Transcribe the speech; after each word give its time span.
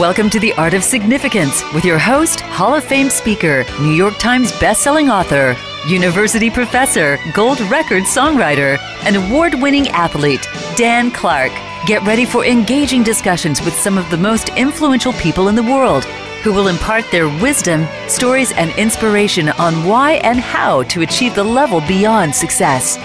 Welcome 0.00 0.30
to 0.30 0.40
the 0.40 0.54
Art 0.54 0.72
of 0.72 0.82
Significance 0.82 1.62
with 1.74 1.84
your 1.84 1.98
host, 1.98 2.40
Hall 2.40 2.74
of 2.74 2.82
Fame 2.82 3.10
speaker, 3.10 3.66
New 3.82 3.92
York 3.92 4.16
Times 4.16 4.50
bestselling 4.52 5.12
author, 5.12 5.54
university 5.86 6.48
professor, 6.48 7.18
gold 7.34 7.60
record 7.70 8.04
songwriter, 8.04 8.78
and 9.04 9.14
award 9.14 9.56
winning 9.56 9.88
athlete, 9.88 10.48
Dan 10.74 11.10
Clark. 11.10 11.52
Get 11.84 12.02
ready 12.04 12.24
for 12.24 12.46
engaging 12.46 13.02
discussions 13.02 13.60
with 13.60 13.74
some 13.74 13.98
of 13.98 14.08
the 14.08 14.16
most 14.16 14.48
influential 14.56 15.12
people 15.12 15.48
in 15.48 15.54
the 15.54 15.62
world 15.62 16.06
who 16.44 16.54
will 16.54 16.68
impart 16.68 17.04
their 17.10 17.28
wisdom, 17.42 17.86
stories, 18.08 18.52
and 18.52 18.70
inspiration 18.78 19.50
on 19.50 19.84
why 19.84 20.12
and 20.12 20.40
how 20.40 20.82
to 20.84 21.02
achieve 21.02 21.34
the 21.34 21.44
level 21.44 21.82
beyond 21.82 22.34
success. 22.34 22.96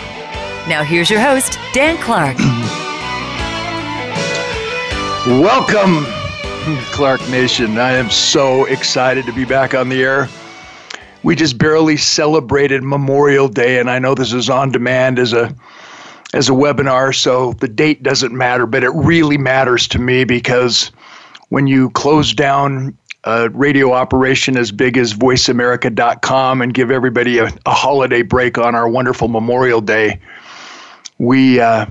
Now, 0.70 0.81
here's 0.81 1.09
your 1.09 1.20
host, 1.20 1.59
Dan 1.73 1.98
Clark. 1.98 2.38
Welcome, 5.43 6.05
Clark 6.91 7.21
Nation. 7.29 7.77
I 7.77 7.91
am 7.91 8.09
so 8.09 8.65
excited 8.65 9.27
to 9.27 9.33
be 9.33 9.45
back 9.45 9.75
on 9.75 9.87
the 9.87 10.01
air. 10.01 10.27
We 11.21 11.35
just 11.35 11.59
barely 11.59 11.95
celebrated 11.95 12.81
Memorial 12.81 13.47
Day, 13.47 13.77
and 13.79 13.88
I 13.88 13.99
know 13.99 14.15
this 14.15 14.33
is 14.33 14.49
on 14.49 14.71
demand 14.71 15.19
as 15.19 15.31
a 15.31 15.55
as 16.33 16.49
a 16.49 16.53
webinar, 16.53 17.13
so 17.13 17.53
the 17.53 17.67
date 17.67 18.01
doesn't 18.01 18.33
matter, 18.33 18.65
but 18.65 18.83
it 18.83 18.89
really 18.89 19.38
matters 19.38 19.88
to 19.89 19.99
me 19.99 20.23
because 20.23 20.91
when 21.49 21.67
you 21.67 21.91
close 21.91 22.33
down 22.33 22.97
a 23.25 23.49
radio 23.52 23.91
operation 23.91 24.57
as 24.57 24.71
big 24.71 24.97
as 24.97 25.13
voiceamerica.com 25.13 26.63
and 26.63 26.73
give 26.73 26.89
everybody 26.89 27.38
a, 27.38 27.45
a 27.67 27.73
holiday 27.73 28.23
break 28.23 28.57
on 28.57 28.73
our 28.73 28.89
wonderful 28.89 29.27
Memorial 29.27 29.81
Day, 29.81 30.19
we 31.19 31.59
uh, 31.59 31.85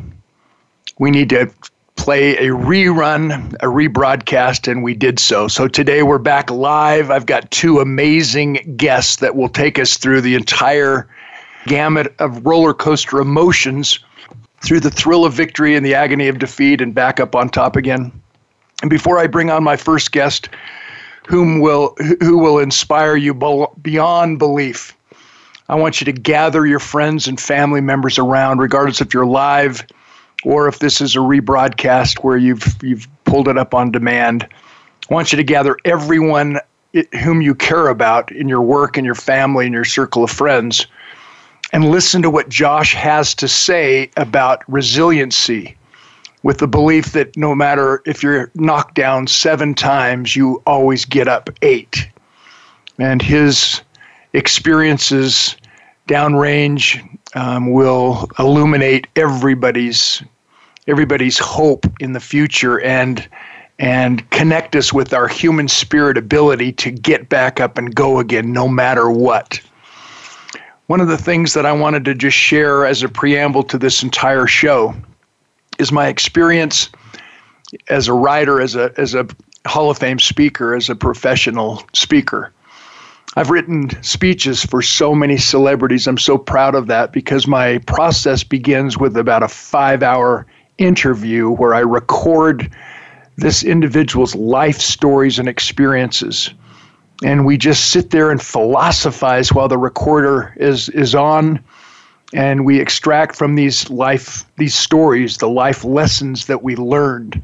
we 0.98 1.12
need 1.12 1.28
to 1.28 1.48
play 1.96 2.36
a 2.36 2.50
rerun, 2.50 3.54
a 3.54 3.66
rebroadcast, 3.66 4.70
and 4.70 4.82
we 4.82 4.94
did 4.94 5.18
so. 5.18 5.48
So 5.48 5.68
today 5.68 6.02
we're 6.02 6.18
back 6.18 6.50
live. 6.50 7.10
I've 7.10 7.26
got 7.26 7.50
two 7.50 7.80
amazing 7.80 8.74
guests 8.76 9.16
that 9.16 9.36
will 9.36 9.48
take 9.48 9.78
us 9.78 9.96
through 9.96 10.20
the 10.20 10.34
entire 10.34 11.08
gamut 11.66 12.14
of 12.18 12.44
roller 12.44 12.74
coaster 12.74 13.20
emotions 13.20 13.98
through 14.62 14.80
the 14.80 14.90
thrill 14.90 15.24
of 15.24 15.32
victory 15.32 15.76
and 15.76 15.84
the 15.84 15.94
agony 15.94 16.28
of 16.28 16.38
defeat 16.38 16.80
and 16.80 16.94
back 16.94 17.20
up 17.20 17.34
on 17.34 17.48
top 17.48 17.76
again. 17.76 18.12
And 18.82 18.90
before 18.90 19.18
I 19.18 19.26
bring 19.26 19.50
on 19.50 19.62
my 19.62 19.76
first 19.76 20.12
guest, 20.12 20.48
whom 21.26 21.60
will 21.60 21.96
who 22.20 22.36
will 22.36 22.58
inspire 22.58 23.16
you 23.16 23.32
beyond 23.80 24.38
belief. 24.38 24.94
I 25.70 25.74
want 25.74 26.00
you 26.00 26.04
to 26.04 26.12
gather 26.12 26.66
your 26.66 26.80
friends 26.80 27.26
and 27.26 27.40
family 27.40 27.80
members 27.80 28.18
around, 28.18 28.58
regardless 28.58 29.00
if 29.00 29.14
you're 29.14 29.24
live 29.24 29.86
or 30.44 30.68
if 30.68 30.78
this 30.78 31.00
is 31.00 31.16
a 31.16 31.20
rebroadcast 31.20 32.22
where 32.22 32.36
you've 32.36 32.76
you've 32.82 33.08
pulled 33.24 33.48
it 33.48 33.58
up 33.58 33.74
on 33.74 33.90
demand. 33.90 34.46
I 35.10 35.14
want 35.14 35.32
you 35.32 35.36
to 35.36 35.44
gather 35.44 35.76
everyone 35.84 36.60
whom 37.20 37.42
you 37.42 37.54
care 37.54 37.88
about 37.88 38.30
in 38.30 38.48
your 38.48 38.62
work 38.62 38.96
and 38.96 39.04
your 39.04 39.16
family 39.16 39.66
and 39.66 39.74
your 39.74 39.84
circle 39.84 40.24
of 40.24 40.30
friends 40.30 40.86
and 41.72 41.90
listen 41.90 42.22
to 42.22 42.30
what 42.30 42.48
Josh 42.48 42.94
has 42.94 43.34
to 43.34 43.48
say 43.48 44.08
about 44.16 44.62
resiliency 44.68 45.76
with 46.44 46.58
the 46.58 46.68
belief 46.68 47.12
that 47.12 47.36
no 47.36 47.54
matter 47.54 48.02
if 48.06 48.22
you're 48.22 48.50
knocked 48.54 48.94
down 48.94 49.26
seven 49.26 49.74
times, 49.74 50.36
you 50.36 50.62
always 50.66 51.04
get 51.04 51.26
up 51.26 51.50
eight. 51.62 52.08
And 52.98 53.20
his 53.20 53.80
experiences 54.34 55.56
downrange 56.06 57.02
um, 57.34 57.72
will 57.72 58.28
illuminate 58.38 59.08
everybody's 59.16 60.22
everybody's 60.86 61.38
hope 61.38 61.86
in 62.00 62.12
the 62.12 62.20
future 62.20 62.80
and 62.80 63.28
and 63.78 64.28
connect 64.30 64.76
us 64.76 64.92
with 64.92 65.12
our 65.12 65.26
human 65.26 65.66
spirit 65.66 66.16
ability 66.16 66.70
to 66.72 66.92
get 66.92 67.28
back 67.28 67.60
up 67.60 67.76
and 67.76 67.94
go 67.94 68.20
again 68.20 68.52
no 68.52 68.68
matter 68.68 69.10
what. 69.10 69.60
One 70.86 71.00
of 71.00 71.08
the 71.08 71.18
things 71.18 71.54
that 71.54 71.66
I 71.66 71.72
wanted 71.72 72.04
to 72.04 72.14
just 72.14 72.36
share 72.36 72.86
as 72.86 73.02
a 73.02 73.08
preamble 73.08 73.64
to 73.64 73.78
this 73.78 74.02
entire 74.02 74.46
show 74.46 74.94
is 75.78 75.90
my 75.90 76.06
experience 76.06 76.88
as 77.88 78.06
a 78.06 78.12
writer, 78.12 78.60
as 78.60 78.76
a 78.76 78.92
as 78.96 79.14
a 79.14 79.26
Hall 79.66 79.90
of 79.90 79.98
Fame 79.98 80.18
speaker, 80.18 80.74
as 80.74 80.88
a 80.88 80.94
professional 80.94 81.82
speaker. 81.94 82.52
I've 83.36 83.50
written 83.50 83.90
speeches 84.02 84.64
for 84.64 84.80
so 84.82 85.14
many 85.14 85.38
celebrities. 85.38 86.06
I'm 86.06 86.18
so 86.18 86.38
proud 86.38 86.76
of 86.76 86.86
that 86.86 87.12
because 87.12 87.48
my 87.48 87.78
process 87.78 88.44
begins 88.44 88.96
with 88.96 89.16
about 89.16 89.42
a 89.42 89.48
five 89.48 90.04
hour 90.04 90.46
interview 90.78 91.50
where 91.50 91.74
I 91.74 91.80
record 91.80 92.70
this 93.36 93.62
individual's 93.62 94.34
life 94.34 94.78
stories 94.78 95.38
and 95.38 95.48
experiences. 95.48 96.50
And 97.24 97.46
we 97.46 97.56
just 97.56 97.90
sit 97.90 98.10
there 98.10 98.30
and 98.30 98.40
philosophize 98.40 99.52
while 99.52 99.68
the 99.68 99.78
recorder 99.78 100.54
is, 100.56 100.88
is 100.90 101.14
on 101.14 101.62
and 102.34 102.64
we 102.64 102.80
extract 102.80 103.36
from 103.36 103.54
these 103.54 103.88
life 103.90 104.44
these 104.56 104.74
stories 104.74 105.38
the 105.38 105.48
life 105.48 105.84
lessons 105.84 106.46
that 106.46 106.62
we 106.62 106.74
learned 106.76 107.42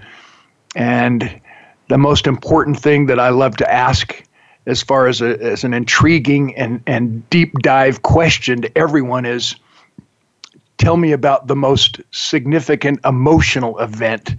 and 0.74 1.40
the 1.88 1.98
most 1.98 2.26
important 2.26 2.78
thing 2.78 3.06
that 3.06 3.18
I 3.18 3.30
love 3.30 3.56
to 3.58 3.72
ask 3.72 4.22
as 4.66 4.82
far 4.82 5.06
as 5.06 5.20
a, 5.20 5.40
as 5.42 5.64
an 5.64 5.74
intriguing 5.74 6.54
and, 6.56 6.82
and 6.86 7.28
deep 7.30 7.52
dive 7.60 8.02
question 8.02 8.62
to 8.62 8.78
everyone 8.78 9.26
is 9.26 9.56
tell 10.80 10.96
me 10.96 11.12
about 11.12 11.46
the 11.46 11.54
most 11.54 12.00
significant 12.10 12.98
emotional 13.04 13.78
event 13.78 14.34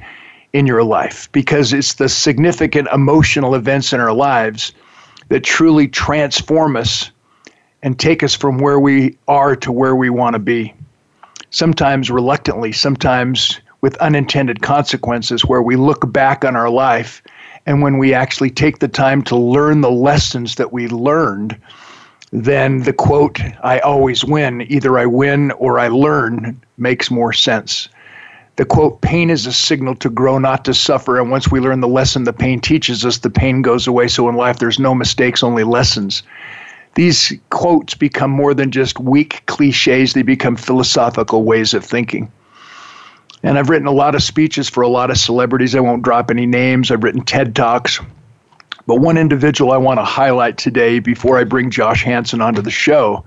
in 0.54 0.66
your 0.66 0.84
life 0.84 1.32
because 1.32 1.72
it's 1.72 1.94
the 1.94 2.10
significant 2.10 2.88
emotional 2.92 3.54
events 3.54 3.94
in 3.94 4.00
our 4.00 4.12
lives 4.12 4.74
that 5.30 5.44
truly 5.44 5.88
transform 5.88 6.76
us 6.76 7.12
and 7.84 8.00
take 8.00 8.24
us 8.24 8.36
from 8.36 8.58
where 8.58 8.80
we 8.80 9.16
are 9.28 9.56
to 9.56 9.72
where 9.72 9.96
we 9.96 10.10
want 10.10 10.34
to 10.34 10.40
be. 10.40 10.74
Sometimes 11.52 12.10
reluctantly, 12.10 12.72
sometimes 12.72 13.62
with 13.82 13.96
unintended 13.98 14.62
consequences, 14.62 15.46
where 15.46 15.62
we 15.62 15.76
look 15.76 16.12
back 16.12 16.44
on 16.44 16.56
our 16.56 16.70
life 16.70 17.22
and 17.68 17.84
when 17.84 18.00
we 18.00 18.14
actually 18.14 18.50
take 18.50 18.80
the 18.80 18.88
time 18.88 19.22
to 19.22 19.36
learn 19.36 19.82
the 19.82 19.92
lessons 19.92 20.56
that 20.56 20.74
we 20.74 20.88
learned, 20.88 21.56
then 22.32 22.84
the 22.84 22.94
quote, 22.94 23.40
I 23.64 23.80
always 23.80 24.24
win, 24.24 24.62
either 24.72 24.98
I 24.98 25.06
win 25.06 25.52
or 25.52 25.80
I 25.80 25.90
learn, 25.90 26.62
makes 26.78 27.12
more 27.12 27.34
sense. 27.34 27.90
The 28.56 28.66
quote, 28.66 29.02
pain 29.02 29.30
is 29.30 29.46
a 29.46 29.54
signal 29.54 29.96
to 29.96 30.10
grow, 30.10 30.38
not 30.38 30.66
to 30.66 30.74
suffer. 30.74 31.20
And 31.20 31.32
once 31.32 31.52
we 31.52 31.60
learn 31.60 31.80
the 31.80 31.88
lesson 31.88 32.24
the 32.24 32.34
pain 32.34 32.60
teaches 32.60 33.06
us, 33.06 33.20
the 33.20 33.30
pain 33.30 33.62
goes 33.62 33.88
away. 33.88 34.08
So 34.08 34.30
in 34.30 34.36
life, 34.36 34.60
there's 34.60 34.80
no 34.80 34.94
mistakes, 34.94 35.44
only 35.44 35.64
lessons 35.64 36.24
these 36.96 37.34
quotes 37.50 37.94
become 37.94 38.32
more 38.32 38.54
than 38.54 38.72
just 38.72 39.00
weak 39.00 39.44
cliches, 39.46 40.14
they 40.14 40.24
become 40.24 40.56
philosophical 40.56 41.44
ways 41.44 41.74
of 41.74 41.86
thinking. 41.86 42.32
And 43.44 43.58
I've 43.58 43.70
written 43.70 43.88
a 43.88 43.92
lot 43.92 44.14
of 44.14 44.22
speeches 44.22 44.70
for 44.70 44.82
a 44.82 44.88
lot 44.88 45.10
of 45.10 45.18
celebrities. 45.18 45.74
I 45.74 45.80
won't 45.80 46.04
drop 46.04 46.30
any 46.30 46.46
names. 46.46 46.92
I've 46.92 47.04
written 47.04 47.24
TED 47.24 47.56
Talks. 47.56 48.00
But 48.88 48.96
one 48.96 49.18
individual 49.18 49.72
I 49.72 49.78
want 49.78 50.00
to 50.00 50.04
highlight 50.04 50.58
today 50.58 51.00
before 51.00 51.38
I 51.38 51.44
bring 51.44 51.70
Josh 51.70 52.04
Hansen 52.04 52.42
onto 52.42 52.62
the 52.62 52.72
show 52.72 53.24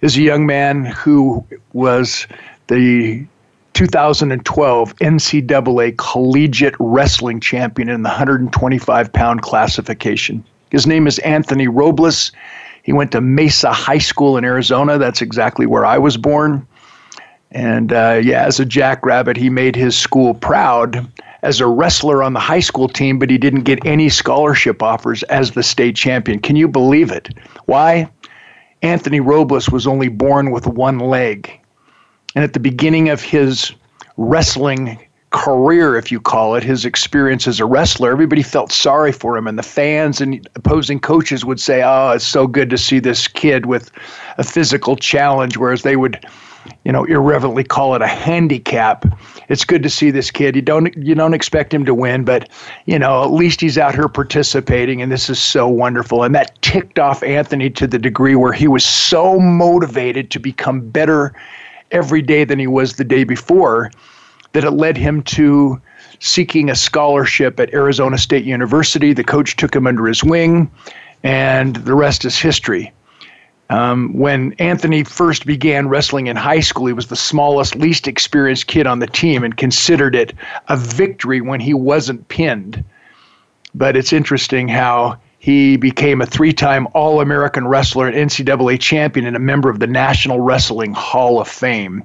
is 0.00 0.16
a 0.16 0.22
young 0.22 0.46
man 0.46 0.84
who 0.84 1.44
was 1.72 2.26
the 2.68 3.26
2012 3.74 4.96
NCAA 4.96 5.96
collegiate 5.98 6.74
wrestling 6.78 7.40
champion 7.40 7.88
in 7.88 8.02
the 8.02 8.08
125 8.08 9.12
pound 9.12 9.42
classification. 9.42 10.44
His 10.70 10.86
name 10.86 11.06
is 11.06 11.18
Anthony 11.20 11.68
Robles. 11.68 12.32
He 12.82 12.92
went 12.92 13.12
to 13.12 13.20
Mesa 13.20 13.72
High 13.72 13.98
School 13.98 14.36
in 14.36 14.44
Arizona. 14.44 14.96
That's 14.96 15.20
exactly 15.20 15.66
where 15.66 15.84
I 15.84 15.98
was 15.98 16.16
born. 16.16 16.66
And 17.56 17.90
uh, 17.90 18.20
yeah, 18.22 18.44
as 18.44 18.60
a 18.60 18.66
jackrabbit, 18.66 19.38
he 19.38 19.48
made 19.48 19.76
his 19.76 19.96
school 19.96 20.34
proud 20.34 21.10
as 21.40 21.58
a 21.58 21.66
wrestler 21.66 22.22
on 22.22 22.34
the 22.34 22.38
high 22.38 22.60
school 22.60 22.86
team, 22.86 23.18
but 23.18 23.30
he 23.30 23.38
didn't 23.38 23.62
get 23.62 23.78
any 23.86 24.10
scholarship 24.10 24.82
offers 24.82 25.22
as 25.24 25.52
the 25.52 25.62
state 25.62 25.96
champion. 25.96 26.38
Can 26.38 26.56
you 26.56 26.68
believe 26.68 27.10
it? 27.10 27.30
Why? 27.64 28.10
Anthony 28.82 29.20
Robles 29.20 29.70
was 29.70 29.86
only 29.86 30.08
born 30.08 30.50
with 30.50 30.66
one 30.66 30.98
leg. 30.98 31.50
And 32.34 32.44
at 32.44 32.52
the 32.52 32.60
beginning 32.60 33.08
of 33.08 33.22
his 33.22 33.72
wrestling 34.18 35.02
career, 35.30 35.96
if 35.96 36.12
you 36.12 36.20
call 36.20 36.56
it, 36.56 36.62
his 36.62 36.84
experience 36.84 37.48
as 37.48 37.58
a 37.58 37.64
wrestler, 37.64 38.10
everybody 38.10 38.42
felt 38.42 38.70
sorry 38.70 39.12
for 39.12 39.34
him. 39.34 39.46
And 39.46 39.58
the 39.58 39.62
fans 39.62 40.20
and 40.20 40.46
opposing 40.56 41.00
coaches 41.00 41.42
would 41.42 41.58
say, 41.58 41.82
Oh, 41.82 42.10
it's 42.10 42.26
so 42.26 42.46
good 42.46 42.68
to 42.68 42.76
see 42.76 42.98
this 42.98 43.26
kid 43.26 43.64
with 43.64 43.90
a 44.36 44.44
physical 44.44 44.94
challenge, 44.94 45.56
whereas 45.56 45.84
they 45.84 45.96
would, 45.96 46.22
you 46.84 46.92
know, 46.92 47.04
irreverently 47.04 47.64
call 47.64 47.94
it 47.94 48.02
a 48.02 48.06
handicap. 48.06 49.04
It's 49.48 49.64
good 49.64 49.82
to 49.82 49.90
see 49.90 50.10
this 50.10 50.30
kid. 50.30 50.56
You 50.56 50.62
don't 50.62 50.96
you 50.96 51.14
don't 51.14 51.34
expect 51.34 51.72
him 51.72 51.84
to 51.84 51.94
win, 51.94 52.24
but 52.24 52.48
you 52.86 52.98
know, 52.98 53.22
at 53.22 53.32
least 53.32 53.60
he's 53.60 53.78
out 53.78 53.94
here 53.94 54.08
participating 54.08 55.02
and 55.02 55.10
this 55.10 55.28
is 55.28 55.38
so 55.38 55.68
wonderful. 55.68 56.22
And 56.22 56.34
that 56.34 56.60
ticked 56.62 56.98
off 56.98 57.22
Anthony 57.22 57.70
to 57.70 57.86
the 57.86 57.98
degree 57.98 58.34
where 58.34 58.52
he 58.52 58.68
was 58.68 58.84
so 58.84 59.38
motivated 59.38 60.30
to 60.32 60.38
become 60.38 60.88
better 60.88 61.32
every 61.90 62.22
day 62.22 62.44
than 62.44 62.58
he 62.58 62.66
was 62.66 62.96
the 62.96 63.04
day 63.04 63.24
before 63.24 63.90
that 64.52 64.64
it 64.64 64.72
led 64.72 64.96
him 64.96 65.22
to 65.22 65.80
seeking 66.20 66.70
a 66.70 66.74
scholarship 66.74 67.60
at 67.60 67.72
Arizona 67.74 68.18
State 68.18 68.44
University. 68.44 69.12
The 69.12 69.24
coach 69.24 69.56
took 69.56 69.74
him 69.74 69.86
under 69.86 70.06
his 70.06 70.24
wing, 70.24 70.70
and 71.22 71.76
the 71.76 71.94
rest 71.94 72.24
is 72.24 72.38
history. 72.38 72.92
Um, 73.68 74.12
when 74.12 74.52
Anthony 74.54 75.02
first 75.02 75.44
began 75.44 75.88
wrestling 75.88 76.28
in 76.28 76.36
high 76.36 76.60
school, 76.60 76.86
he 76.86 76.92
was 76.92 77.08
the 77.08 77.16
smallest, 77.16 77.74
least 77.74 78.06
experienced 78.06 78.68
kid 78.68 78.86
on 78.86 79.00
the 79.00 79.08
team 79.08 79.42
and 79.42 79.56
considered 79.56 80.14
it 80.14 80.32
a 80.68 80.76
victory 80.76 81.40
when 81.40 81.58
he 81.58 81.74
wasn't 81.74 82.28
pinned. 82.28 82.84
But 83.74 83.96
it's 83.96 84.12
interesting 84.12 84.68
how 84.68 85.18
he 85.38 85.76
became 85.76 86.20
a 86.20 86.26
three 86.26 86.52
time 86.52 86.86
All 86.94 87.20
American 87.20 87.66
wrestler, 87.66 88.06
an 88.06 88.14
NCAA 88.14 88.80
champion, 88.80 89.26
and 89.26 89.36
a 89.36 89.40
member 89.40 89.68
of 89.68 89.80
the 89.80 89.86
National 89.86 90.40
Wrestling 90.40 90.92
Hall 90.92 91.40
of 91.40 91.48
Fame, 91.48 92.04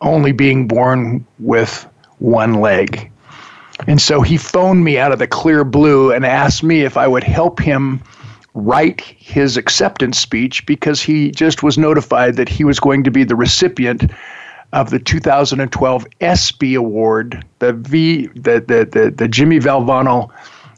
only 0.00 0.32
being 0.32 0.68
born 0.68 1.26
with 1.40 1.86
one 2.18 2.54
leg. 2.54 3.10
And 3.86 4.00
so 4.00 4.20
he 4.20 4.36
phoned 4.36 4.84
me 4.84 4.98
out 4.98 5.12
of 5.12 5.18
the 5.18 5.26
clear 5.26 5.64
blue 5.64 6.12
and 6.12 6.24
asked 6.24 6.62
me 6.62 6.82
if 6.82 6.96
I 6.96 7.08
would 7.08 7.24
help 7.24 7.58
him 7.58 8.02
write 8.54 9.00
his 9.00 9.56
acceptance 9.56 10.18
speech 10.18 10.66
because 10.66 11.00
he 11.02 11.30
just 11.30 11.62
was 11.62 11.78
notified 11.78 12.36
that 12.36 12.48
he 12.48 12.64
was 12.64 12.80
going 12.80 13.04
to 13.04 13.10
be 13.10 13.24
the 13.24 13.36
recipient 13.36 14.10
of 14.72 14.90
the 14.90 14.98
2012 14.98 16.06
ESPY 16.20 16.74
Award, 16.74 17.44
the 17.58 17.72
V, 17.72 18.26
the 18.28 18.60
the 18.60 18.88
the, 18.90 19.10
the 19.10 19.28
Jimmy 19.28 19.58
Valvano 19.58 20.30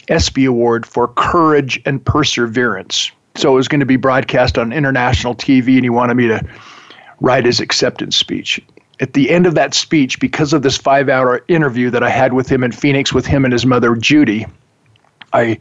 ESPY 0.08 0.44
Award 0.44 0.86
for 0.86 1.08
courage 1.08 1.80
and 1.84 2.04
perseverance. 2.04 3.10
So 3.34 3.52
it 3.52 3.56
was 3.56 3.68
going 3.68 3.80
to 3.80 3.86
be 3.86 3.96
broadcast 3.96 4.58
on 4.58 4.72
international 4.72 5.34
TV, 5.34 5.76
and 5.76 5.84
he 5.84 5.90
wanted 5.90 6.14
me 6.14 6.28
to 6.28 6.46
write 7.20 7.46
his 7.46 7.60
acceptance 7.60 8.16
speech. 8.16 8.60
At 9.00 9.14
the 9.14 9.30
end 9.30 9.46
of 9.46 9.54
that 9.54 9.74
speech, 9.74 10.20
because 10.20 10.52
of 10.52 10.62
this 10.62 10.76
five 10.76 11.08
hour 11.08 11.42
interview 11.48 11.90
that 11.90 12.02
I 12.02 12.10
had 12.10 12.34
with 12.34 12.48
him 12.48 12.62
in 12.62 12.72
Phoenix 12.72 13.12
with 13.12 13.26
him 13.26 13.44
and 13.44 13.52
his 13.52 13.64
mother, 13.64 13.94
Judy, 13.96 14.46
I 15.32 15.58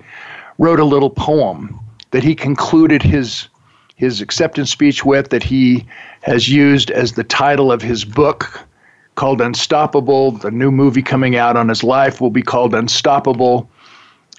wrote 0.58 0.80
a 0.80 0.86
little 0.86 1.10
poem 1.10 1.80
that 2.12 2.24
he 2.24 2.36
concluded 2.36 3.02
his 3.02 3.48
his 3.96 4.20
acceptance 4.20 4.72
speech 4.72 5.06
with 5.06 5.30
that 5.30 5.44
he 5.44 5.86
has 6.22 6.50
used 6.50 6.90
as 6.90 7.14
the 7.14 7.24
title 7.24 7.72
of 7.72 7.84
his 7.84 8.04
book 8.04 8.68
called 9.14 9.42
Unstoppable. 9.42 10.32
The 10.32 10.50
new 10.50 10.72
movie 10.72 11.04
coming 11.04 11.36
out 11.36 11.56
on 11.56 11.70
his 11.70 11.84
life 11.84 12.20
will 12.20 12.32
be 12.32 12.42
called 12.42 12.74
Unstoppable. 12.74 13.70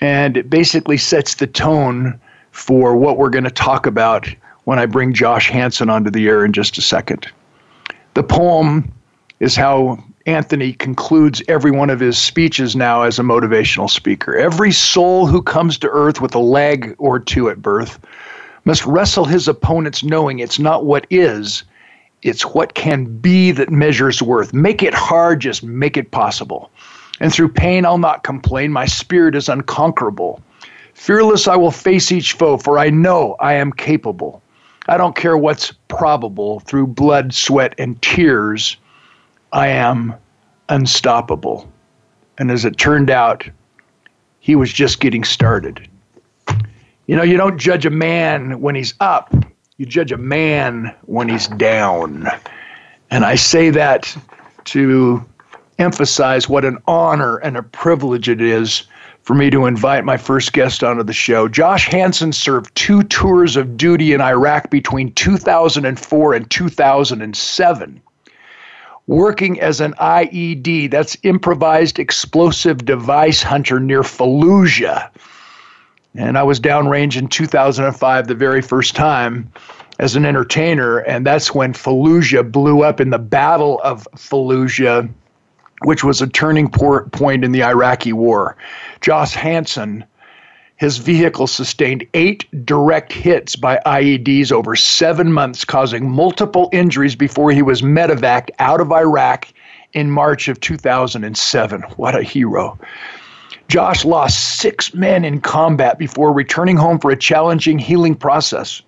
And 0.01 0.37
it 0.37 0.51
basically 0.51 0.97
sets 0.97 1.37
the 1.37 1.47
tone 1.47 2.21
for 2.51 2.97
what 2.97 3.19
we're 3.19 3.31
going 3.31 3.45
to 3.45 3.51
talk 3.51 3.87
about 3.87 4.29
when 4.65 4.81
I 4.81 4.87
bring 4.87 5.13
Josh 5.13 5.49
Hansen 5.49 5.89
onto 5.89 6.11
the 6.11 6.27
air 6.27 6.45
in 6.45 6.53
just 6.53 6.77
a 6.77 6.83
second. 6.83 7.31
The 8.15 8.25
poem 8.25 8.93
is 9.39 9.55
how 9.55 10.03
Anthony 10.27 10.73
concludes 10.73 11.43
every 11.49 11.71
one 11.71 11.91
of 11.91 12.01
his 12.01 12.17
speeches 12.17 12.77
now 12.77 13.03
as 13.03 13.19
a 13.19 13.23
motivational 13.23 13.91
speaker. 13.91 14.37
Every 14.37 14.73
soul 14.73 15.27
who 15.27 15.43
comes 15.43 15.79
to 15.79 15.89
earth 15.89 16.21
with 16.21 16.35
a 16.35 16.41
leg 16.41 16.95
or 16.99 17.19
two 17.19 17.49
at 17.49 17.61
birth 17.61 17.99
must 18.65 18.87
wrestle 18.87 19.25
his 19.25 19.49
opponents 19.49 20.05
knowing 20.05 20.39
it's 20.39 20.59
not 20.59 20.85
what 20.85 21.07
is, 21.11 21.65
it's 22.23 22.43
what 22.43 22.75
can 22.75 23.05
be 23.19 23.51
that 23.51 23.71
measures 23.71 24.23
worth. 24.23 24.55
Make 24.55 24.83
it 24.83 24.95
hard, 24.95 25.41
just 25.41 25.65
make 25.65 25.97
it 25.97 26.13
possible. 26.13 26.71
And 27.21 27.33
through 27.33 27.49
pain, 27.49 27.85
I'll 27.85 27.99
not 27.99 28.23
complain. 28.23 28.73
My 28.73 28.87
spirit 28.87 29.35
is 29.35 29.49
unconquerable. 29.49 30.41
Fearless, 30.95 31.49
I 31.49 31.57
will 31.57 31.73
face 31.73 32.13
each 32.13 32.35
foe, 32.35 32.59
for 32.59 32.79
I 32.79 32.91
know 32.91 33.35
I 33.41 33.55
am 33.55 33.73
capable. 33.73 34.41
I 34.89 34.97
don't 34.97 35.17
care 35.17 35.37
what's 35.37 35.73
probable. 35.89 36.61
Through 36.61 36.89
blood, 36.89 37.35
sweat, 37.35 37.75
and 37.79 38.01
tears, 38.03 38.77
I 39.53 39.69
am 39.69 40.15
unstoppable. 40.69 41.71
And 42.39 42.51
as 42.51 42.65
it 42.65 42.79
turned 42.79 43.11
out, 43.11 43.49
he 44.41 44.57
was 44.57 44.73
just 44.73 45.01
getting 45.01 45.25
started. 45.25 45.89
You 47.07 47.17
know, 47.17 47.23
you 47.23 47.37
don't 47.37 47.59
judge 47.59 47.85
a 47.85 47.91
man 47.91 48.61
when 48.61 48.75
he's 48.75 48.95
up, 49.01 49.35
you 49.77 49.87
judge 49.87 50.13
a 50.13 50.17
man 50.17 50.95
when 51.03 51.29
he's 51.29 51.49
down. 51.49 52.27
And 53.11 53.25
I 53.25 53.35
say 53.35 53.71
that 53.71 54.17
to 54.65 55.23
emphasize 55.79 56.49
what 56.49 56.65
an 56.65 56.79
honor 56.87 57.37
and 57.39 57.57
a 57.57 57.63
privilege 57.63 58.29
it 58.29 58.41
is 58.41 58.85
for 59.23 59.35
me 59.35 59.51
to 59.51 59.67
invite 59.67 60.05
my 60.05 60.17
first 60.17 60.53
guest 60.53 60.83
onto 60.83 61.03
the 61.03 61.13
show. 61.13 61.47
Josh 61.49 61.89
Hansen 61.89 62.33
served 62.33 62.75
two 62.75 63.03
tours 63.05 63.57
of 63.57 63.77
duty 63.77 64.13
in 64.15 64.21
Iraq 64.21 64.71
between 64.71 65.13
2004 65.13 66.35
and 66.35 66.51
2007 66.51 68.03
working 69.13 69.61
as 69.61 69.81
an 69.81 69.93
IED, 70.01 70.91
that's 70.91 71.17
improvised 71.23 71.99
explosive 71.99 72.85
device 72.85 73.43
hunter 73.43 73.79
near 73.79 74.03
Fallujah. 74.03 75.11
And 76.15 76.39
I 76.39 76.43
was 76.43 76.59
downrange 76.59 77.17
in 77.17 77.29
2005, 77.29 78.27
the 78.27 78.35
very 78.35 78.63
first 78.63 78.97
time 78.97 79.53
as 79.99 80.17
an 80.17 80.25
entertainer. 80.25 80.99
And 80.99 81.27
that's 81.27 81.55
when 81.55 81.75
Fallujah 81.75 82.51
blew 82.51 82.83
up 82.83 83.01
in 83.01 83.11
the 83.11 83.19
Battle 83.19 83.81
of 83.85 84.09
Fallujah, 84.17 85.09
which 85.85 86.03
was 86.03 86.23
a 86.23 86.27
turning 86.27 86.71
point 86.71 87.45
in 87.45 87.53
the 87.53 87.63
Iraqi 87.63 88.13
war. 88.13 88.57
Josh 89.03 89.35
Hansen 89.35 90.05
his 90.83 90.99
vehicle 90.99 91.47
sustained 91.47 92.05
eight 92.13 92.45
direct 92.67 93.13
hits 93.13 93.55
by 93.55 93.81
IEDs 93.87 94.51
over 94.51 94.75
seven 94.75 95.33
months, 95.33 95.65
causing 95.65 96.11
multiple 96.11 96.69
injuries 96.73 97.15
before 97.15 97.53
he 97.53 97.63
was 97.63 97.83
medevac 97.83 98.51
out 98.59 98.81
of 98.81 98.91
Iraq 98.91 99.47
in 99.93 100.11
March 100.11 100.49
of 100.49 100.59
2007. 100.59 101.83
What 101.95 102.17
a 102.17 102.25
hero. 102.25 102.77
Josh 103.69 104.05
lost 104.05 104.57
six 104.57 104.93
men 104.93 105.25
in 105.25 105.41
combat 105.41 106.01
before 106.01 106.33
returning 106.33 106.77
home 106.77 106.99
for 106.99 107.13
a 107.13 107.17
challenging 107.17 107.79
healing 107.79 108.17
process. 108.17 108.83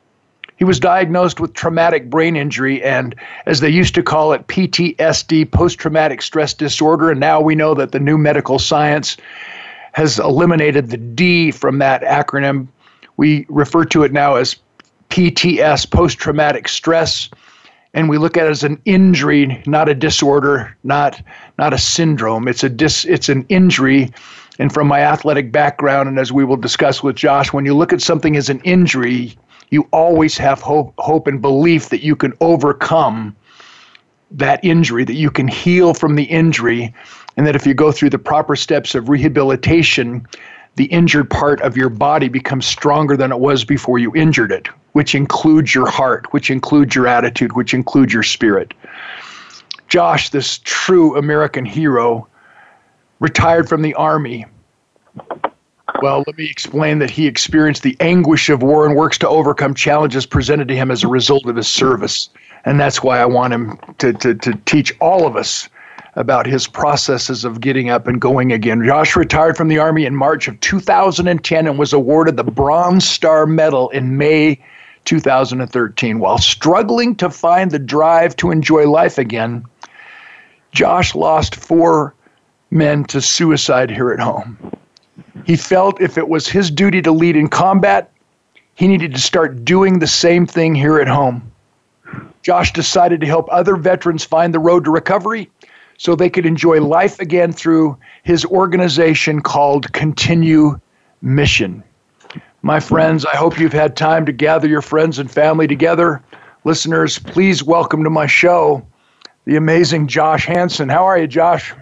He 0.56 0.64
was 0.64 0.80
diagnosed 0.80 1.38
with 1.38 1.54
traumatic 1.54 2.10
brain 2.10 2.34
injury 2.34 2.82
and, 2.82 3.14
as 3.46 3.60
they 3.60 3.70
used 3.70 3.94
to 3.94 4.02
call 4.02 4.32
it, 4.32 4.48
PTSD, 4.48 5.48
post 5.48 5.78
traumatic 5.78 6.22
stress 6.22 6.54
disorder. 6.54 7.12
And 7.12 7.20
now 7.20 7.40
we 7.40 7.54
know 7.54 7.72
that 7.74 7.92
the 7.92 8.00
new 8.00 8.18
medical 8.18 8.58
science 8.58 9.16
has 9.94 10.18
eliminated 10.18 10.90
the 10.90 10.96
D 10.96 11.50
from 11.50 11.78
that 11.78 12.02
acronym. 12.02 12.68
We 13.16 13.46
refer 13.48 13.84
to 13.86 14.02
it 14.02 14.12
now 14.12 14.34
as 14.34 14.56
PTS, 15.10 15.90
post 15.90 16.18
traumatic 16.18 16.68
stress, 16.68 17.30
and 17.94 18.08
we 18.08 18.18
look 18.18 18.36
at 18.36 18.46
it 18.46 18.50
as 18.50 18.64
an 18.64 18.80
injury, 18.84 19.62
not 19.66 19.88
a 19.88 19.94
disorder, 19.94 20.76
not 20.82 21.22
not 21.58 21.72
a 21.72 21.78
syndrome. 21.78 22.48
It's 22.48 22.64
a 22.64 22.68
dis, 22.68 23.04
it's 23.04 23.28
an 23.28 23.46
injury. 23.48 24.10
And 24.58 24.72
from 24.72 24.88
my 24.88 25.00
athletic 25.00 25.52
background, 25.52 26.08
and 26.08 26.18
as 26.18 26.32
we 26.32 26.44
will 26.44 26.56
discuss 26.56 27.02
with 27.02 27.16
Josh, 27.16 27.52
when 27.52 27.64
you 27.64 27.74
look 27.74 27.92
at 27.92 28.00
something 28.00 28.36
as 28.36 28.48
an 28.48 28.60
injury, 28.60 29.36
you 29.70 29.88
always 29.92 30.36
have 30.38 30.60
hope, 30.60 30.94
hope 30.98 31.26
and 31.26 31.40
belief 31.40 31.88
that 31.88 32.04
you 32.04 32.14
can 32.14 32.32
overcome 32.40 33.34
that 34.30 34.64
injury, 34.64 35.04
that 35.04 35.14
you 35.14 35.30
can 35.30 35.48
heal 35.48 35.94
from 35.94 36.16
the 36.16 36.24
injury, 36.24 36.92
and 37.36 37.46
that 37.46 37.56
if 37.56 37.66
you 37.66 37.74
go 37.74 37.92
through 37.92 38.10
the 38.10 38.18
proper 38.18 38.56
steps 38.56 38.94
of 38.94 39.08
rehabilitation, 39.08 40.26
the 40.76 40.86
injured 40.86 41.30
part 41.30 41.60
of 41.62 41.76
your 41.76 41.88
body 41.88 42.28
becomes 42.28 42.66
stronger 42.66 43.16
than 43.16 43.32
it 43.32 43.38
was 43.38 43.64
before 43.64 43.98
you 43.98 44.14
injured 44.14 44.52
it, 44.52 44.68
which 44.92 45.14
includes 45.14 45.74
your 45.74 45.88
heart, 45.88 46.32
which 46.32 46.50
includes 46.50 46.94
your 46.94 47.06
attitude, 47.06 47.54
which 47.54 47.74
includes 47.74 48.12
your 48.12 48.22
spirit. 48.22 48.74
Josh, 49.88 50.30
this 50.30 50.58
true 50.64 51.16
American 51.16 51.64
hero, 51.64 52.26
retired 53.20 53.68
from 53.68 53.82
the 53.82 53.94
Army. 53.94 54.46
Well, 56.02 56.24
let 56.26 56.36
me 56.36 56.46
explain 56.46 56.98
that 56.98 57.10
he 57.10 57.26
experienced 57.26 57.82
the 57.82 57.96
anguish 58.00 58.48
of 58.48 58.62
war 58.62 58.86
and 58.86 58.96
works 58.96 59.18
to 59.18 59.28
overcome 59.28 59.74
challenges 59.74 60.26
presented 60.26 60.68
to 60.68 60.76
him 60.76 60.90
as 60.90 61.04
a 61.04 61.08
result 61.08 61.46
of 61.46 61.56
his 61.56 61.68
service. 61.68 62.28
And 62.64 62.80
that's 62.80 63.02
why 63.02 63.20
I 63.20 63.26
want 63.26 63.52
him 63.52 63.78
to, 63.98 64.12
to, 64.12 64.34
to 64.34 64.54
teach 64.66 64.92
all 65.00 65.26
of 65.26 65.36
us 65.36 65.68
about 66.16 66.46
his 66.46 66.66
processes 66.66 67.44
of 67.44 67.60
getting 67.60 67.90
up 67.90 68.06
and 68.06 68.20
going 68.20 68.52
again. 68.52 68.84
Josh 68.84 69.16
retired 69.16 69.56
from 69.56 69.68
the 69.68 69.78
Army 69.78 70.04
in 70.04 70.14
March 70.14 70.46
of 70.46 70.58
2010 70.60 71.66
and 71.66 71.78
was 71.78 71.92
awarded 71.92 72.36
the 72.36 72.44
Bronze 72.44 73.06
Star 73.06 73.46
Medal 73.46 73.90
in 73.90 74.16
May 74.16 74.60
2013. 75.04 76.18
While 76.18 76.38
struggling 76.38 77.16
to 77.16 77.30
find 77.30 77.70
the 77.70 77.78
drive 77.78 78.36
to 78.36 78.50
enjoy 78.50 78.88
life 78.88 79.18
again, 79.18 79.64
Josh 80.72 81.14
lost 81.14 81.56
four 81.56 82.14
men 82.70 83.04
to 83.04 83.20
suicide 83.20 83.90
here 83.90 84.10
at 84.10 84.20
home. 84.20 84.56
He 85.44 85.56
felt 85.56 86.00
if 86.00 86.16
it 86.16 86.28
was 86.28 86.48
his 86.48 86.70
duty 86.70 87.02
to 87.02 87.12
lead 87.12 87.36
in 87.36 87.48
combat, 87.48 88.10
he 88.74 88.88
needed 88.88 89.14
to 89.14 89.20
start 89.20 89.64
doing 89.64 89.98
the 89.98 90.06
same 90.06 90.46
thing 90.46 90.74
here 90.74 90.98
at 90.98 91.06
home. 91.06 91.50
Josh 92.42 92.72
decided 92.72 93.20
to 93.20 93.26
help 93.26 93.48
other 93.50 93.76
veterans 93.76 94.24
find 94.24 94.52
the 94.52 94.58
road 94.58 94.84
to 94.84 94.90
recovery 94.90 95.50
so 95.96 96.14
they 96.14 96.30
could 96.30 96.46
enjoy 96.46 96.80
life 96.80 97.20
again 97.20 97.52
through 97.52 97.96
his 98.22 98.44
organization 98.44 99.40
called 99.40 99.92
Continue 99.92 100.78
Mission. 101.22 101.82
My 102.62 102.80
friends, 102.80 103.26
I 103.26 103.36
hope 103.36 103.58
you've 103.58 103.72
had 103.72 103.96
time 103.96 104.24
to 104.26 104.32
gather 104.32 104.66
your 104.66 104.82
friends 104.82 105.18
and 105.18 105.30
family 105.30 105.66
together. 105.66 106.22
Listeners, 106.64 107.18
please 107.18 107.62
welcome 107.62 108.04
to 108.04 108.10
my 108.10 108.26
show 108.26 108.86
the 109.44 109.56
amazing 109.56 110.06
Josh 110.06 110.46
Hansen. 110.46 110.88
How 110.88 111.04
are 111.04 111.18
you, 111.18 111.26
Josh? 111.26 111.74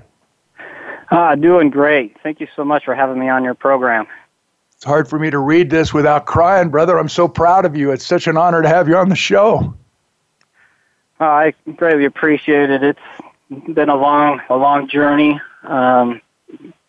Ah, 1.11 1.35
doing 1.35 1.71
great. 1.71 2.17
Thank 2.23 2.41
you 2.41 2.49
so 2.57 2.65
much 2.65 2.85
for 2.85 2.95
having 2.95 3.19
me 3.19 3.29
on 3.29 3.45
your 3.45 3.55
program. 3.55 4.07
It's 4.75 4.85
hard 4.85 5.09
for 5.09 5.19
me 5.19 5.31
to 5.31 5.39
read 5.39 5.71
this 5.71 5.95
without 5.95 6.27
crying, 6.27 6.71
brother. 6.71 6.99
I'm 6.99 7.09
so 7.09 7.29
proud 7.29 7.65
of 7.65 7.77
you. 7.77 7.93
It's 7.93 8.05
such 8.05 8.27
an 8.27 8.37
honor 8.37 8.63
to 8.63 8.69
have 8.69 8.89
you 8.89 8.97
on 8.97 9.09
the 9.09 9.15
show. 9.15 9.75
Oh, 11.21 11.25
I 11.25 11.55
greatly 11.77 12.05
appreciate 12.05 12.71
it. 12.71 12.83
It's 12.83 13.12
been 13.75 13.89
a 13.89 13.97
long, 13.97 14.41
a 14.49 14.57
long 14.57 14.89
journey. 14.89 15.41
Um, 15.65 16.21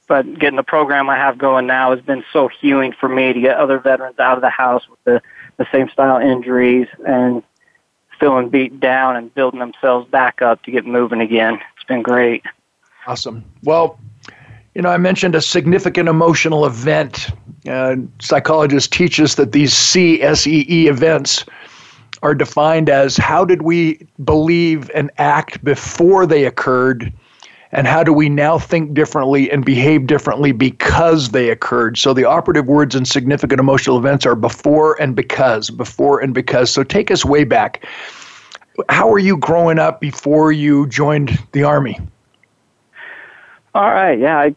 but 0.07 0.37
getting 0.37 0.57
the 0.57 0.63
program 0.63 1.09
I 1.09 1.15
have 1.15 1.37
going 1.37 1.65
now 1.65 1.91
has 1.95 2.01
been 2.01 2.23
so 2.33 2.47
healing 2.47 2.93
for 2.99 3.07
me 3.07 3.33
to 3.33 3.39
get 3.39 3.57
other 3.57 3.79
veterans 3.79 4.19
out 4.19 4.37
of 4.37 4.41
the 4.41 4.49
house 4.49 4.87
with 4.89 4.99
the, 5.05 5.21
the 5.57 5.65
same 5.71 5.89
style 5.89 6.17
injuries 6.17 6.87
and 7.07 7.41
feeling 8.19 8.49
beat 8.49 8.79
down 8.79 9.15
and 9.15 9.33
building 9.33 9.59
themselves 9.59 10.09
back 10.09 10.41
up 10.41 10.61
to 10.63 10.71
get 10.71 10.85
moving 10.85 11.21
again. 11.21 11.59
It's 11.75 11.85
been 11.85 12.01
great. 12.01 12.43
Awesome. 13.07 13.43
Well, 13.63 13.99
you 14.75 14.81
know, 14.81 14.89
I 14.89 14.97
mentioned 14.97 15.35
a 15.35 15.41
significant 15.41 16.09
emotional 16.09 16.65
event. 16.65 17.29
Uh, 17.67 17.95
psychologists 18.19 18.95
teach 18.95 19.19
us 19.19 19.35
that 19.35 19.51
these 19.51 19.73
CSEE 19.73 20.85
events 20.85 21.45
are 22.23 22.33
defined 22.33 22.89
as 22.89 23.17
how 23.17 23.43
did 23.43 23.61
we 23.61 24.07
believe 24.23 24.89
and 24.95 25.11
act 25.17 25.63
before 25.63 26.25
they 26.25 26.45
occurred, 26.45 27.11
and 27.73 27.85
how 27.85 28.01
do 28.01 28.13
we 28.13 28.29
now 28.29 28.57
think 28.57 28.93
differently 28.93 29.51
and 29.51 29.65
behave 29.65 30.07
differently 30.07 30.53
because 30.53 31.29
they 31.31 31.49
occurred. 31.49 31.97
So 31.97 32.13
the 32.13 32.23
operative 32.23 32.65
words 32.65 32.95
in 32.95 33.03
significant 33.03 33.59
emotional 33.59 33.97
events 33.97 34.25
are 34.25 34.35
before 34.35 34.99
and 35.01 35.15
because, 35.15 35.69
before 35.69 36.21
and 36.21 36.33
because. 36.33 36.71
So 36.71 36.83
take 36.83 37.11
us 37.11 37.25
way 37.25 37.43
back. 37.43 37.85
How 38.87 39.09
were 39.09 39.19
you 39.19 39.35
growing 39.35 39.77
up 39.77 39.99
before 39.99 40.51
you 40.53 40.87
joined 40.87 41.37
the 41.51 41.63
Army? 41.63 41.99
All 43.75 43.91
right, 43.91 44.17
yeah, 44.17 44.37
I 44.37 44.55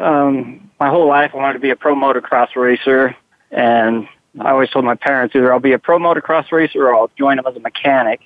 um, 0.00 0.68
my 0.80 0.88
whole 0.88 1.06
life 1.06 1.30
I 1.34 1.36
wanted 1.36 1.54
to 1.54 1.58
be 1.60 1.70
a 1.70 1.76
pro 1.76 1.94
motocross 1.94 2.56
racer, 2.56 3.14
and 3.50 4.08
I 4.40 4.50
always 4.50 4.70
told 4.70 4.84
my 4.84 4.94
parents 4.94 5.34
either 5.34 5.52
I'll 5.52 5.60
be 5.60 5.72
a 5.72 5.78
pro 5.78 5.98
motocross 5.98 6.50
racer 6.52 6.86
or 6.86 6.94
I'll 6.94 7.10
join 7.18 7.36
them 7.36 7.46
as 7.46 7.56
a 7.56 7.60
mechanic. 7.60 8.20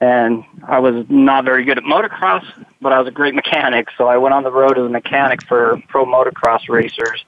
And 0.00 0.44
I 0.66 0.80
was 0.80 1.06
not 1.08 1.44
very 1.44 1.64
good 1.64 1.78
at 1.78 1.84
motocross, 1.84 2.44
but 2.80 2.92
I 2.92 2.98
was 2.98 3.06
a 3.06 3.12
great 3.12 3.34
mechanic, 3.34 3.86
so 3.96 4.08
I 4.08 4.16
went 4.16 4.34
on 4.34 4.42
the 4.42 4.50
road 4.50 4.76
as 4.76 4.84
a 4.84 4.88
mechanic 4.88 5.46
for 5.46 5.80
pro 5.88 6.04
motocross 6.04 6.68
racers, 6.68 7.24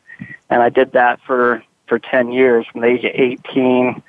and 0.51 0.61
I 0.61 0.71
did 0.71 0.93
that 0.93 1.21
for 1.25 1.63
for 1.87 2.01
ten 2.01 2.33
years 2.33 2.67
from 2.67 2.81
the 2.81 2.89
age 2.89 3.05
of 3.05 3.13
eighteen. 3.15 4.03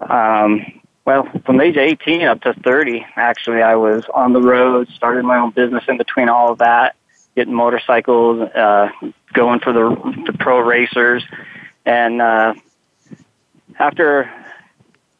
Um, 0.00 0.80
well, 1.04 1.28
from 1.44 1.56
the 1.56 1.64
age 1.64 1.76
of 1.76 1.82
18 1.82 2.22
up 2.22 2.42
to 2.42 2.52
30, 2.52 3.04
actually, 3.16 3.62
I 3.62 3.74
was 3.74 4.04
on 4.14 4.32
the 4.32 4.40
road, 4.40 4.88
started 4.90 5.24
my 5.24 5.38
own 5.38 5.50
business 5.50 5.82
in 5.88 5.96
between 5.96 6.28
all 6.28 6.52
of 6.52 6.58
that, 6.58 6.94
getting 7.34 7.54
motorcycles, 7.54 8.48
uh, 8.50 8.90
going 9.32 9.60
for 9.60 9.72
the, 9.72 10.22
the 10.26 10.36
pro 10.38 10.60
racers. 10.60 11.24
And 11.84 12.20
uh, 12.22 12.54
after 13.80 14.30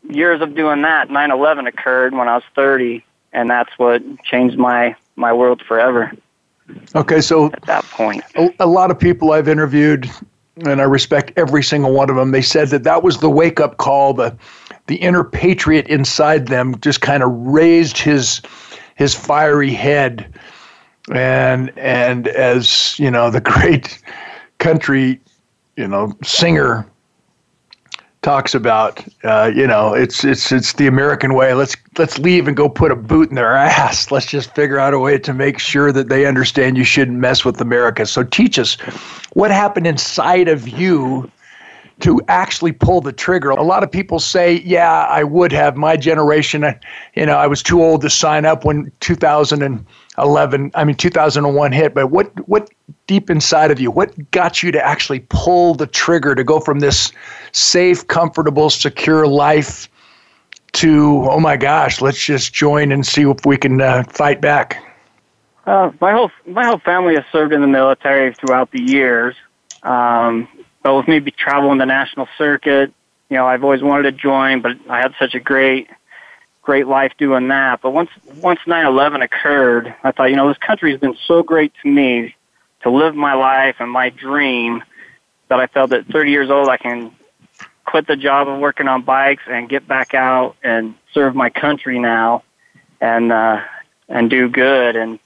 years 0.09 0.41
of 0.41 0.55
doing 0.55 0.83
that, 0.83 1.09
9/11 1.09 1.67
occurred 1.67 2.15
when 2.15 2.29
I 2.29 2.37
was 2.37 2.45
30, 2.55 3.05
and 3.33 3.51
that's 3.51 3.71
what 3.79 4.03
changed 4.23 4.59
my 4.59 4.95
my 5.17 5.33
world 5.33 5.63
forever. 5.67 6.13
Okay, 6.95 7.21
so 7.21 7.47
at 7.47 7.63
that 7.63 7.85
point, 7.87 8.23
a, 8.37 8.55
a 8.61 8.67
lot 8.67 8.91
of 8.91 8.99
people 8.99 9.33
I've 9.33 9.49
interviewed, 9.49 10.09
and 10.65 10.81
I 10.81 10.85
respect 10.85 11.33
every 11.37 11.65
single 11.65 11.93
one 11.93 12.09
of 12.11 12.17
them. 12.17 12.31
They 12.31 12.43
said 12.43 12.69
that 12.69 12.85
that 12.85 13.03
was 13.03 13.19
the 13.19 13.31
wake 13.31 13.59
up 13.59 13.79
call. 13.79 14.15
The 14.15 14.37
the 14.87 14.97
inner 14.97 15.25
patriot 15.25 15.89
inside 15.89 16.47
them 16.47 16.79
just 16.81 17.01
kind 17.01 17.23
of 17.23 17.31
raised 17.33 17.99
his 17.99 18.41
his 18.95 19.15
fiery 19.15 19.73
head 19.73 20.33
and 21.11 21.73
and 21.77 22.29
as 22.29 22.99
you 22.99 23.11
know 23.11 23.31
the 23.31 23.41
great 23.41 24.03
country 24.59 25.21
you 25.77 25.89
know 25.89 26.13
singer 26.23 26.87
talks 28.23 28.55
about 28.55 29.03
uh, 29.25 29.51
you 29.55 29.67
know 29.67 29.95
it's 29.95 30.25
it's 30.25 30.53
it's 30.53 30.75
the 30.75 30.87
American 30.87 31.35
way. 31.35 31.55
Let's 31.55 31.77
let's 31.99 32.19
leave 32.19 32.49
and 32.49 32.57
go 32.57 32.69
put 32.69 32.91
a 32.91 32.97
boot 32.97 33.31
in 33.31 33.35
their 33.35 33.55
ass. 33.57 34.11
Let's 34.11 34.27
just 34.27 34.55
figure 34.55 34.79
out 34.79 34.95
a 34.95 34.99
way 34.99 35.19
to 35.19 35.33
make 35.33 35.59
sure 35.59 35.93
that 35.93 36.09
they 36.09 36.27
understand 36.27 36.77
you 36.77 36.85
shouldn't 36.85 37.19
mess 37.19 37.45
with 37.45 37.61
America. 37.61 38.07
So 38.07 38.23
teach 38.23 38.59
us 38.59 38.75
what 39.33 39.51
happened 39.51 39.87
inside 39.87 40.49
of 40.49 40.69
you 40.69 41.31
to 42.01 42.21
actually 42.29 42.73
pull 42.73 43.03
the 43.03 43.13
trigger. 43.13 43.51
A 43.51 43.63
lot 43.63 43.83
of 43.83 43.91
people 43.91 44.19
say, 44.19 44.63
"Yeah, 44.65 45.03
I 45.03 45.25
would 45.25 45.53
have." 45.53 45.77
My 45.77 45.97
generation, 45.97 46.65
you 47.15 47.27
know, 47.27 47.37
I 47.37 47.47
was 47.47 47.63
too 47.63 47.83
old 47.83 48.03
to 48.03 48.11
sign 48.11 48.45
up 48.45 48.65
when 48.65 48.91
2011, 50.21 50.71
I 50.75 50.85
mean 50.85 50.97
2001 50.97 51.73
hit. 51.73 51.95
But 51.95 52.09
what 52.09 52.49
what 52.49 52.71
deep 53.07 53.31
inside 53.31 53.71
of 53.71 53.81
you, 53.81 53.91
what 53.91 54.31
got 54.31 54.63
you 54.63 54.71
to 54.73 54.85
actually 54.85 55.21
pull 55.29 55.75
the 55.75 55.87
trigger 55.87 56.35
to 56.35 56.45
go 56.45 56.61
from 56.61 56.81
this 56.81 57.13
safe, 57.53 58.07
comfortable, 58.07 58.71
secure 58.71 59.27
life 59.27 59.89
to, 60.73 61.27
oh 61.29 61.41
my 61.41 61.57
gosh, 61.57 62.01
let's 62.01 62.25
just 62.25 62.53
join 62.53 62.93
and 62.93 63.05
see 63.05 63.23
if 63.23 63.45
we 63.45 63.57
can 63.57 63.81
uh, 63.81 64.05
fight 64.05 64.41
back? 64.41 64.85
Uh, 65.67 65.91
my 66.01 66.13
whole 66.13 66.31
my 66.47 66.65
whole 66.65 66.79
family 66.79 67.15
has 67.15 67.25
served 67.33 67.53
in 67.53 67.61
the 67.61 67.67
military 67.67 68.35
throughout 68.35 68.71
the 68.71 68.81
years. 68.81 69.37
Um, 69.83 70.49
but 70.83 70.97
with 70.97 71.09
me 71.09 71.21
traveling 71.33 71.79
the 71.79 71.87
national 71.87 72.29
circuit, 72.39 72.93
you 73.29 73.37
know, 73.37 73.47
I've 73.47 73.63
always 73.63 73.83
wanted 73.83 74.03
to 74.05 74.13
join, 74.13 74.61
but 74.63 74.73
I 74.89 74.99
had 74.99 75.15
such 75.19 75.35
a 75.35 75.41
great, 75.41 75.89
great 76.63 76.87
life 76.87 77.13
doing 77.19 77.49
that. 77.49 77.81
But 77.83 77.91
once 77.91 78.11
once 78.41 78.61
9/11 78.67 79.23
occurred, 79.23 79.95
I 80.05 80.13
thought, 80.13 80.31
you 80.31 80.37
know, 80.37 80.49
this 80.49 80.59
country 80.59 80.91
has 80.91 81.01
been 81.01 81.17
so 81.27 81.43
great 81.43 81.73
to 81.83 81.89
me 81.89 82.35
to 82.83 82.91
live 82.91 83.15
my 83.15 83.35
life 83.35 83.77
and 83.79 83.91
my 83.91 84.11
dream 84.11 84.83
that 85.49 85.61
I 85.61 85.67
felt 85.67 85.93
at 85.93 86.07
30 86.07 86.31
years 86.31 86.51
old 86.51 86.69
I 86.69 86.77
can 86.77 87.13
quit 87.85 88.07
the 88.07 88.17
job 88.17 88.49
of 88.49 88.61
working 88.61 88.89
on 88.89 89.03
bikes 89.03 89.43
and 89.49 89.69
get 89.69 89.87
back 89.87 90.15
out 90.15 90.55
and 90.63 90.95
serve 91.13 91.35
my 91.35 91.51
country 91.51 91.99
now 91.99 92.43
and 93.01 93.33
uh 93.33 93.61
and 94.09 94.31
do 94.31 94.49
good. 94.49 94.97
And 94.97 95.19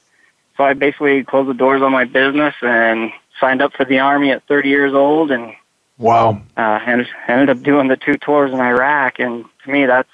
so 0.56 0.64
I 0.64 0.72
basically 0.74 1.24
closed 1.24 1.48
the 1.48 1.54
doors 1.54 1.82
on 1.82 1.92
my 1.92 2.04
business 2.04 2.54
and 2.62 3.12
signed 3.40 3.62
up 3.62 3.72
for 3.74 3.84
the 3.84 3.98
army 3.98 4.30
at 4.30 4.46
30 4.46 4.68
years 4.68 4.94
old 4.94 5.30
and 5.30 5.52
wow. 5.98 6.40
uh 6.56 6.80
and 6.86 7.06
ended 7.28 7.50
up 7.50 7.62
doing 7.62 7.88
the 7.88 7.96
two 7.96 8.16
tours 8.16 8.52
in 8.52 8.60
Iraq. 8.60 9.18
And 9.18 9.44
to 9.64 9.70
me 9.70 9.86
that's 9.86 10.08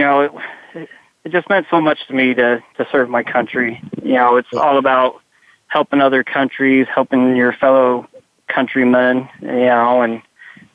you 0.00 0.06
know 0.06 0.22
it, 0.74 0.88
it 1.24 1.30
just 1.30 1.48
meant 1.50 1.66
so 1.70 1.78
much 1.78 2.06
to 2.06 2.14
me 2.14 2.32
to 2.32 2.62
to 2.78 2.88
serve 2.90 3.10
my 3.10 3.22
country 3.22 3.82
you 4.02 4.14
know 4.14 4.36
it's 4.36 4.52
all 4.54 4.78
about 4.78 5.20
helping 5.66 6.00
other 6.00 6.24
countries 6.24 6.86
helping 6.92 7.36
your 7.36 7.52
fellow 7.52 8.08
countrymen 8.48 9.28
you 9.42 9.48
know 9.48 10.00
and 10.00 10.22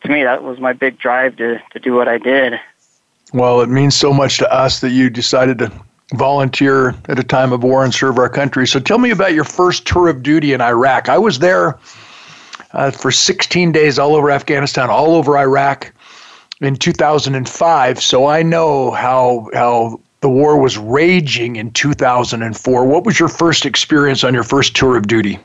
to 0.03 0.10
me 0.10 0.24
that 0.24 0.44
was 0.44 0.60
my 0.60 0.74
big 0.74 1.00
drive 1.00 1.36
to 1.38 1.60
to 1.72 1.79
do 1.79 1.96
what 1.96 2.08
I 2.08 2.20
did 2.20 2.53
well 3.34 3.62
it 3.62 3.70
means 3.70 3.96
so 3.96 4.13
much 4.13 4.38
to 4.38 4.53
us 4.53 4.79
that 4.82 4.91
you 4.91 5.10
decided 5.10 5.58
to 5.58 5.72
volunteer 6.13 6.94
at 7.10 7.17
a 7.17 7.24
time 7.24 7.51
of 7.51 7.63
war 7.63 7.84
and 7.84 7.91
serve 7.91 8.20
our 8.20 8.29
country. 8.29 8.67
So 8.67 8.79
tell 8.79 9.00
me 9.00 9.10
about 9.10 9.34
your 9.34 9.44
first 9.44 9.88
tour 9.88 10.08
of 10.08 10.22
duty 10.22 10.53
in 10.53 10.62
Iraq. 10.62 11.10
I 11.10 11.17
was 11.17 11.39
there 11.39 11.79
uh, 12.74 12.91
for 12.91 13.12
16 13.12 13.72
days 13.72 13.98
all 13.98 14.15
over 14.15 14.29
Afghanistan, 14.29 14.91
all 14.91 15.15
over 15.15 15.36
Iraq 15.36 15.91
in 16.62 16.76
2005. 16.76 18.02
So 18.02 18.28
I 18.28 18.44
know 18.44 18.92
how 18.92 19.50
how 19.54 20.00
the 20.22 20.30
war 20.30 20.60
was 20.60 20.78
raging 20.78 21.56
in 21.58 21.72
2004. 21.72 22.86
What 22.86 23.06
was 23.06 23.20
your 23.20 23.30
first 23.30 23.66
experience 23.66 24.24
on 24.24 24.34
your 24.34 24.44
first 24.44 24.76
tour 24.76 24.98
of 24.98 25.08
duty? 25.08 25.40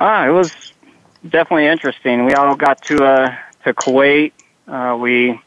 Ah, 0.00 0.26
it 0.26 0.30
was 0.30 0.72
definitely 1.28 1.66
interesting. 1.66 2.24
We 2.24 2.34
all 2.34 2.56
got 2.56 2.82
to 2.84 3.04
uh, 3.04 3.36
to 3.64 3.74
Kuwait. 3.74 4.32
Uh, 4.66 4.96
we 4.96 5.40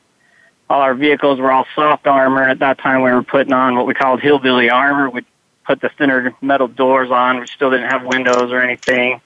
all 0.70 0.82
our 0.82 0.94
vehicles 0.94 1.40
were 1.40 1.52
all 1.52 1.66
soft 1.76 2.08
armor. 2.08 2.44
At 2.44 2.60
that 2.60 2.80
time, 2.80 3.02
we 3.04 3.12
were 3.12 3.24
putting 3.24 3.54
on 3.54 3.76
what 3.76 3.86
we 3.86 3.94
called 3.94 4.22
hillbilly 4.22 4.70
armor. 4.70 5.10
We 5.10 5.24
put 5.66 5.82
the 5.82 5.90
thinner 5.90 6.36
metal 6.42 6.68
doors 6.68 7.12
on. 7.12 7.40
We 7.40 7.48
still 7.48 7.70
didn't 7.70 7.90
have 7.90 8.06
windows 8.06 8.52
or 8.52 8.62
anything 8.62 9.22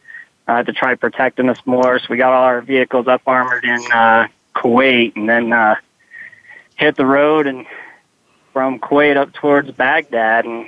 uh, 0.48 0.63
to 0.63 0.74
try 0.74 0.96
protecting 0.96 1.50
us 1.50 1.60
more. 1.65 2.00
So 2.00 2.08
we 2.10 2.17
got 2.17 2.34
all 2.34 2.44
our 2.44 2.62
vehicles 2.62 3.08
up 3.08 3.22
armored 3.25 3.63
in 3.63 3.79
uh, 3.91 4.27
Kuwait, 4.57 5.15
and 5.15 5.29
then 5.29 5.53
uh, 5.53 5.75
hit 6.75 6.95
the 6.95 7.05
road 7.05 7.47
and 7.47 7.65
from 8.53 8.79
Kuwait 8.79 9.17
up 9.17 9.33
towards 9.33 9.71
Baghdad. 9.71 10.45
And 10.45 10.67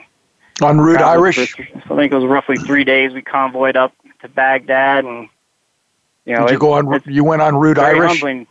on 0.62 0.80
route 0.80 1.02
Irish. 1.02 1.54
For, 1.54 1.64
I 1.64 1.96
think 1.96 2.12
it 2.12 2.16
was 2.16 2.26
roughly 2.26 2.58
three 2.58 2.84
days. 2.84 3.14
We 3.14 3.22
convoyed 3.22 3.76
up 3.76 3.94
to 4.22 4.30
Baghdad, 4.30 5.06
and 5.06 5.28
you 6.26 6.36
know, 6.36 6.46
did 6.46 6.54
you 6.54 6.60
go 6.60 6.74
on? 6.74 7.02
You 7.06 7.24
went 7.24 7.42
on 7.42 7.56
route 7.56 7.80
Irish. 7.80 8.12
Humbling. 8.12 8.48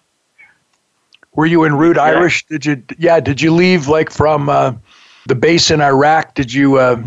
Were 1.35 1.47
you 1.47 1.65
in 1.65 1.75
route 1.75 1.97
yeah. 1.97 2.05
Irish? 2.05 2.47
Did 2.47 2.67
you? 2.67 2.83
Yeah. 2.99 3.21
Did 3.21 3.41
you 3.41 3.55
leave 3.55 3.87
like 3.87 4.11
from 4.11 4.49
uh, 4.49 4.73
the 5.27 5.35
base 5.35 5.71
in 5.71 5.81
Iraq? 5.81 6.35
Did 6.35 6.53
you? 6.53 6.79
Uh, 6.79 7.03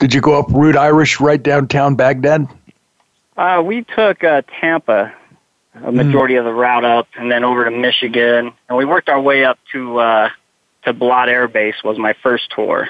did 0.00 0.12
you 0.12 0.20
go 0.20 0.38
up 0.38 0.50
route 0.50 0.76
Irish 0.76 1.20
right 1.20 1.42
downtown 1.42 1.94
Baghdad? 1.94 2.48
Uh, 3.36 3.62
we 3.64 3.84
took 3.84 4.24
uh, 4.24 4.42
Tampa, 4.60 5.14
a 5.84 5.92
majority 5.92 6.34
mm. 6.34 6.38
of 6.38 6.44
the 6.44 6.52
route 6.52 6.84
up, 6.84 7.08
and 7.16 7.30
then 7.30 7.44
over 7.44 7.64
to 7.64 7.70
Michigan, 7.70 8.52
and 8.68 8.78
we 8.78 8.84
worked 8.84 9.08
our 9.08 9.20
way 9.20 9.44
up 9.44 9.58
to 9.72 9.98
uh, 9.98 10.28
to 10.84 10.94
Balad 10.94 11.28
Air 11.28 11.48
Base. 11.48 11.76
Was 11.84 11.98
my 11.98 12.14
first 12.22 12.50
tour. 12.54 12.88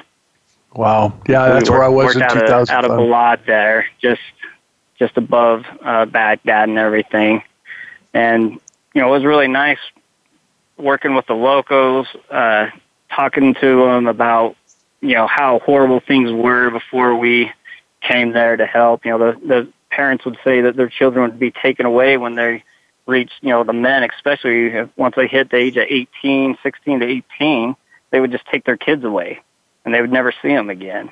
Wow. 0.75 1.19
Yeah, 1.26 1.49
that's 1.49 1.71
we 1.71 1.76
where 1.76 1.85
I 1.85 1.88
was 1.88 2.16
in 2.16 2.23
out 2.23 2.35
2005. 2.35 2.61
Of, 2.61 2.71
out 2.71 2.85
of 2.85 2.90
Balad 2.99 3.47
there, 3.47 3.87
just 4.00 4.21
just 4.99 5.16
above 5.16 5.64
uh, 5.83 6.07
Baghdad 6.07 6.69
and 6.69 6.78
everything. 6.78 7.43
And, 8.14 8.52
you 8.95 9.02
know, 9.02 9.09
it 9.09 9.11
was 9.11 9.25
really 9.25 9.49
nice 9.49 9.78
working 10.78 11.14
with 11.14 11.26
the 11.26 11.35
locals, 11.35 12.07
uh, 12.31 12.69
talking 13.14 13.55
to 13.55 13.85
them 13.85 14.07
about, 14.07 14.57
you 15.00 15.14
know, 15.14 15.26
how 15.26 15.59
horrible 15.61 16.00
things 16.00 16.33
were 16.33 16.71
before 16.71 17.14
we 17.14 17.52
came 18.00 18.33
there 18.33 18.57
to 18.57 18.66
help. 18.66 19.05
You 19.05 19.12
know, 19.12 19.19
the, 19.19 19.47
the 19.47 19.73
parents 19.90 20.25
would 20.25 20.38
say 20.45 20.62
that 20.62 20.76
their 20.76 20.88
children 20.88 21.31
would 21.31 21.38
be 21.38 21.50
taken 21.50 21.87
away 21.87 22.16
when 22.16 22.35
they 22.37 22.64
reached, 23.06 23.34
you 23.40 23.50
know, 23.50 23.64
the 23.64 23.72
men, 23.72 24.08
especially 24.14 24.72
once 24.96 25.14
they 25.16 25.26
hit 25.26 25.50
the 25.50 25.56
age 25.56 25.76
of 25.76 25.86
18, 25.88 26.58
16 26.62 27.00
to 27.00 27.06
18, 27.06 27.76
they 28.10 28.20
would 28.20 28.32
just 28.32 28.46
take 28.46 28.64
their 28.64 28.76
kids 28.76 29.04
away 29.04 29.40
and 29.84 29.94
they 29.94 30.00
would 30.00 30.12
never 30.12 30.32
see 30.42 30.48
them 30.48 30.70
again. 30.70 31.10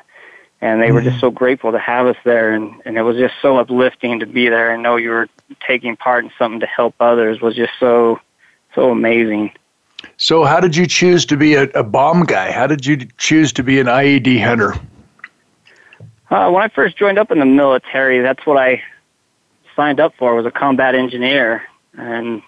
And 0.61 0.81
they 0.81 0.87
mm-hmm. 0.87 0.95
were 0.95 1.03
just 1.03 1.17
mm-hmm. 1.17 1.27
so 1.27 1.31
grateful 1.31 1.73
to 1.73 1.79
have 1.79 2.07
us 2.07 2.17
there. 2.25 2.53
And, 2.53 2.81
and 2.85 2.97
it 2.97 3.03
was 3.03 3.17
just 3.17 3.35
so 3.41 3.59
uplifting 3.59 4.21
to 4.21 4.27
be 4.27 4.49
there 4.49 4.73
and 4.73 4.83
know 4.83 4.97
you 4.97 5.11
were 5.11 5.29
taking 5.67 5.97
part 5.97 6.25
in 6.25 6.31
something 6.39 6.61
to 6.61 6.67
help 6.67 6.95
others 7.01 7.41
was 7.41 7.55
just 7.55 7.73
so, 7.79 8.21
so 8.75 8.91
amazing. 8.91 9.53
So, 10.17 10.45
how 10.45 10.61
did 10.61 10.77
you 10.77 10.87
choose 10.87 11.25
to 11.27 11.37
be 11.37 11.55
a, 11.55 11.65
a 11.71 11.83
bomb 11.83 12.25
guy? 12.25 12.53
How 12.53 12.67
did 12.67 12.85
you 12.85 12.99
choose 13.17 13.53
to 13.55 13.63
be 13.63 13.81
an 13.81 13.87
IED 13.87 14.43
hunter? 14.43 14.75
Uh, 16.31 16.51
when 16.51 16.63
I 16.63 16.69
first 16.69 16.97
joined 16.97 17.19
up 17.19 17.31
in 17.31 17.39
the 17.39 17.47
military, 17.47 18.21
that's 18.21 18.45
what 18.47 18.59
I 18.59 18.83
signed 19.77 20.01
up 20.01 20.15
for 20.19 20.35
was 20.35 20.47
a 20.47 20.51
combat 20.51 20.95
engineer, 20.95 21.63
and 21.97 22.43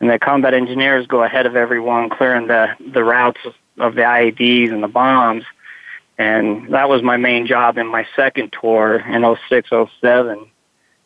and 0.00 0.10
the 0.10 0.18
combat 0.18 0.54
engineers 0.54 1.06
go 1.06 1.24
ahead 1.24 1.46
of 1.46 1.56
everyone, 1.56 2.08
clearing 2.10 2.46
the 2.46 2.68
the 2.92 3.04
routes 3.04 3.40
of 3.78 3.94
the 3.94 4.02
IEDs 4.02 4.72
and 4.72 4.82
the 4.82 4.88
bombs. 4.88 5.44
And 6.18 6.74
that 6.74 6.88
was 6.88 7.02
my 7.02 7.16
main 7.16 7.46
job 7.46 7.78
in 7.78 7.86
my 7.86 8.06
second 8.16 8.52
tour 8.60 8.96
in 8.96 9.22
06, 9.48 9.70
07 10.00 10.50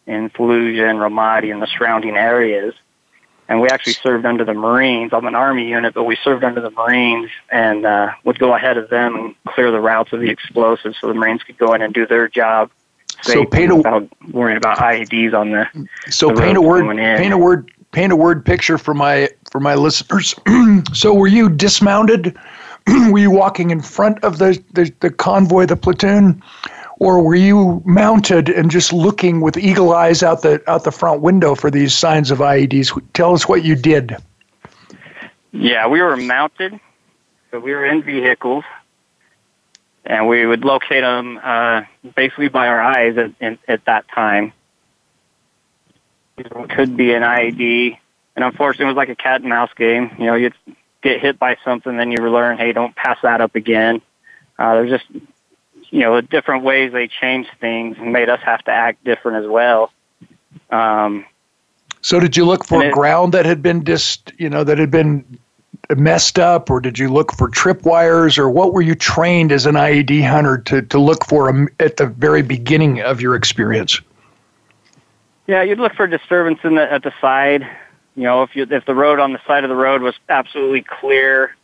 in 0.07 0.31
Fallujah 0.31 0.89
and 0.89 0.99
Ramadi 0.99 1.53
and 1.53 1.61
the 1.61 1.67
surrounding 1.67 2.17
areas. 2.17 2.75
And 3.49 3.61
we 3.61 3.69
actually 3.69 3.93
served 3.95 4.25
under 4.25 4.45
the 4.45 4.55
Marines. 4.55 5.13
I'm 5.13 5.27
an 5.27 5.35
Army 5.35 5.69
unit, 5.69 5.93
but 5.93 6.05
we 6.05 6.17
served 6.25 6.45
under 6.45 6.63
the 6.63 6.71
Marines 6.71 7.31
and 7.51 7.85
uh, 7.85 8.13
would 8.25 8.39
go 8.39 8.55
ahead 8.55 8.79
of 8.79 8.89
them 8.89 9.15
and 9.15 9.35
clear 9.47 9.71
the 9.71 9.81
routes 9.81 10.13
of 10.13 10.21
the 10.21 10.31
explosives 10.31 10.97
so 10.99 11.09
the 11.09 11.15
Marines 11.15 11.43
could 11.43 11.59
go 11.59 11.75
in 11.75 11.83
and 11.83 11.93
do 11.93 12.07
their 12.07 12.29
job. 12.29 12.71
So 13.23 13.45
paint 13.45 13.71
a 13.71 13.77
without 13.77 14.09
worrying 14.33 14.57
about 14.57 14.79
IEDs 14.79 15.35
on 15.35 15.51
the. 15.51 15.89
So 16.11 16.29
the 16.29 16.41
paint 16.41 16.57
a 16.57 16.63
word. 16.63 16.97
Paint 16.97 17.33
a 17.33 17.39
word. 17.39 17.71
Paint 17.93 18.13
a 18.13 18.17
word 18.17 18.45
picture 18.45 18.79
for 18.79 18.95
my 18.95 19.29
for 19.51 19.61
my 19.61 19.75
listeners. 19.75 20.35
so 20.93 21.13
were 21.13 21.27
you 21.27 21.49
dismounted 21.49 22.37
were 23.11 23.19
you 23.19 23.31
walking 23.31 23.71
in 23.71 23.81
front 23.81 24.23
of 24.25 24.39
the, 24.39 24.63
the, 24.73 24.93
the 25.01 25.11
convoy, 25.11 25.67
the 25.67 25.77
platoon, 25.77 26.43
or 26.99 27.23
were 27.23 27.35
you 27.35 27.83
mounted 27.85 28.49
and 28.49 28.71
just 28.71 28.93
looking 28.93 29.41
with 29.41 29.57
eagle 29.57 29.93
eyes 29.93 30.23
out 30.23 30.43
the 30.43 30.63
out 30.71 30.85
the 30.85 30.93
front 30.93 31.21
window 31.21 31.55
for 31.55 31.71
these 31.71 31.95
signs 31.95 32.31
of 32.31 32.39
IEDs? 32.39 33.01
Tell 33.13 33.35
us 33.35 33.49
what 33.49 33.65
you 33.65 33.77
did. 33.77 34.17
Yeah, 35.53 35.87
we 35.87 36.01
were 36.01 36.17
mounted, 36.17 36.81
so 37.51 37.61
we 37.61 37.73
were 37.73 37.85
in 37.85 38.03
vehicles, 38.03 38.65
and 40.05 40.29
we 40.29 40.47
would 40.47 40.65
locate 40.65 41.03
them 41.03 41.39
uh, 41.43 41.83
basically 42.17 42.49
by 42.49 42.69
our 42.69 42.81
eyes 42.81 43.17
at, 43.17 43.33
in, 43.41 43.59
at 43.69 43.85
that 43.85 44.09
time. 44.09 44.53
It 46.37 46.71
could 46.71 46.97
be 46.97 47.13
an 47.13 47.23
IED, 47.23 47.99
and 48.35 48.45
unfortunately, 48.45 48.87
it 48.87 48.89
was 48.89 48.97
like 48.97 49.11
a 49.11 49.15
cat 49.15 49.43
and 49.43 49.51
mouse 49.51 49.71
game. 49.77 50.11
You 50.19 50.27
know, 50.27 50.35
you'd 50.35 50.55
get 51.03 51.21
hit 51.21 51.39
by 51.39 51.57
something, 51.65 51.97
then 51.97 52.11
you 52.11 52.19
learn, 52.19 52.57
hey, 52.57 52.73
don't 52.73 52.95
pass 52.97 53.19
that 53.23 53.41
up 53.41 53.55
again. 53.55 54.01
Uh, 54.59 54.75
there's 54.75 54.91
just, 54.91 55.25
you 55.91 56.01
know, 56.01 56.21
different 56.21 56.65
ways 56.65 56.93
they 56.93 57.09
changed 57.09 57.51
things 57.61 57.97
and 57.99 58.13
made 58.13 58.29
us 58.29 58.41
have 58.43 58.63
to 58.65 58.71
act 58.71 59.05
different 59.05 59.45
as 59.45 59.51
well. 59.51 59.93
Um, 60.71 61.27
so 62.01 62.19
did 62.19 62.37
you 62.37 62.45
look 62.45 62.65
for 62.65 62.83
it, 62.83 62.93
ground 62.93 63.35
that 63.35 63.47
had 63.47 63.63
been 63.63 63.85
just, 63.85 64.33
you 64.39 64.49
know, 64.49 64.65
that 64.65 64.79
had 64.79 64.91
been 64.91 65.39
messed 65.97 66.39
up, 66.39 66.71
or 66.71 66.81
did 66.81 66.99
you 66.99 67.09
look 67.09 67.33
for 67.33 67.49
tripwires, 67.49 68.39
or 68.39 68.49
what 68.49 68.73
were 68.73 68.83
you 68.83 68.95
trained 68.95 69.53
as 69.53 69.67
an 69.67 69.75
IED 69.75 70.27
hunter 70.27 70.59
to, 70.59 70.83
to 70.83 70.99
look 70.99 71.25
for 71.27 71.69
at 71.81 71.97
the 71.97 72.07
very 72.07 72.43
beginning 72.43 73.01
of 73.01 73.21
your 73.21 73.35
experience? 73.35 74.01
Yeah, 75.47 75.63
you'd 75.63 75.79
look 75.79 75.95
for 75.95 76.07
disturbance 76.07 76.61
in 76.65 76.77
the, 76.77 76.93
at 76.93 77.03
the 77.03 77.13
side. 77.21 77.63
You 78.15 78.25
know, 78.25 78.43
if 78.43 78.55
you 78.55 78.67
if 78.71 78.85
the 78.85 78.95
road 78.95 79.19
on 79.19 79.33
the 79.33 79.41
side 79.47 79.65
of 79.65 79.71
the 79.71 79.77
road 79.77 80.03
was 80.03 80.15
absolutely 80.29 80.83
clear, 80.83 81.57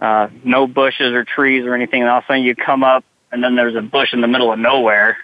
uh, 0.00 0.28
no 0.44 0.66
bushes 0.66 1.12
or 1.12 1.24
trees 1.24 1.64
or 1.64 1.74
anything, 1.74 2.02
and 2.02 2.10
all 2.10 2.18
of 2.18 2.24
a 2.24 2.26
sudden 2.26 2.42
you 2.42 2.54
come 2.54 2.84
up 2.84 3.04
and 3.32 3.42
then 3.42 3.54
there's 3.54 3.76
a 3.76 3.80
bush 3.80 4.12
in 4.12 4.20
the 4.20 4.28
middle 4.28 4.52
of 4.52 4.58
nowhere, 4.58 5.18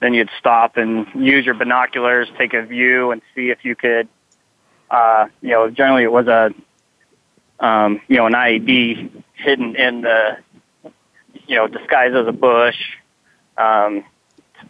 then 0.00 0.14
you'd 0.14 0.30
stop 0.38 0.76
and 0.76 1.06
use 1.14 1.44
your 1.44 1.54
binoculars, 1.54 2.28
take 2.38 2.54
a 2.54 2.62
view, 2.62 3.10
and 3.10 3.22
see 3.34 3.50
if 3.50 3.64
you 3.64 3.74
could. 3.74 4.08
Uh, 4.90 5.26
you 5.42 5.50
know, 5.50 5.70
generally 5.70 6.02
it 6.02 6.12
was 6.12 6.26
a 6.26 6.54
um, 7.60 8.00
you 8.08 8.16
know 8.16 8.26
an 8.26 8.32
IED 8.32 9.22
hidden 9.34 9.76
in 9.76 10.02
the 10.02 10.38
you 11.46 11.56
know 11.56 11.66
disguised 11.66 12.16
as 12.16 12.26
a 12.26 12.32
bush. 12.32 12.76
Um, 13.56 14.04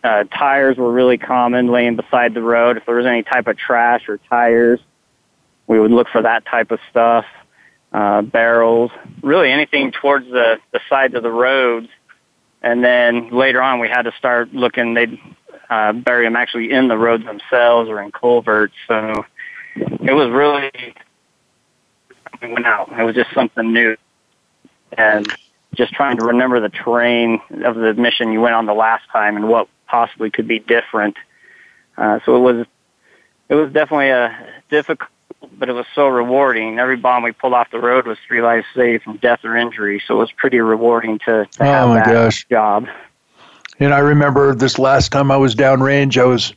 uh, 0.03 0.25
tires 0.25 0.77
were 0.77 0.93
really 0.93 1.19
common 1.19 1.69
laying 1.69 1.97
beside 1.97 2.35
the 2.35 2.43
road. 2.43 2.77
If 2.77 2.87
there 2.87 2.95
was 2.95 3.07
any 3.07 3.23
type 3.23 3.47
of 3.47 3.57
trash 3.57 4.09
or 4.09 4.19
tires, 4.29 4.81
we 5.67 5.79
would 5.79 5.91
look 5.91 6.09
for 6.09 6.23
that 6.23 6.47
type 6.47 6.71
of 6.71 6.79
stuff. 6.91 7.25
Uh, 7.93 8.23
barrels, 8.23 8.93
really 9.21 9.51
anything 9.51 9.91
towards 9.91 10.27
the, 10.27 10.59
the 10.73 10.81
sides 10.89 11.15
of 11.15 11.25
the 11.25 11.31
roads. 11.31 11.89
And 12.63 12.85
then 12.85 13.31
later 13.31 13.61
on, 13.61 13.81
we 13.81 13.89
had 13.89 14.03
to 14.03 14.13
start 14.17 14.55
looking. 14.55 14.95
They'd 14.95 15.19
uh, 15.69 15.93
bury 15.93 16.25
them 16.25 16.37
actually 16.37 16.71
in 16.71 16.89
the 16.89 16.97
roads 16.97 17.25
themselves 17.25 17.91
or 17.91 18.01
in 18.01 18.13
culverts. 18.13 18.75
So 18.87 19.25
it 19.77 20.13
was 20.13 20.31
really 20.31 20.71
went 22.49 22.67
out. 22.67 22.91
It 22.99 23.03
was 23.03 23.15
just 23.15 23.33
something 23.33 23.73
new, 23.73 23.97
and 24.97 25.27
just 25.75 25.93
trying 25.93 26.19
to 26.19 26.27
remember 26.27 26.61
the 26.61 26.69
terrain 26.69 27.41
of 27.65 27.77
the 27.77 27.95
mission 27.95 28.33
you 28.33 28.41
went 28.41 28.55
on 28.55 28.67
the 28.67 28.75
last 28.75 29.05
time 29.13 29.37
and 29.37 29.49
what 29.49 29.69
possibly 29.87 30.31
could 30.31 30.49
be 30.49 30.59
different. 30.59 31.17
Uh, 31.97 32.19
so 32.25 32.37
it 32.37 32.41
was 32.41 32.67
it 33.49 33.55
was 33.55 33.73
definitely 33.73 34.11
a 34.11 34.47
difficult, 34.69 35.11
but 35.59 35.69
it 35.69 35.73
was 35.73 35.87
so 35.95 36.09
rewarding. 36.09 36.79
Every 36.79 36.97
bomb 36.97 37.23
we 37.23 37.33
pulled 37.33 37.53
off 37.53 37.71
the 37.71 37.81
road 37.81 38.07
was 38.07 38.19
three 38.27 38.43
lives 38.43 38.65
saved 38.75 39.05
from 39.05 39.17
death 39.19 39.45
or 39.45 39.57
injury. 39.57 40.03
So 40.07 40.15
it 40.15 40.19
was 40.19 40.33
pretty 40.33 40.61
rewarding 40.61 41.19
to, 41.21 41.47
to 41.47 41.65
have 41.65 41.91
oh 41.91 41.95
that 41.95 42.07
gosh. 42.07 42.47
job. 42.49 42.87
And 43.81 43.95
I 43.95 43.99
remember 43.99 44.55
this 44.55 44.79
last 44.79 45.11
time 45.11 45.31
I 45.31 45.37
was 45.37 45.55
downrange, 45.55 46.21
I 46.21 46.25
was 46.25 46.55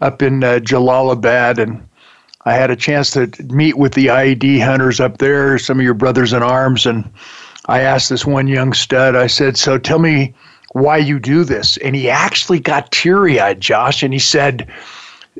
up 0.00 0.22
in 0.22 0.42
uh, 0.42 0.58
Jalalabad 0.60 1.58
and 1.58 1.87
I 2.48 2.54
had 2.54 2.70
a 2.70 2.76
chance 2.76 3.10
to 3.10 3.30
meet 3.50 3.76
with 3.76 3.92
the 3.92 4.06
IED 4.06 4.64
hunters 4.64 5.00
up 5.00 5.18
there, 5.18 5.58
some 5.58 5.78
of 5.78 5.84
your 5.84 5.94
brothers 5.94 6.32
in 6.32 6.42
arms, 6.42 6.86
and 6.86 7.08
I 7.66 7.80
asked 7.80 8.08
this 8.08 8.24
one 8.24 8.48
young 8.48 8.72
stud, 8.72 9.14
I 9.14 9.26
said, 9.26 9.58
So 9.58 9.76
tell 9.76 9.98
me 9.98 10.34
why 10.72 10.96
you 10.96 11.18
do 11.18 11.44
this. 11.44 11.76
And 11.78 11.94
he 11.94 12.08
actually 12.08 12.60
got 12.60 12.90
teary 12.90 13.38
eyed, 13.38 13.60
Josh, 13.60 14.02
and 14.02 14.12
he 14.12 14.18
said, 14.18 14.66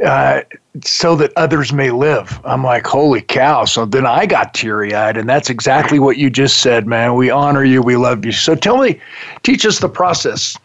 uh, 0.04 0.42
so 0.84 1.16
that 1.16 1.32
others 1.36 1.72
may 1.72 1.90
live. 1.90 2.40
I'm 2.44 2.62
like, 2.62 2.86
holy 2.86 3.20
cow. 3.20 3.64
So 3.64 3.84
then 3.84 4.06
I 4.06 4.26
got 4.26 4.54
teary 4.54 4.94
eyed, 4.94 5.16
and 5.16 5.28
that's 5.28 5.50
exactly 5.50 5.98
what 5.98 6.18
you 6.18 6.30
just 6.30 6.58
said, 6.58 6.86
man. 6.86 7.14
We 7.14 7.30
honor 7.30 7.64
you, 7.64 7.82
we 7.82 7.96
love 7.96 8.24
you. 8.24 8.32
So 8.32 8.54
tell 8.54 8.78
me, 8.78 9.00
teach 9.42 9.66
us 9.66 9.80
the 9.80 9.88
process. 9.88 10.56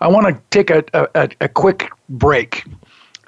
I 0.00 0.08
want 0.08 0.26
to 0.26 0.42
take 0.50 0.70
a, 0.70 0.84
a, 1.14 1.30
a 1.40 1.48
quick 1.48 1.88
break, 2.08 2.64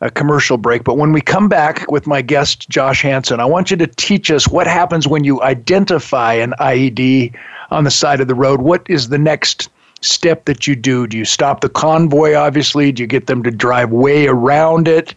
a 0.00 0.10
commercial 0.10 0.58
break. 0.58 0.84
But 0.84 0.96
when 0.98 1.12
we 1.12 1.20
come 1.20 1.48
back 1.48 1.90
with 1.90 2.06
my 2.06 2.22
guest, 2.22 2.68
Josh 2.68 3.02
Hansen, 3.02 3.40
I 3.40 3.44
want 3.44 3.70
you 3.70 3.76
to 3.78 3.86
teach 3.86 4.30
us 4.30 4.48
what 4.48 4.66
happens 4.66 5.08
when 5.08 5.24
you 5.24 5.42
identify 5.42 6.34
an 6.34 6.54
IED 6.60 7.34
on 7.70 7.84
the 7.84 7.90
side 7.90 8.20
of 8.20 8.28
the 8.28 8.34
road. 8.34 8.60
What 8.60 8.88
is 8.88 9.08
the 9.08 9.18
next 9.18 9.68
step 10.02 10.44
that 10.44 10.66
you 10.66 10.76
do? 10.76 11.06
Do 11.06 11.16
you 11.16 11.24
stop 11.24 11.60
the 11.60 11.68
convoy, 11.68 12.34
obviously? 12.34 12.92
Do 12.92 13.02
you 13.02 13.06
get 13.06 13.26
them 13.26 13.42
to 13.42 13.50
drive 13.50 13.90
way 13.90 14.26
around 14.26 14.88
it? 14.88 15.14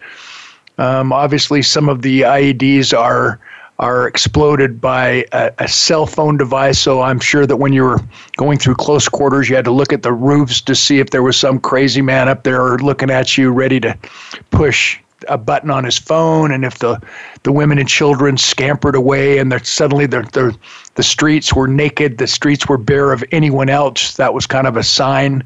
Um, 0.78 1.12
obviously, 1.12 1.62
some 1.62 1.90
of 1.90 2.02
the 2.02 2.22
IEDs 2.22 2.98
are 2.98 3.40
are 3.80 4.08
exploded 4.08 4.82
by 4.82 5.26
a, 5.32 5.52
a, 5.60 5.68
cell 5.68 6.06
phone 6.06 6.36
device. 6.38 6.78
So 6.78 7.02
I'm 7.02 7.20
sure 7.20 7.48
that 7.48 7.58
when 7.58 7.72
you 7.72 7.84
were 7.84 8.00
going 8.36 8.60
through 8.60 8.76
close 8.76 9.08
quarters, 9.08 9.50
you 9.50 9.56
had 9.56 9.66
to 9.66 9.72
look 9.72 9.94
at 9.94 10.04
the 10.04 10.12
roofs 10.12 10.60
to 10.62 10.76
see 10.76 11.00
if 11.00 11.12
there 11.12 11.24
was 11.24 11.38
some 11.38 11.60
crazy 11.60 12.02
man 12.02 12.28
up 12.28 12.44
there 12.44 12.78
looking 12.78 13.10
at 13.10 13.38
you, 13.38 13.52
ready 13.52 13.80
to 13.80 13.98
push 14.52 15.00
a 15.28 15.38
button 15.38 15.70
on 15.70 15.84
his 15.84 15.98
phone, 15.98 16.52
and 16.52 16.64
if 16.64 16.80
the 16.80 17.02
the 17.44 17.52
women 17.52 17.78
and 17.78 17.90
children 17.90 18.38
scampered 18.38 18.96
away, 18.96 19.38
and 19.38 19.52
they're, 19.52 19.64
suddenly 19.64 20.06
the 20.06 20.22
the 20.34 20.58
the 20.96 21.04
streets 21.04 21.54
were 21.54 21.68
naked, 21.68 22.18
the 22.18 22.28
streets 22.28 22.68
were 22.68 22.78
bare 22.78 23.12
of 23.12 23.24
anyone 23.32 23.70
else, 23.70 24.16
that 24.16 24.34
was 24.34 24.48
kind 24.48 24.68
of 24.68 24.78
a 24.78 24.84
sign. 24.84 25.44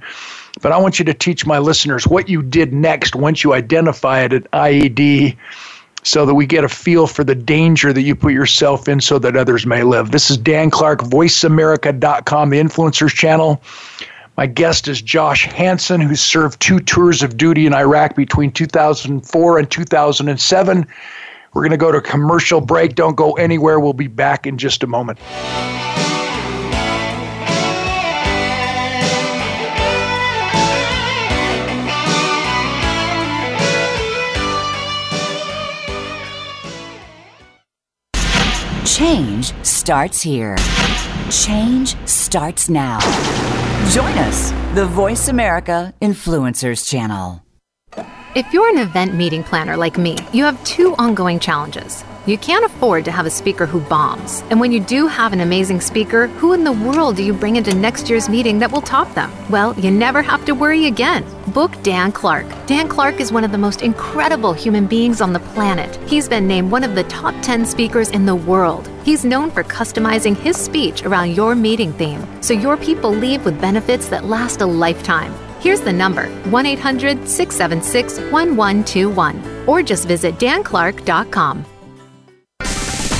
But 0.61 0.71
I 0.71 0.77
want 0.77 0.99
you 0.99 1.05
to 1.05 1.13
teach 1.13 1.45
my 1.45 1.57
listeners 1.57 2.05
what 2.05 2.29
you 2.29 2.43
did 2.43 2.73
next 2.73 3.15
once 3.15 3.43
you 3.43 3.53
identified 3.53 4.33
an 4.33 4.43
IED 4.53 5.35
so 6.03 6.25
that 6.25 6.35
we 6.35 6.45
get 6.45 6.63
a 6.63 6.69
feel 6.69 7.07
for 7.07 7.23
the 7.23 7.35
danger 7.35 7.93
that 7.93 8.01
you 8.01 8.15
put 8.15 8.33
yourself 8.33 8.87
in 8.87 9.01
so 9.01 9.17
that 9.19 9.35
others 9.35 9.65
may 9.65 9.83
live. 9.83 10.11
This 10.11 10.29
is 10.29 10.37
Dan 10.37 10.69
Clark, 10.69 10.99
voiceamerica.com, 10.99 12.49
the 12.49 12.59
influencers 12.59 13.13
channel. 13.13 13.61
My 14.35 14.47
guest 14.47 14.87
is 14.87 15.01
Josh 15.01 15.45
Hansen, 15.45 16.01
who 16.01 16.15
served 16.15 16.59
two 16.59 16.79
tours 16.79 17.21
of 17.21 17.37
duty 17.37 17.67
in 17.67 17.73
Iraq 17.73 18.15
between 18.15 18.51
2004 18.51 19.59
and 19.59 19.69
2007. 19.69 20.87
We're 21.53 21.61
going 21.61 21.71
to 21.71 21.77
go 21.77 21.91
to 21.91 22.01
commercial 22.01 22.59
break. 22.59 22.95
Don't 22.95 23.15
go 23.15 23.33
anywhere. 23.33 23.79
We'll 23.79 23.93
be 23.93 24.07
back 24.07 24.47
in 24.47 24.57
just 24.57 24.81
a 24.81 24.87
moment. 24.87 25.19
Change 38.93 39.53
starts 39.65 40.21
here. 40.21 40.55
Change 41.31 41.95
starts 42.07 42.69
now. 42.69 42.99
Join 43.89 44.15
us, 44.19 44.51
the 44.75 44.85
Voice 44.85 45.29
America 45.29 45.91
Influencers 45.99 46.87
Channel. 46.87 47.43
If 48.35 48.53
you're 48.53 48.69
an 48.69 48.77
event 48.77 49.15
meeting 49.15 49.43
planner 49.43 49.77
like 49.77 49.97
me, 49.97 50.17
you 50.31 50.43
have 50.43 50.63
two 50.63 50.93
ongoing 50.97 51.39
challenges. 51.39 52.03
You 52.25 52.37
can't 52.37 52.63
afford 52.63 53.03
to 53.03 53.11
have 53.11 53.25
a 53.25 53.29
speaker 53.29 53.65
who 53.65 53.81
bombs. 53.81 54.43
And 54.49 54.57
when 54.57 54.71
you 54.71 54.79
do 54.79 55.07
have 55.07 55.33
an 55.33 55.41
amazing 55.41 55.81
speaker, 55.81 56.27
who 56.27 56.53
in 56.53 56.63
the 56.63 56.71
world 56.71 57.17
do 57.17 57.23
you 57.23 57.33
bring 57.33 57.57
into 57.57 57.75
next 57.75 58.09
year's 58.09 58.29
meeting 58.29 58.59
that 58.59 58.71
will 58.71 58.79
top 58.79 59.13
them? 59.13 59.29
Well, 59.49 59.77
you 59.77 59.91
never 59.91 60.21
have 60.21 60.45
to 60.45 60.53
worry 60.53 60.85
again. 60.85 61.25
Book 61.47 61.73
Dan 61.83 62.13
Clark. 62.13 62.45
Dan 62.65 62.87
Clark 62.87 63.19
is 63.19 63.33
one 63.33 63.43
of 63.43 63.51
the 63.51 63.57
most 63.57 63.81
incredible 63.81 64.53
human 64.53 64.87
beings 64.87 65.19
on 65.19 65.33
the 65.33 65.41
planet. 65.41 65.97
He's 66.09 66.29
been 66.29 66.47
named 66.47 66.71
one 66.71 66.85
of 66.85 66.95
the 66.95 67.03
top 67.03 67.35
10 67.41 67.65
speakers 67.65 68.09
in 68.11 68.25
the 68.25 68.35
world. 68.35 68.89
He's 69.03 69.25
known 69.25 69.51
for 69.51 69.61
customizing 69.61 70.37
his 70.37 70.55
speech 70.55 71.03
around 71.03 71.35
your 71.35 71.55
meeting 71.55 71.91
theme, 71.91 72.25
so 72.41 72.53
your 72.53 72.77
people 72.77 73.11
leave 73.11 73.43
with 73.43 73.59
benefits 73.59 74.07
that 74.07 74.23
last 74.23 74.61
a 74.61 74.65
lifetime. 74.65 75.33
Here's 75.59 75.81
the 75.81 75.91
number 75.91 76.27
1 76.49 76.65
800 76.65 77.27
676 77.27 78.13
1121, 78.31 79.67
or 79.67 79.83
just 79.83 80.07
visit 80.07 80.35
danclark.com. 80.35 81.65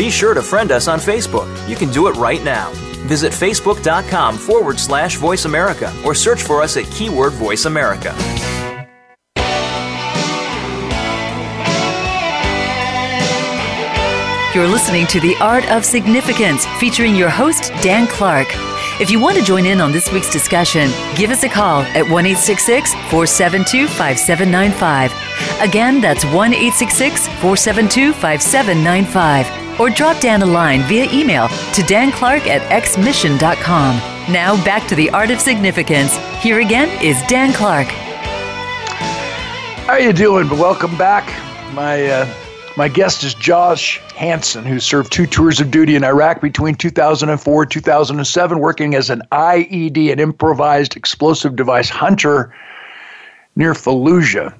Be 0.00 0.08
sure 0.08 0.32
to 0.32 0.40
friend 0.40 0.72
us 0.72 0.88
on 0.88 0.98
Facebook. 0.98 1.46
You 1.68 1.76
can 1.76 1.90
do 1.90 2.06
it 2.06 2.12
right 2.12 2.42
now. 2.42 2.70
Visit 3.04 3.34
facebook.com 3.34 4.38
forward 4.38 4.80
slash 4.80 5.16
voice 5.16 5.44
America 5.44 5.92
or 6.06 6.14
search 6.14 6.42
for 6.42 6.62
us 6.62 6.78
at 6.78 6.90
keyword 6.90 7.34
voice 7.34 7.66
America. 7.66 8.14
You're 14.54 14.68
listening 14.68 15.06
to 15.08 15.20
The 15.20 15.36
Art 15.38 15.70
of 15.70 15.84
Significance 15.84 16.64
featuring 16.78 17.14
your 17.14 17.28
host, 17.28 17.64
Dan 17.82 18.06
Clark. 18.06 18.48
If 19.02 19.10
you 19.10 19.20
want 19.20 19.36
to 19.36 19.44
join 19.44 19.66
in 19.66 19.82
on 19.82 19.92
this 19.92 20.10
week's 20.10 20.32
discussion, 20.32 20.88
give 21.14 21.28
us 21.28 21.42
a 21.42 21.48
call 21.50 21.82
at 21.82 22.08
1 22.08 22.24
472 22.24 23.86
5795. 23.86 25.12
Again, 25.60 26.00
that's 26.00 26.24
1 26.24 26.52
472 26.54 28.14
5795. 28.14 29.69
Or 29.80 29.88
drop 29.88 30.20
Dan 30.20 30.42
a 30.42 30.46
line 30.46 30.82
via 30.82 31.10
email 31.10 31.48
to 31.48 31.80
danclark 31.82 32.46
at 32.46 32.60
xmission.com. 32.70 33.96
Now 34.30 34.62
back 34.62 34.86
to 34.88 34.94
the 34.94 35.08
art 35.08 35.30
of 35.30 35.40
significance. 35.40 36.14
Here 36.42 36.60
again 36.60 36.90
is 37.02 37.22
Dan 37.28 37.54
Clark. 37.54 37.86
How 39.86 39.94
are 39.94 40.00
you 40.00 40.12
doing? 40.12 40.50
Welcome 40.50 40.98
back. 40.98 41.24
My 41.72 42.04
uh, 42.04 42.34
my 42.76 42.88
guest 42.88 43.24
is 43.24 43.32
Josh 43.32 43.98
Hansen, 44.14 44.66
who 44.66 44.80
served 44.80 45.10
two 45.12 45.26
tours 45.26 45.60
of 45.60 45.70
duty 45.70 45.96
in 45.96 46.04
Iraq 46.04 46.42
between 46.42 46.74
2004 46.74 47.62
and 47.62 47.70
2007, 47.70 48.58
working 48.58 48.94
as 48.94 49.08
an 49.08 49.22
IED, 49.32 50.12
an 50.12 50.20
improvised 50.20 50.94
explosive 50.94 51.56
device 51.56 51.88
hunter 51.88 52.54
near 53.56 53.72
Fallujah. 53.72 54.54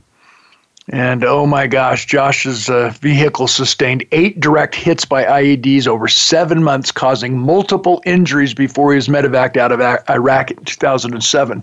And 0.92 1.22
oh 1.22 1.46
my 1.46 1.68
gosh, 1.68 2.04
Josh's 2.06 2.68
uh, 2.68 2.92
vehicle 3.00 3.46
sustained 3.46 4.04
eight 4.10 4.40
direct 4.40 4.74
hits 4.74 5.04
by 5.04 5.24
IEDs 5.24 5.86
over 5.86 6.08
seven 6.08 6.64
months, 6.64 6.90
causing 6.90 7.38
multiple 7.38 8.02
injuries 8.04 8.54
before 8.54 8.90
he 8.90 8.96
was 8.96 9.06
medevaced 9.06 9.56
out 9.56 9.70
of 9.70 9.80
Iraq 9.80 10.50
in 10.50 10.64
2007. 10.64 11.62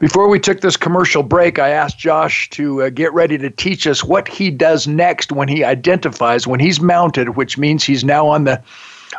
Before 0.00 0.28
we 0.28 0.40
took 0.40 0.62
this 0.62 0.76
commercial 0.76 1.22
break, 1.22 1.60
I 1.60 1.68
asked 1.68 1.98
Josh 1.98 2.50
to 2.50 2.82
uh, 2.82 2.88
get 2.88 3.12
ready 3.12 3.38
to 3.38 3.50
teach 3.50 3.86
us 3.86 4.02
what 4.02 4.26
he 4.26 4.50
does 4.50 4.88
next 4.88 5.30
when 5.30 5.46
he 5.46 5.62
identifies, 5.62 6.44
when 6.44 6.58
he's 6.58 6.80
mounted, 6.80 7.36
which 7.36 7.56
means 7.56 7.84
he's 7.84 8.02
now 8.02 8.26
on 8.26 8.44
the 8.44 8.60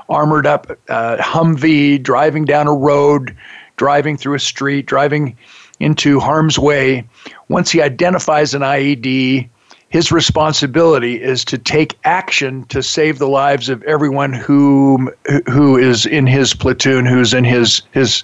armored 0.10 0.46
up 0.46 0.72
uh, 0.89 1.17
Humvee, 1.17 2.04
driving 2.04 2.44
down 2.44 2.67
a 2.67 2.74
road, 2.74 3.34
driving 3.78 4.17
through 4.17 4.34
a 4.34 4.39
street, 4.39 4.88
driving 4.88 5.38
into 5.82 6.20
harm's 6.20 6.58
way. 6.58 7.08
Once 7.50 7.72
he 7.72 7.82
identifies 7.82 8.54
an 8.54 8.62
IED, 8.62 9.50
his 9.89 10.12
responsibility 10.12 11.22
is 11.22 11.44
to 11.46 11.58
take 11.58 11.98
action 12.06 12.63
to 12.65 12.82
save 12.82 13.20
the 13.20 13.28
lives 13.28 13.67
of 13.67 13.84
everyone 13.84 14.32
who 14.32 15.12
who 15.48 15.78
is 15.78 16.06
in 16.06 16.26
his 16.26 16.54
platoon, 16.54 17.06
who's 17.06 17.34
in 17.34 17.44
his 17.44 17.82
his 17.91 18.24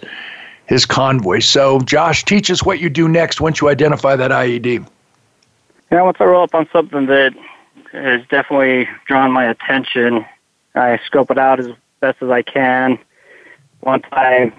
his 0.68 0.86
convoy. 0.86 1.40
So, 1.40 1.80
Josh, 1.82 2.24
teach 2.24 2.50
us 2.52 2.64
what 2.64 2.80
you 2.80 2.90
do 2.90 3.08
next 3.08 3.42
once 3.42 3.60
you 3.60 3.70
identify 3.70 4.16
that 4.16 4.32
IED. 4.32 4.88
Yeah, 5.92 6.02
once 6.02 6.18
I 6.20 6.26
roll 6.26 6.44
up 6.44 6.56
on 6.56 6.68
something 6.72 7.06
that 7.08 7.34
has 7.92 8.22
definitely 8.30 8.88
drawn 9.06 9.32
my 9.32 9.46
attention, 9.46 10.26
I 10.76 11.00
scope 11.06 11.32
it 11.32 11.38
out 11.38 11.60
as 11.60 11.68
best 12.00 12.22
as 12.22 12.30
I 12.30 12.42
can. 12.42 13.00
Once 13.82 14.04
I'm 14.12 14.54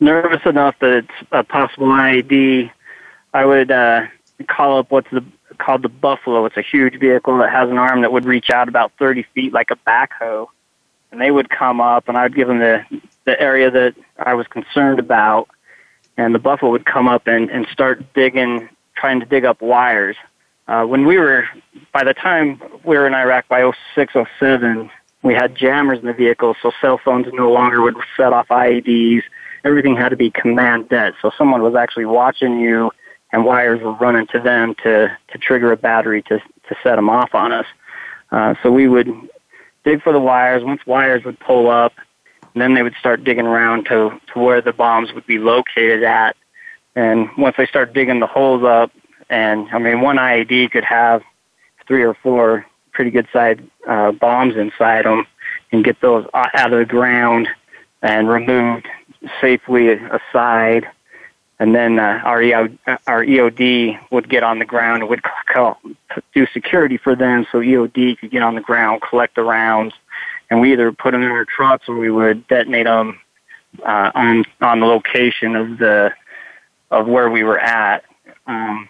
nervous 0.00 0.40
enough 0.46 0.76
that 0.80 0.90
it's 0.90 1.28
a 1.32 1.44
possible 1.44 1.88
IED, 1.88 2.70
I 3.32 3.44
would 3.44 3.70
uh, 3.70 4.06
call 4.48 4.78
up 4.78 4.90
what's 4.90 5.10
the, 5.10 5.24
called 5.58 5.82
the 5.82 5.88
Buffalo. 5.88 6.44
It's 6.46 6.56
a 6.56 6.62
huge 6.62 6.98
vehicle 6.98 7.38
that 7.38 7.50
has 7.50 7.70
an 7.70 7.78
arm 7.78 8.00
that 8.02 8.12
would 8.12 8.24
reach 8.24 8.50
out 8.50 8.68
about 8.68 8.92
30 8.98 9.24
feet 9.34 9.52
like 9.52 9.70
a 9.70 9.76
backhoe. 9.76 10.46
And 11.12 11.20
they 11.20 11.30
would 11.30 11.50
come 11.50 11.80
up, 11.80 12.08
and 12.08 12.16
I 12.16 12.22
would 12.22 12.36
give 12.36 12.46
them 12.46 12.60
the 12.60 12.84
the 13.24 13.40
area 13.40 13.70
that 13.70 13.94
I 14.18 14.34
was 14.34 14.46
concerned 14.46 14.98
about, 14.98 15.48
and 16.16 16.34
the 16.34 16.38
buffalo 16.38 16.70
would 16.72 16.86
come 16.86 17.08
up 17.08 17.26
and, 17.26 17.50
and 17.50 17.66
start 17.72 18.12
digging, 18.14 18.68
trying 18.96 19.20
to 19.20 19.26
dig 19.26 19.44
up 19.44 19.60
wires. 19.60 20.16
Uh, 20.66 20.84
when 20.84 21.06
we 21.06 21.18
were, 21.18 21.44
by 21.92 22.04
the 22.04 22.14
time 22.14 22.60
we 22.84 22.96
were 22.96 23.06
in 23.06 23.14
Iraq 23.14 23.48
by 23.48 23.70
06, 23.94 24.14
07, 24.38 24.90
we 25.22 25.34
had 25.34 25.54
jammers 25.54 25.98
in 25.98 26.06
the 26.06 26.12
vehicle, 26.12 26.56
so 26.62 26.70
cell 26.80 26.98
phones 27.04 27.26
no 27.32 27.52
longer 27.52 27.82
would 27.82 27.96
set 28.16 28.32
off 28.32 28.48
IEDs. 28.48 29.22
Everything 29.64 29.96
had 29.96 30.10
to 30.10 30.16
be 30.16 30.30
command 30.30 30.88
dead. 30.88 31.14
So 31.20 31.30
someone 31.36 31.62
was 31.62 31.74
actually 31.74 32.06
watching 32.06 32.58
you, 32.60 32.90
and 33.32 33.44
wires 33.44 33.80
were 33.82 33.92
running 33.92 34.26
to 34.28 34.40
them 34.40 34.74
to, 34.82 35.16
to 35.28 35.38
trigger 35.38 35.72
a 35.72 35.76
battery 35.76 36.22
to, 36.22 36.38
to 36.38 36.76
set 36.82 36.96
them 36.96 37.08
off 37.08 37.34
on 37.34 37.52
us. 37.52 37.66
Uh, 38.30 38.54
so 38.62 38.70
we 38.70 38.88
would 38.88 39.08
dig 39.84 40.02
for 40.02 40.12
the 40.12 40.20
wires. 40.20 40.64
Once 40.64 40.84
wires 40.86 41.24
would 41.24 41.38
pull 41.40 41.68
up, 41.68 41.92
then 42.54 42.74
they 42.74 42.82
would 42.82 42.94
start 42.98 43.24
digging 43.24 43.46
around 43.46 43.84
to, 43.86 44.10
to 44.32 44.38
where 44.38 44.60
the 44.60 44.72
bombs 44.72 45.12
would 45.12 45.26
be 45.26 45.38
located 45.38 46.02
at. 46.02 46.36
And 46.96 47.28
once 47.38 47.56
they 47.56 47.66
start 47.66 47.92
digging 47.92 48.20
the 48.20 48.26
holes 48.26 48.64
up, 48.64 48.90
and 49.28 49.68
I 49.70 49.78
mean, 49.78 50.00
one 50.00 50.16
IED 50.16 50.72
could 50.72 50.84
have 50.84 51.22
three 51.86 52.02
or 52.02 52.14
four 52.14 52.66
pretty 52.92 53.10
good 53.10 53.28
sized 53.32 53.60
uh, 53.88 54.12
bombs 54.12 54.56
inside 54.56 55.04
them 55.04 55.26
and 55.72 55.84
get 55.84 56.00
those 56.00 56.26
out 56.34 56.72
of 56.72 56.78
the 56.78 56.84
ground 56.84 57.48
and 58.02 58.28
removed 58.28 58.88
safely 59.40 59.90
aside, 59.90 60.88
and 61.58 61.74
then 61.74 61.98
uh, 61.98 62.20
our, 62.24 62.42
EO, 62.42 62.68
our 63.06 63.24
EOD 63.24 63.98
would 64.10 64.28
get 64.28 64.42
on 64.42 64.58
the 64.58 64.64
ground 64.64 65.02
and 65.02 65.10
would 65.10 65.22
do 66.34 66.46
security 66.52 66.96
for 66.96 67.14
them 67.14 67.46
so 67.52 67.58
EOD 67.58 68.18
could 68.18 68.30
get 68.30 68.42
on 68.42 68.54
the 68.54 68.60
ground, 68.60 69.02
collect 69.02 69.34
the 69.34 69.42
rounds, 69.42 69.94
and 70.48 70.60
we 70.60 70.72
either 70.72 70.90
put 70.90 71.12
them 71.12 71.22
in 71.22 71.28
our 71.28 71.44
trucks 71.44 71.88
or 71.88 71.96
we 71.96 72.10
would 72.10 72.46
detonate 72.48 72.86
them 72.86 73.20
uh, 73.86 74.10
on 74.14 74.44
on 74.60 74.80
the 74.80 74.86
location 74.86 75.54
of 75.54 75.78
the 75.78 76.12
of 76.90 77.06
where 77.06 77.30
we 77.30 77.44
were 77.44 77.58
at. 77.58 78.04
Um, 78.46 78.88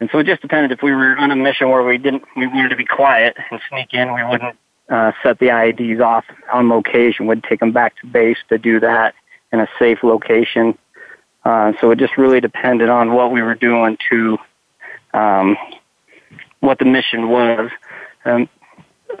and 0.00 0.08
so 0.10 0.18
it 0.18 0.26
just 0.26 0.40
depended 0.40 0.72
if 0.72 0.82
we 0.82 0.92
were 0.92 1.16
on 1.18 1.30
a 1.30 1.36
mission 1.36 1.68
where 1.68 1.82
we 1.82 1.98
didn't 1.98 2.24
we 2.36 2.46
wanted 2.46 2.70
to 2.70 2.76
be 2.76 2.86
quiet 2.86 3.36
and 3.50 3.60
sneak 3.68 3.92
in, 3.92 4.14
we 4.14 4.24
wouldn't 4.24 4.56
uh, 4.88 5.12
set 5.22 5.38
the 5.38 5.46
IEDs 5.46 6.00
off 6.00 6.24
on 6.52 6.68
location. 6.68 7.26
We'd 7.26 7.44
take 7.44 7.60
them 7.60 7.72
back 7.72 7.96
to 8.00 8.06
base 8.06 8.38
to 8.48 8.56
do 8.56 8.80
that 8.80 9.14
in 9.52 9.60
a 9.60 9.68
safe 9.78 9.98
location. 10.02 10.76
Uh, 11.44 11.72
so 11.80 11.90
it 11.90 11.98
just 11.98 12.16
really 12.18 12.40
depended 12.40 12.88
on 12.88 13.12
what 13.12 13.32
we 13.32 13.42
were 13.42 13.54
doing 13.54 13.96
to 14.10 14.38
um, 15.14 15.56
what 16.60 16.78
the 16.78 16.84
mission 16.84 17.28
was. 17.28 17.70
Um, 18.24 18.48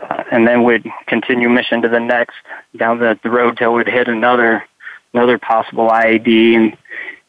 uh, 0.02 0.22
and 0.30 0.46
then 0.46 0.62
we'd 0.62 0.86
continue 1.06 1.48
mission 1.48 1.82
to 1.82 1.88
the 1.88 1.98
next 1.98 2.36
down 2.76 2.98
the, 2.98 3.18
the 3.22 3.30
road 3.30 3.56
till 3.56 3.74
we'd 3.74 3.88
hit 3.88 4.08
another 4.08 4.64
another 5.12 5.38
possible 5.38 5.88
IED. 5.88 6.56
And 6.56 6.76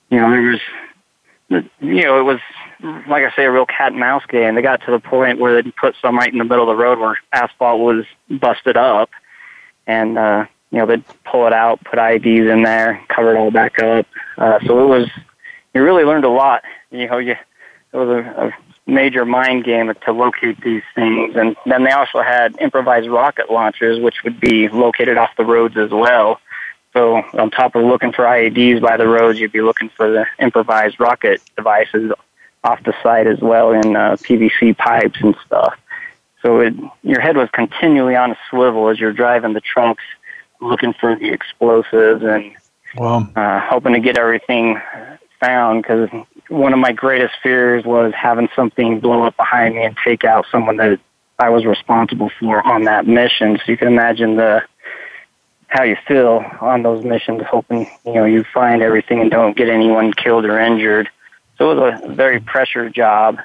you 0.09 0.19
know 0.19 0.29
there 0.29 0.41
was 0.41 0.59
you 1.79 2.03
know 2.03 2.19
it 2.19 2.23
was 2.23 2.39
like 3.07 3.23
I 3.23 3.35
say 3.35 3.45
a 3.45 3.51
real 3.51 3.65
cat 3.65 3.91
and 3.91 3.99
mouse 3.99 4.23
game. 4.27 4.55
They 4.55 4.61
got 4.61 4.81
to 4.85 4.91
the 4.91 4.99
point 4.99 5.39
where 5.39 5.61
they 5.61 5.71
put 5.71 5.95
some 6.01 6.17
right 6.17 6.31
in 6.31 6.37
the 6.37 6.45
middle 6.45 6.69
of 6.69 6.77
the 6.77 6.81
road 6.81 6.99
where 6.99 7.17
asphalt 7.31 7.79
was 7.79 8.05
busted 8.29 8.77
up, 8.77 9.09
and 9.87 10.17
uh, 10.17 10.45
you 10.71 10.79
know 10.79 10.85
they'd 10.85 11.03
pull 11.25 11.47
it 11.47 11.53
out, 11.53 11.83
put 11.83 11.99
IEDs 11.99 12.51
in 12.51 12.63
there, 12.63 13.03
cover 13.09 13.35
it 13.35 13.37
all 13.37 13.51
back 13.51 13.79
up. 13.79 14.05
Uh, 14.37 14.59
so 14.65 14.83
it 14.83 14.87
was 14.87 15.09
you 15.73 15.83
really 15.83 16.03
learned 16.03 16.25
a 16.25 16.29
lot. 16.29 16.63
You 16.89 17.07
know 17.07 17.17
you 17.17 17.35
it 17.93 17.97
was 17.97 18.09
a, 18.09 18.47
a 18.47 18.51
major 18.91 19.25
mind 19.25 19.63
game 19.63 19.91
to 20.05 20.11
locate 20.11 20.61
these 20.61 20.83
things. 20.95 21.35
And 21.35 21.55
then 21.65 21.83
they 21.83 21.91
also 21.91 22.21
had 22.21 22.59
improvised 22.59 23.09
rocket 23.09 23.51
launchers, 23.51 23.99
which 23.99 24.23
would 24.23 24.39
be 24.39 24.67
located 24.69 25.17
off 25.17 25.31
the 25.37 25.45
roads 25.45 25.77
as 25.77 25.91
well. 25.91 26.39
So 26.93 27.17
on 27.33 27.51
top 27.51 27.75
of 27.75 27.83
looking 27.83 28.11
for 28.11 28.25
IEDs 28.25 28.81
by 28.81 28.97
the 28.97 29.07
roads, 29.07 29.39
you'd 29.39 29.51
be 29.51 29.61
looking 29.61 29.89
for 29.89 30.11
the 30.11 30.25
improvised 30.39 30.99
rocket 30.99 31.41
devices 31.55 32.11
off 32.63 32.83
the 32.83 32.93
site 33.01 33.27
as 33.27 33.39
well 33.39 33.71
in 33.71 33.95
uh, 33.95 34.17
PVC 34.17 34.77
pipes 34.77 35.19
and 35.21 35.35
stuff. 35.45 35.77
So 36.41 36.59
it, 36.59 36.73
your 37.03 37.21
head 37.21 37.37
was 37.37 37.49
continually 37.51 38.15
on 38.15 38.31
a 38.31 38.37
swivel 38.49 38.89
as 38.89 38.99
you're 38.99 39.13
driving 39.13 39.53
the 39.53 39.61
trucks, 39.61 40.03
looking 40.61 40.93
for 40.93 41.15
the 41.15 41.29
explosives 41.29 42.23
and 42.23 42.53
wow. 42.95 43.27
uh, 43.35 43.59
hoping 43.61 43.93
to 43.93 43.99
get 43.99 44.17
everything 44.17 44.79
found 45.39 45.81
because 45.81 46.09
one 46.47 46.71
of 46.71 46.79
my 46.79 46.91
greatest 46.91 47.33
fears 47.41 47.83
was 47.83 48.13
having 48.13 48.47
something 48.55 48.99
blow 48.99 49.23
up 49.23 49.35
behind 49.35 49.75
me 49.75 49.83
and 49.83 49.97
take 50.03 50.23
out 50.23 50.45
someone 50.51 50.77
that 50.77 50.99
I 51.39 51.49
was 51.49 51.65
responsible 51.65 52.31
for 52.39 52.65
on 52.65 52.83
that 52.83 53.07
mission. 53.07 53.57
So 53.57 53.71
you 53.71 53.77
can 53.77 53.87
imagine 53.87 54.35
the 54.35 54.63
how 55.67 55.83
you 55.83 55.95
feel 56.05 56.43
on 56.59 56.83
those 56.83 57.03
missions, 57.03 57.41
hoping 57.49 57.89
you 58.05 58.13
know 58.13 58.25
you 58.25 58.43
find 58.53 58.81
everything 58.81 59.21
and 59.21 59.31
don't 59.31 59.55
get 59.55 59.69
anyone 59.69 60.13
killed 60.13 60.45
or 60.45 60.59
injured. 60.59 61.09
So 61.57 61.71
it 61.71 61.75
was 61.75 62.01
a 62.03 62.13
very 62.13 62.39
pressured 62.39 62.93
job, 62.93 63.39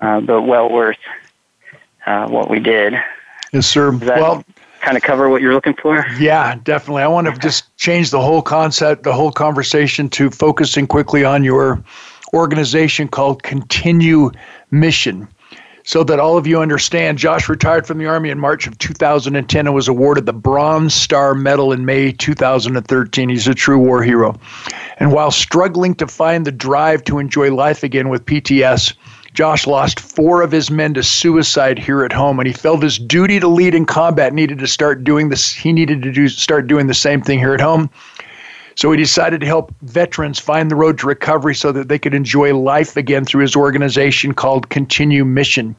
uh, 0.00 0.20
but 0.20 0.42
well 0.42 0.70
worth 0.70 0.98
uh, 2.06 2.26
what 2.28 2.48
we 2.50 2.58
did. 2.58 2.94
Yes, 3.52 3.66
sir. 3.66 3.92
well, 3.92 4.44
kind 4.80 4.96
of 4.96 5.02
cover 5.02 5.28
what 5.28 5.42
you're 5.42 5.54
looking 5.54 5.74
for? 5.74 6.04
Yeah, 6.18 6.56
definitely. 6.62 7.02
I 7.02 7.08
want 7.08 7.26
to 7.26 7.38
just 7.38 7.76
change 7.76 8.10
the 8.10 8.20
whole 8.20 8.42
concept, 8.42 9.02
the 9.02 9.12
whole 9.12 9.32
conversation 9.32 10.08
to 10.10 10.30
focusing 10.30 10.86
quickly 10.86 11.24
on 11.24 11.44
your 11.44 11.82
organization 12.34 13.08
called 13.08 13.42
Continue 13.42 14.30
Mission. 14.70 15.28
So 15.84 16.04
that 16.04 16.20
all 16.20 16.36
of 16.36 16.46
you 16.46 16.60
understand, 16.60 17.16
Josh 17.16 17.48
retired 17.48 17.86
from 17.86 17.96
the 17.96 18.04
Army 18.04 18.28
in 18.28 18.38
March 18.38 18.66
of 18.66 18.76
2010 18.76 19.66
and 19.66 19.74
was 19.74 19.88
awarded 19.88 20.26
the 20.26 20.34
Bronze 20.34 20.92
Star 20.92 21.34
Medal 21.34 21.72
in 21.72 21.86
May 21.86 22.12
2013. 22.12 23.30
He's 23.30 23.48
a 23.48 23.54
true 23.54 23.78
war 23.78 24.02
hero. 24.02 24.38
And 24.98 25.12
while 25.12 25.30
struggling 25.30 25.94
to 25.94 26.06
find 26.06 26.44
the 26.44 26.52
drive 26.52 27.04
to 27.04 27.18
enjoy 27.18 27.54
life 27.54 27.82
again 27.82 28.10
with 28.10 28.26
PTS, 28.26 28.92
Josh 29.34 29.66
lost 29.66 30.00
four 30.00 30.42
of 30.42 30.50
his 30.50 30.70
men 30.70 30.94
to 30.94 31.02
suicide 31.02 31.78
here 31.78 32.04
at 32.04 32.12
home, 32.12 32.40
and 32.40 32.46
he 32.46 32.52
felt 32.52 32.82
his 32.82 32.98
duty 32.98 33.38
to 33.40 33.48
lead 33.48 33.74
in 33.74 33.86
combat 33.86 34.32
needed 34.32 34.58
to 34.58 34.66
start 34.66 35.04
doing 35.04 35.28
this. 35.28 35.52
He 35.52 35.72
needed 35.72 36.02
to 36.02 36.12
do 36.12 36.28
start 36.28 36.66
doing 36.66 36.86
the 36.86 36.94
same 36.94 37.20
thing 37.20 37.38
here 37.38 37.54
at 37.54 37.60
home. 37.60 37.90
So 38.74 38.92
he 38.92 38.96
decided 38.96 39.40
to 39.40 39.46
help 39.46 39.74
veterans 39.82 40.38
find 40.38 40.70
the 40.70 40.76
road 40.76 40.98
to 40.98 41.06
recovery 41.08 41.54
so 41.54 41.72
that 41.72 41.88
they 41.88 41.98
could 41.98 42.14
enjoy 42.14 42.56
life 42.56 42.96
again 42.96 43.24
through 43.24 43.42
his 43.42 43.56
organization 43.56 44.34
called 44.34 44.68
Continue 44.68 45.24
Mission. 45.24 45.74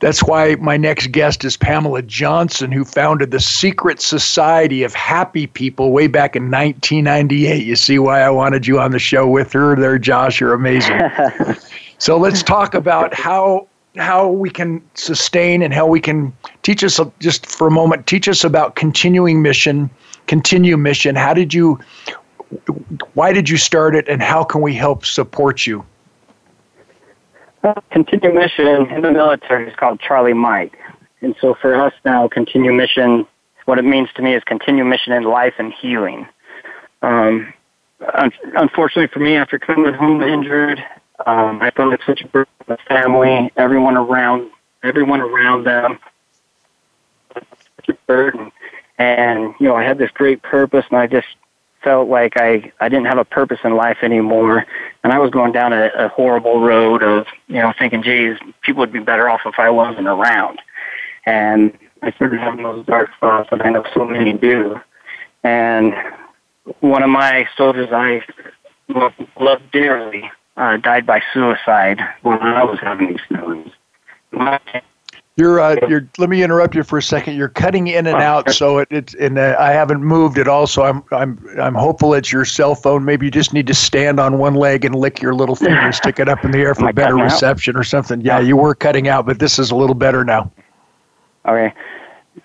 That's 0.00 0.22
why 0.22 0.56
my 0.56 0.76
next 0.76 1.12
guest 1.12 1.44
is 1.44 1.56
Pamela 1.56 2.02
Johnson, 2.02 2.70
who 2.70 2.84
founded 2.84 3.30
the 3.30 3.40
Secret 3.40 4.00
Society 4.00 4.82
of 4.82 4.94
Happy 4.94 5.46
People 5.46 5.90
way 5.92 6.06
back 6.06 6.36
in 6.36 6.50
1998. 6.50 7.64
You 7.64 7.76
see 7.76 7.98
why 7.98 8.20
I 8.20 8.30
wanted 8.30 8.66
you 8.66 8.78
on 8.78 8.92
the 8.92 8.98
show 8.98 9.26
with 9.26 9.52
her 9.52 9.74
there, 9.76 9.98
Josh. 9.98 10.40
You're 10.40 10.54
amazing. 10.54 11.00
so 11.98 12.16
let's 12.16 12.42
talk 12.42 12.74
about 12.74 13.14
how 13.14 13.66
how 13.96 14.28
we 14.28 14.50
can 14.50 14.82
sustain 14.94 15.62
and 15.62 15.74
how 15.74 15.86
we 15.86 16.00
can 16.00 16.32
teach 16.62 16.84
us 16.84 17.00
just 17.18 17.46
for 17.46 17.66
a 17.66 17.70
moment 17.70 18.06
teach 18.06 18.28
us 18.28 18.44
about 18.44 18.76
continuing 18.76 19.42
mission 19.42 19.90
continue 20.28 20.76
mission. 20.76 21.16
How 21.16 21.34
did 21.34 21.52
you 21.52 21.80
why 23.14 23.32
did 23.32 23.48
you 23.48 23.56
start 23.56 23.96
it 23.96 24.08
and 24.08 24.22
how 24.22 24.44
can 24.44 24.60
we 24.62 24.74
help 24.74 25.04
support 25.04 25.66
you? 25.66 25.84
Continue 27.90 28.32
mission 28.32 28.66
in 28.66 29.02
the 29.02 29.10
military 29.10 29.68
is 29.68 29.74
called 29.74 29.98
charlie 30.00 30.32
mike. 30.32 30.78
And 31.20 31.34
so 31.40 31.54
for 31.60 31.74
us 31.74 31.92
now 32.04 32.28
continue 32.28 32.72
mission 32.72 33.26
what 33.64 33.78
it 33.78 33.84
means 33.84 34.08
to 34.14 34.22
me 34.22 34.34
is 34.34 34.44
continue 34.44 34.84
mission 34.84 35.12
in 35.12 35.24
life 35.24 35.54
and 35.58 35.72
healing. 35.72 36.26
Um, 37.02 37.52
unfortunately 38.00 39.08
for 39.12 39.18
me 39.18 39.36
after 39.36 39.58
coming 39.58 39.92
home 39.92 40.22
injured 40.22 40.82
um, 41.26 41.60
I 41.60 41.70
felt 41.70 41.90
like 41.90 42.02
such 42.04 42.22
a 42.22 42.28
burden 42.28 42.52
the 42.68 42.78
family, 42.86 43.50
everyone 43.56 43.96
around, 43.96 44.50
everyone 44.82 45.20
around 45.20 45.64
them, 45.64 45.98
such 47.34 47.88
a 47.88 47.94
burden. 48.06 48.52
And 48.98 49.54
you 49.58 49.68
know, 49.68 49.74
I 49.74 49.84
had 49.84 49.98
this 49.98 50.10
great 50.10 50.42
purpose, 50.42 50.84
and 50.90 50.98
I 50.98 51.06
just 51.06 51.26
felt 51.82 52.08
like 52.08 52.34
I 52.36 52.72
I 52.80 52.88
didn't 52.88 53.06
have 53.06 53.18
a 53.18 53.24
purpose 53.24 53.58
in 53.64 53.74
life 53.74 53.98
anymore, 54.02 54.66
and 55.02 55.12
I 55.12 55.18
was 55.18 55.30
going 55.30 55.52
down 55.52 55.72
a, 55.72 55.90
a 55.96 56.08
horrible 56.08 56.60
road 56.60 57.02
of 57.02 57.26
you 57.46 57.56
know 57.56 57.72
thinking, 57.78 58.02
geez, 58.02 58.38
people 58.62 58.80
would 58.80 58.92
be 58.92 59.00
better 59.00 59.28
off 59.28 59.40
if 59.46 59.58
I 59.58 59.70
wasn't 59.70 60.08
around. 60.08 60.60
And 61.26 61.76
I 62.02 62.12
started 62.12 62.40
having 62.40 62.62
those 62.62 62.86
dark 62.86 63.10
thoughts 63.20 63.50
that 63.50 63.64
I 63.64 63.70
know 63.70 63.84
so 63.94 64.04
many 64.04 64.32
do. 64.32 64.80
And 65.42 65.94
one 66.80 67.02
of 67.02 67.10
my 67.10 67.48
soldiers 67.56 67.88
I 67.92 68.22
loved 69.38 69.70
dearly 69.72 70.30
uh, 70.58 70.76
died 70.76 71.06
by 71.06 71.22
suicide 71.32 72.00
when 72.22 72.38
I 72.42 72.64
was 72.64 72.78
having 72.80 73.08
these 73.08 73.20
feelings. 73.28 73.70
You're, 75.36 75.60
uh, 75.60 75.76
you're. 75.88 76.08
Let 76.18 76.28
me 76.30 76.42
interrupt 76.42 76.74
you 76.74 76.82
for 76.82 76.98
a 76.98 77.02
second. 77.02 77.36
You're 77.36 77.48
cutting 77.48 77.86
in 77.86 78.08
and 78.08 78.16
out, 78.16 78.50
so 78.50 78.78
it, 78.78 78.88
it's. 78.90 79.14
And 79.14 79.38
uh, 79.38 79.54
I 79.56 79.70
haven't 79.70 80.02
moved 80.02 80.36
at 80.36 80.48
all, 80.48 80.66
so 80.66 80.82
I'm, 80.82 81.04
I'm, 81.12 81.38
I'm 81.60 81.76
hopeful 81.76 82.12
it's 82.12 82.32
your 82.32 82.44
cell 82.44 82.74
phone. 82.74 83.04
Maybe 83.04 83.26
you 83.26 83.30
just 83.30 83.54
need 83.54 83.68
to 83.68 83.74
stand 83.74 84.18
on 84.18 84.38
one 84.38 84.54
leg 84.54 84.84
and 84.84 84.96
lick 84.96 85.22
your 85.22 85.34
little 85.34 85.54
finger, 85.54 85.92
stick 85.92 86.18
it 86.18 86.28
up 86.28 86.44
in 86.44 86.50
the 86.50 86.58
air 86.58 86.74
for 86.74 86.92
better 86.92 87.14
reception 87.14 87.76
out? 87.76 87.80
or 87.80 87.84
something. 87.84 88.20
Yeah, 88.20 88.40
you 88.40 88.56
were 88.56 88.74
cutting 88.74 89.06
out, 89.06 89.26
but 89.26 89.38
this 89.38 89.60
is 89.60 89.70
a 89.70 89.76
little 89.76 89.94
better 89.94 90.24
now. 90.24 90.50
Okay. 91.46 91.72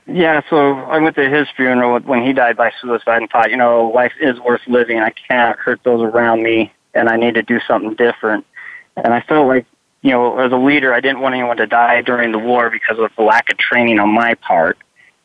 Yeah, 0.06 0.42
so 0.48 0.74
I 0.74 1.00
went 1.00 1.16
to 1.16 1.28
his 1.28 1.48
funeral 1.56 2.00
when 2.02 2.24
he 2.24 2.32
died 2.32 2.58
by 2.58 2.72
suicide 2.80 3.24
and 3.24 3.30
thought, 3.32 3.50
you 3.50 3.58
know, 3.58 3.90
life 3.90 4.14
is 4.22 4.40
worth 4.40 4.62
living. 4.68 5.00
I 5.00 5.10
can't 5.10 5.58
hurt 5.58 5.80
those 5.84 6.02
around 6.02 6.44
me 6.44 6.72
and 6.94 7.10
I 7.10 7.18
need 7.18 7.36
to 7.36 7.44
do 7.44 7.60
something 7.68 7.96
different. 7.96 8.46
And 8.96 9.14
I 9.14 9.22
felt 9.22 9.48
like, 9.48 9.66
you 10.02 10.12
know, 10.12 10.38
as 10.40 10.52
a 10.52 10.58
leader, 10.58 10.94
I 10.94 11.00
didn't 11.00 11.22
want 11.22 11.36
anyone 11.36 11.58
to 11.58 11.68
die 11.68 12.02
during 12.02 12.32
the 12.32 12.40
war 12.40 12.70
because 12.70 13.00
of 13.00 13.12
the 13.16 13.24
lack 13.24 13.50
of 13.52 13.58
training 13.58 14.00
on 14.00 14.10
my 14.10 14.36
part. 14.36 14.78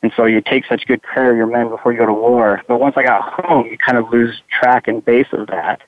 And 0.03 0.13
so 0.17 0.25
you 0.25 0.41
take 0.41 0.65
such 0.67 0.87
good 0.87 1.03
care 1.03 1.31
of 1.31 1.37
your 1.37 1.47
men 1.47 1.69
before 1.69 1.93
you 1.93 1.99
go 1.99 2.07
to 2.07 2.13
war. 2.13 2.63
But 2.69 2.79
once 2.79 2.97
I 2.97 3.03
got 3.03 3.45
home, 3.45 3.67
you 3.67 3.77
kind 3.77 3.99
of 3.99 4.11
lose 4.11 4.41
track 4.49 4.87
and 4.87 5.05
base 5.05 5.27
of 5.33 5.49
that. 5.49 5.83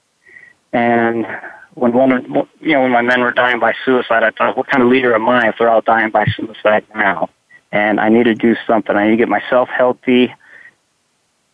And 0.72 1.26
when 1.74 1.92
one, 1.92 2.48
you 2.60 2.72
know, 2.72 2.82
when 2.82 2.90
my 2.90 3.02
men 3.02 3.20
were 3.20 3.30
dying 3.30 3.60
by 3.60 3.72
suicide, 3.84 4.24
I 4.24 4.30
thought, 4.30 4.56
what 4.56 4.66
kind 4.66 4.82
of 4.82 4.88
leader 4.88 5.14
am 5.14 5.28
I 5.28 5.48
if 5.48 5.56
they're 5.58 5.68
all 5.68 5.80
dying 5.80 6.10
by 6.10 6.26
suicide 6.36 6.84
now? 6.94 7.30
And 7.70 8.00
I 8.00 8.08
need 8.08 8.24
to 8.24 8.34
do 8.34 8.56
something. 8.66 8.96
I 8.96 9.04
need 9.04 9.12
to 9.12 9.16
get 9.16 9.28
myself 9.28 9.68
healthy 9.68 10.34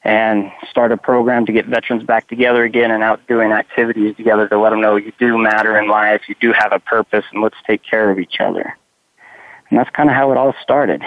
and 0.07 0.53
start 0.71 0.92
a 0.92 0.97
program 0.97 1.45
to 1.45 1.53
get 1.53 1.66
veterans 1.66 2.05
back 2.05 2.29
together 2.29 2.62
again 2.62 2.92
and 2.92 3.03
out 3.03 3.21
doing 3.27 3.51
activities 3.51 4.14
together 4.14 4.47
to 4.49 4.57
let 4.57 4.71
them 4.71 4.81
know 4.81 4.95
you 4.95 5.12
do 5.19 5.37
matter 5.37 5.77
in 5.77 5.88
life, 5.88 6.23
you 6.29 6.37
do 6.40 6.53
have 6.53 6.73
a 6.73 6.79
purpose, 6.79 7.25
and 7.33 7.42
let's 7.42 7.57
take 7.66 7.83
care 7.83 8.09
of 8.09 8.21
each 8.21 8.37
other. 8.38 8.77
And 9.69 9.77
that's 9.77 9.90
kind 9.90 10.09
of 10.09 10.14
how 10.14 10.31
it 10.31 10.38
all 10.38 10.55
started. 10.62 11.03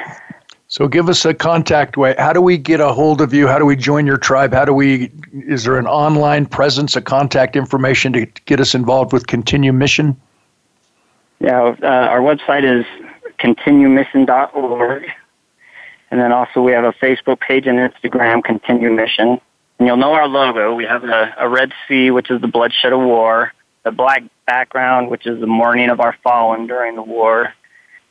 So 0.68 0.90
give 0.90 1.08
us 1.08 1.24
a 1.24 1.34
contact 1.34 1.96
way. 1.96 2.14
How 2.20 2.34
do 2.34 2.42
we 2.42 2.58
get 2.58 2.82
a 2.82 2.92
hold 2.92 3.22
of 3.22 3.34
you? 3.34 3.48
How 3.48 3.58
do 3.58 3.66
we 3.66 3.78
join 3.78 4.06
your 4.06 4.18
tribe? 4.18 4.54
How 4.54 4.66
do 4.66 4.74
we, 4.74 5.10
is 5.32 5.64
there 5.64 5.78
an 5.78 5.88
online 5.88 6.46
presence, 6.46 6.98
a 6.98 7.02
contact 7.02 7.56
information 7.56 8.12
to 8.14 8.26
get 8.46 8.60
us 8.60 8.76
involved 8.76 9.14
with 9.14 9.28
Continue 9.28 9.72
Mission? 9.72 10.20
Yeah, 11.40 11.74
uh, 11.82 11.88
our 11.88 12.20
website 12.20 12.66
is 12.66 12.86
continuemission.org. 13.40 15.06
And 16.12 16.20
then 16.20 16.32
also 16.32 16.62
we 16.62 16.72
have 16.72 16.84
a 16.84 16.94
Facebook 16.94 17.40
page 17.40 17.68
and 17.68 17.78
Instagram, 17.78 18.44
Continue 18.44 18.92
Mission. 18.92 19.40
And 19.78 19.88
you'll 19.88 19.98
know 19.98 20.14
our 20.14 20.28
logo. 20.28 20.76
We 20.76 20.86
have 20.86 21.04
a, 21.04 21.36
a 21.38 21.48
red 21.48 21.72
C, 21.88 22.12
which 22.12 22.30
is 22.32 22.42
the 22.42 22.48
bloodshed 22.48 22.94
of 22.94 23.00
war, 23.00 23.54
the 23.84 23.92
black 23.92 24.24
background, 24.46 25.10
which 25.10 25.26
is 25.26 25.40
the 25.40 25.48
mourning 25.48 25.90
of 25.90 26.00
our 26.00 26.18
fallen 26.24 26.68
during 26.68 26.96
the 26.96 27.04
war, 27.04 27.54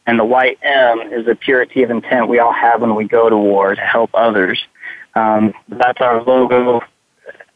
and 0.07 0.19
the 0.19 0.25
white 0.25 0.59
M 0.63 1.01
is 1.13 1.27
the 1.27 1.35
purity 1.35 1.83
of 1.83 1.91
intent 1.91 2.29
we 2.29 2.39
all 2.39 2.53
have 2.53 2.81
when 2.81 2.95
we 2.95 3.07
go 3.07 3.29
to 3.29 3.37
war 3.37 3.75
to 3.75 3.81
help 3.81 4.11
others. 4.15 4.59
Um, 5.15 5.53
that's 5.69 6.01
our 6.01 6.23
logo. 6.23 6.81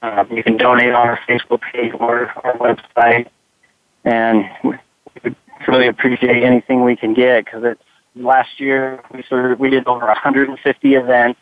Uh, 0.03 0.25
you 0.31 0.43
can 0.43 0.59
donate 0.59 0.93
on 0.93 1.09
our 1.09 1.19
Facebook 1.27 1.63
page 1.73 1.93
or 1.99 2.27
our 2.45 2.55
website. 2.59 3.29
And 4.05 4.45
we 4.65 4.77
would 5.23 5.37
really 5.67 5.87
appreciate 5.87 6.43
anything 6.43 6.85
we 6.85 6.97
can 6.97 7.15
get 7.15 7.45
because 7.45 7.63
it's 7.65 7.83
last 8.15 8.61
year 8.61 9.03
we 9.13 9.23
served, 9.29 9.61
we 9.61 9.71
did 9.71 9.87
over 9.87 10.07
150 10.07 10.95
events 10.95 11.41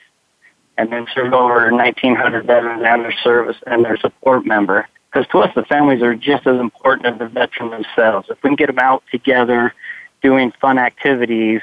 and 0.78 0.92
then 0.92 1.06
served 1.14 1.35
over 1.35 1.70
1,900 1.70 2.46
veterans 2.46 2.83
and 2.85 3.04
their 3.04 3.12
service 3.12 3.56
and 3.66 3.85
their 3.85 3.96
support 3.98 4.46
member. 4.46 4.88
Because 5.12 5.26
to 5.28 5.40
us, 5.40 5.54
the 5.54 5.64
families 5.64 6.02
are 6.02 6.14
just 6.14 6.46
as 6.46 6.61
important 6.61 7.06
as 7.06 7.18
the 7.18 7.26
veteran 7.26 7.70
themselves. 7.70 8.28
If 8.30 8.42
we 8.42 8.50
can 8.50 8.56
get 8.56 8.68
them 8.68 8.78
out 8.78 9.02
together, 9.11 9.74
doing 10.22 10.52
fun 10.61 10.78
activities, 10.78 11.61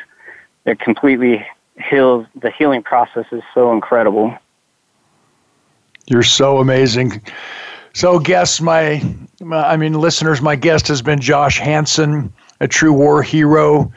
it 0.65 0.79
completely 0.79 1.47
heals. 1.89 2.27
The 2.35 2.51
healing 2.51 2.83
process 2.83 3.25
is 3.31 3.41
so 3.53 3.71
incredible. 3.71 4.37
You're 6.07 6.23
so 6.23 6.59
amazing. 6.59 7.21
So, 7.93 8.19
guests, 8.19 8.61
my, 8.61 9.01
my, 9.41 9.71
I 9.71 9.77
mean, 9.77 9.93
listeners, 9.93 10.41
my 10.41 10.55
guest 10.55 10.87
has 10.89 11.01
been 11.01 11.19
Josh 11.19 11.57
Hansen, 11.57 12.31
a 12.59 12.67
true 12.67 12.93
war 12.93 13.23
hero. 13.23 13.91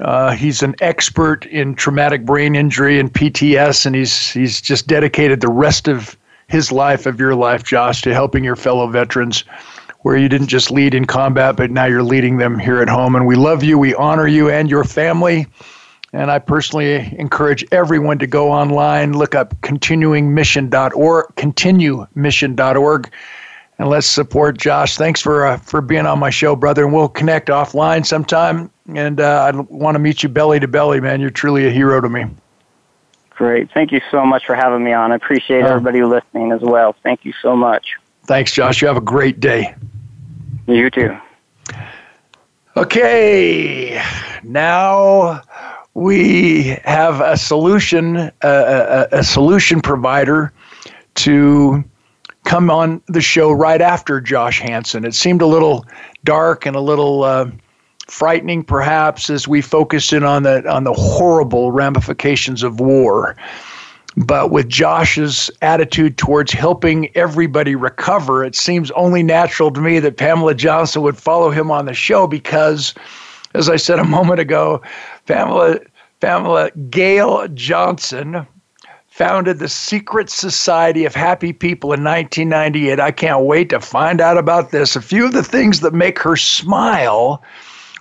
Uh, 0.00 0.32
he's 0.32 0.62
an 0.62 0.74
expert 0.80 1.46
in 1.46 1.74
traumatic 1.74 2.24
brain 2.24 2.56
injury 2.56 2.98
and 2.98 3.12
PTS, 3.12 3.86
and 3.86 3.94
he's 3.94 4.30
he's 4.30 4.60
just 4.60 4.86
dedicated 4.86 5.40
the 5.40 5.48
rest 5.48 5.86
of 5.88 6.16
his 6.48 6.72
life, 6.72 7.06
of 7.06 7.20
your 7.20 7.34
life, 7.34 7.62
Josh, 7.62 8.02
to 8.02 8.12
helping 8.12 8.44
your 8.44 8.56
fellow 8.56 8.86
veterans 8.88 9.44
where 10.04 10.16
you 10.16 10.28
didn't 10.28 10.48
just 10.48 10.70
lead 10.70 10.94
in 10.94 11.06
combat, 11.06 11.56
but 11.56 11.70
now 11.70 11.86
you're 11.86 12.02
leading 12.02 12.36
them 12.36 12.58
here 12.58 12.82
at 12.82 12.88
home. 12.90 13.16
And 13.16 13.26
we 13.26 13.36
love 13.36 13.64
you, 13.64 13.78
we 13.78 13.94
honor 13.94 14.26
you 14.26 14.50
and 14.50 14.68
your 14.68 14.84
family. 14.84 15.46
And 16.12 16.30
I 16.30 16.38
personally 16.38 17.12
encourage 17.18 17.64
everyone 17.72 18.18
to 18.18 18.26
go 18.26 18.52
online, 18.52 19.14
look 19.14 19.34
up 19.34 19.58
continuingmission.org, 19.62 21.34
continuemission.org, 21.36 23.10
and 23.78 23.88
let's 23.88 24.06
support 24.06 24.58
Josh. 24.58 24.96
Thanks 24.96 25.20
for 25.20 25.46
uh, 25.46 25.56
for 25.58 25.80
being 25.80 26.06
on 26.06 26.18
my 26.18 26.30
show, 26.30 26.54
brother. 26.56 26.84
And 26.84 26.92
we'll 26.92 27.08
connect 27.08 27.48
offline 27.48 28.06
sometime. 28.06 28.70
And 28.94 29.20
uh, 29.20 29.50
I 29.52 29.60
want 29.60 29.94
to 29.94 29.98
meet 29.98 30.22
you 30.22 30.28
belly 30.28 30.60
to 30.60 30.68
belly, 30.68 31.00
man. 31.00 31.20
You're 31.20 31.30
truly 31.30 31.66
a 31.66 31.70
hero 31.70 32.00
to 32.00 32.08
me. 32.08 32.26
Great. 33.30 33.70
Thank 33.72 33.90
you 33.90 34.00
so 34.10 34.24
much 34.24 34.46
for 34.46 34.54
having 34.54 34.84
me 34.84 34.92
on. 34.92 35.10
I 35.10 35.16
appreciate 35.16 35.64
uh, 35.64 35.68
everybody 35.68 36.04
listening 36.04 36.52
as 36.52 36.60
well. 36.60 36.94
Thank 37.02 37.24
you 37.24 37.32
so 37.42 37.56
much. 37.56 37.96
Thanks, 38.26 38.52
Josh. 38.52 38.80
You 38.80 38.88
have 38.88 38.96
a 38.96 39.02
great 39.02 39.40
day. 39.40 39.74
You 40.66 40.88
too. 40.90 41.16
Okay, 42.76 44.02
now 44.42 45.40
we 45.94 46.76
have 46.84 47.20
a 47.20 47.36
solution, 47.36 48.16
a, 48.16 48.32
a, 48.42 49.08
a, 49.12 49.22
solution 49.22 49.80
provider 49.80 50.52
to 51.14 51.84
come 52.44 52.70
on 52.70 53.02
the 53.06 53.20
show 53.20 53.50
right 53.50 53.80
after 53.80 54.20
Josh 54.20 54.60
Hansen. 54.60 55.04
It 55.04 55.14
seemed 55.14 55.42
a 55.42 55.46
little 55.46 55.84
dark 56.24 56.66
and 56.66 56.76
a 56.76 56.80
little 56.80 57.24
uh, 57.24 57.50
frightening, 58.06 58.62
perhaps, 58.62 59.30
as 59.30 59.48
we 59.48 59.60
focused 59.60 60.12
in 60.12 60.22
on 60.22 60.44
the 60.44 60.66
on 60.70 60.84
the 60.84 60.92
horrible 60.92 61.72
ramifications 61.72 62.62
of 62.62 62.80
war. 62.80 63.36
But 64.16 64.52
with 64.52 64.68
Josh's 64.68 65.50
attitude 65.60 66.18
towards 66.18 66.52
helping 66.52 67.14
everybody 67.16 67.74
recover, 67.74 68.44
it 68.44 68.54
seems 68.54 68.92
only 68.92 69.24
natural 69.24 69.72
to 69.72 69.80
me 69.80 69.98
that 69.98 70.18
Pamela 70.18 70.54
Johnson 70.54 71.02
would 71.02 71.16
follow 71.16 71.50
him 71.50 71.70
on 71.70 71.86
the 71.86 71.94
show 71.94 72.28
because, 72.28 72.94
as 73.54 73.68
I 73.68 73.74
said 73.74 73.98
a 73.98 74.04
moment 74.04 74.38
ago, 74.38 74.80
Pamela, 75.26 75.80
Pamela 76.20 76.70
Gail 76.90 77.48
Johnson 77.48 78.46
founded 79.14 79.60
the 79.60 79.68
Secret 79.68 80.28
Society 80.28 81.04
of 81.04 81.14
Happy 81.14 81.52
People 81.52 81.92
in 81.92 82.02
1998. 82.02 82.98
I 82.98 83.12
can't 83.12 83.44
wait 83.44 83.68
to 83.68 83.78
find 83.78 84.20
out 84.20 84.36
about 84.36 84.72
this. 84.72 84.96
A 84.96 85.00
few 85.00 85.24
of 85.24 85.32
the 85.32 85.44
things 85.44 85.78
that 85.80 85.94
make 85.94 86.18
her 86.18 86.34
smile 86.34 87.40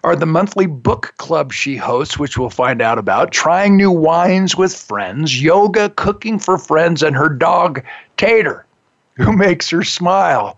are 0.04 0.15
the 0.15 0.26
monthly 0.26 0.65
book 0.65 1.13
club 1.17 1.54
she 1.54 1.76
hosts, 1.76 2.17
which 2.17 2.36
we'll 2.36 2.49
find 2.49 2.82
out 2.82 2.97
about, 2.97 3.32
trying 3.32 3.78
new 3.78 3.91
wines 3.91 4.56
with 4.56 4.76
friends, 4.76 5.39
yoga, 5.39 5.91
cooking 5.91 6.39
for 6.39 6.58
friends, 6.58 7.04
and 7.04 7.15
her 7.15 7.30
dog, 7.30 7.84
Tater, 8.17 8.65
who 9.13 9.38
makes 9.38 9.69
her 9.69 9.84
smile. 9.84 10.58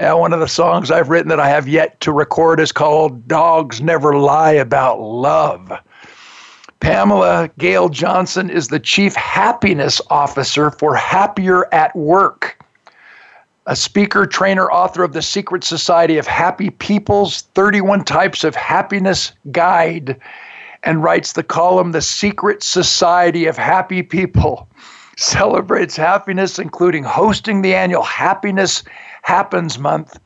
Uh, 0.00 0.14
one 0.14 0.32
of 0.32 0.38
the 0.38 0.46
songs 0.46 0.92
I've 0.92 1.08
written 1.08 1.28
that 1.30 1.40
I 1.40 1.48
have 1.48 1.66
yet 1.66 1.98
to 2.02 2.12
record 2.12 2.60
is 2.60 2.70
called 2.70 3.26
Dogs 3.26 3.80
Never 3.80 4.16
Lie 4.16 4.52
About 4.52 5.00
Love. 5.00 5.72
Pamela 6.80 7.50
Gail 7.58 7.88
Johnson 7.88 8.50
is 8.50 8.68
the 8.68 8.80
Chief 8.80 9.14
Happiness 9.14 10.00
Officer 10.10 10.70
for 10.70 10.94
Happier 10.94 11.72
at 11.72 11.94
Work 11.96 12.58
a 13.68 13.76
speaker, 13.76 14.24
trainer, 14.24 14.70
author 14.72 15.04
of 15.04 15.12
The 15.12 15.20
Secret 15.20 15.62
Society 15.62 16.16
of 16.16 16.26
Happy 16.26 16.70
People's 16.70 17.42
31 17.54 18.02
Types 18.04 18.42
of 18.42 18.54
Happiness 18.54 19.32
Guide, 19.52 20.18
and 20.84 21.02
writes 21.02 21.34
the 21.34 21.42
column 21.42 21.92
The 21.92 22.00
Secret 22.00 22.62
Society 22.62 23.44
of 23.44 23.58
Happy 23.58 24.02
People. 24.02 24.66
Celebrates 25.18 25.96
happiness, 25.96 26.58
including 26.58 27.04
hosting 27.04 27.60
the 27.60 27.74
annual 27.74 28.04
Happiness 28.04 28.84
Happens 29.20 29.78
Month 29.78 30.18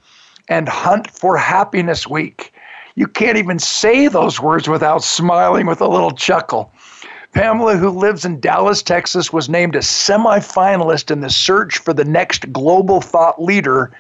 and 0.49 0.69
Hunt 0.69 1.11
for 1.11 1.37
Happiness 1.37 2.07
Week. 2.07 2.52
You 2.95 3.07
can't 3.07 3.39
even 3.39 3.59
say 3.59 4.09
those 4.09 4.39
words 4.41 4.69
without 4.69 5.03
smiling 5.03 5.67
with 5.67 5.81
a 5.81 5.89
little 5.89 6.11
chuckle. 6.11 6.71
Pamela, 7.33 7.77
who 7.77 7.89
lives 7.89 8.27
in 8.27 8.41
Dallas, 8.41 8.83
Texas, 8.83 9.33
was 9.33 9.49
named 9.49 9.75
a 9.75 9.81
semifinalist 9.81 11.11
in 11.11 11.23
the 11.23 11.31
search 11.31 11.79
for 11.79 11.95
the 11.95 12.05
next 12.05 12.53
global 12.53 13.01
thought 13.01 13.43
leader 13.43 13.91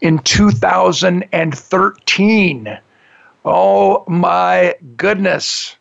in 0.00 0.18
2013. 0.20 2.78
Oh 3.44 4.04
my 4.08 4.74
goodness. 4.96 5.76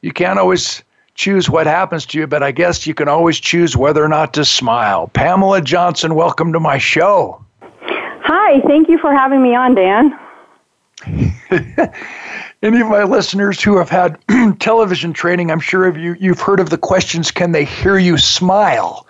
You 0.00 0.12
can't 0.12 0.38
always 0.38 0.82
choose 1.14 1.50
what 1.50 1.66
happens 1.66 2.06
to 2.06 2.18
you, 2.18 2.26
but 2.26 2.42
I 2.42 2.50
guess 2.50 2.86
you 2.86 2.94
can 2.94 3.08
always 3.08 3.38
choose 3.38 3.76
whether 3.76 4.02
or 4.02 4.08
not 4.08 4.32
to 4.34 4.46
smile. 4.46 5.08
Pamela 5.08 5.60
Johnson, 5.60 6.14
welcome 6.14 6.54
to 6.54 6.60
my 6.60 6.78
show. 6.78 7.44
Hi, 7.60 8.60
thank 8.66 8.88
you 8.88 8.96
for 8.98 9.12
having 9.12 9.42
me 9.42 9.54
on, 9.54 9.74
Dan. 9.74 10.18
any 12.62 12.80
of 12.80 12.88
my 12.88 13.04
listeners 13.04 13.62
who 13.62 13.78
have 13.78 13.88
had 13.88 14.18
television 14.60 15.12
training, 15.12 15.50
I'm 15.50 15.60
sure 15.60 15.86
of 15.86 15.96
you, 15.96 16.16
you've 16.20 16.40
heard 16.40 16.60
of 16.60 16.70
the 16.70 16.78
questions 16.78 17.30
can 17.30 17.52
they 17.52 17.64
hear 17.64 17.98
you 17.98 18.18
smile? 18.18 19.06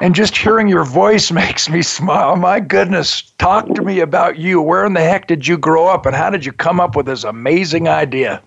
And 0.00 0.14
just 0.14 0.36
hearing 0.36 0.68
your 0.68 0.84
voice 0.84 1.30
makes 1.32 1.68
me 1.68 1.82
smile. 1.82 2.36
My 2.36 2.60
goodness, 2.60 3.22
talk 3.38 3.72
to 3.74 3.82
me 3.82 4.00
about 4.00 4.38
you. 4.38 4.60
Where 4.60 4.84
in 4.84 4.94
the 4.94 5.00
heck 5.00 5.26
did 5.26 5.46
you 5.46 5.56
grow 5.58 5.86
up, 5.86 6.06
and 6.06 6.16
how 6.16 6.30
did 6.30 6.44
you 6.44 6.52
come 6.52 6.80
up 6.80 6.96
with 6.96 7.06
this 7.06 7.24
amazing 7.24 7.88
idea? 7.88 8.42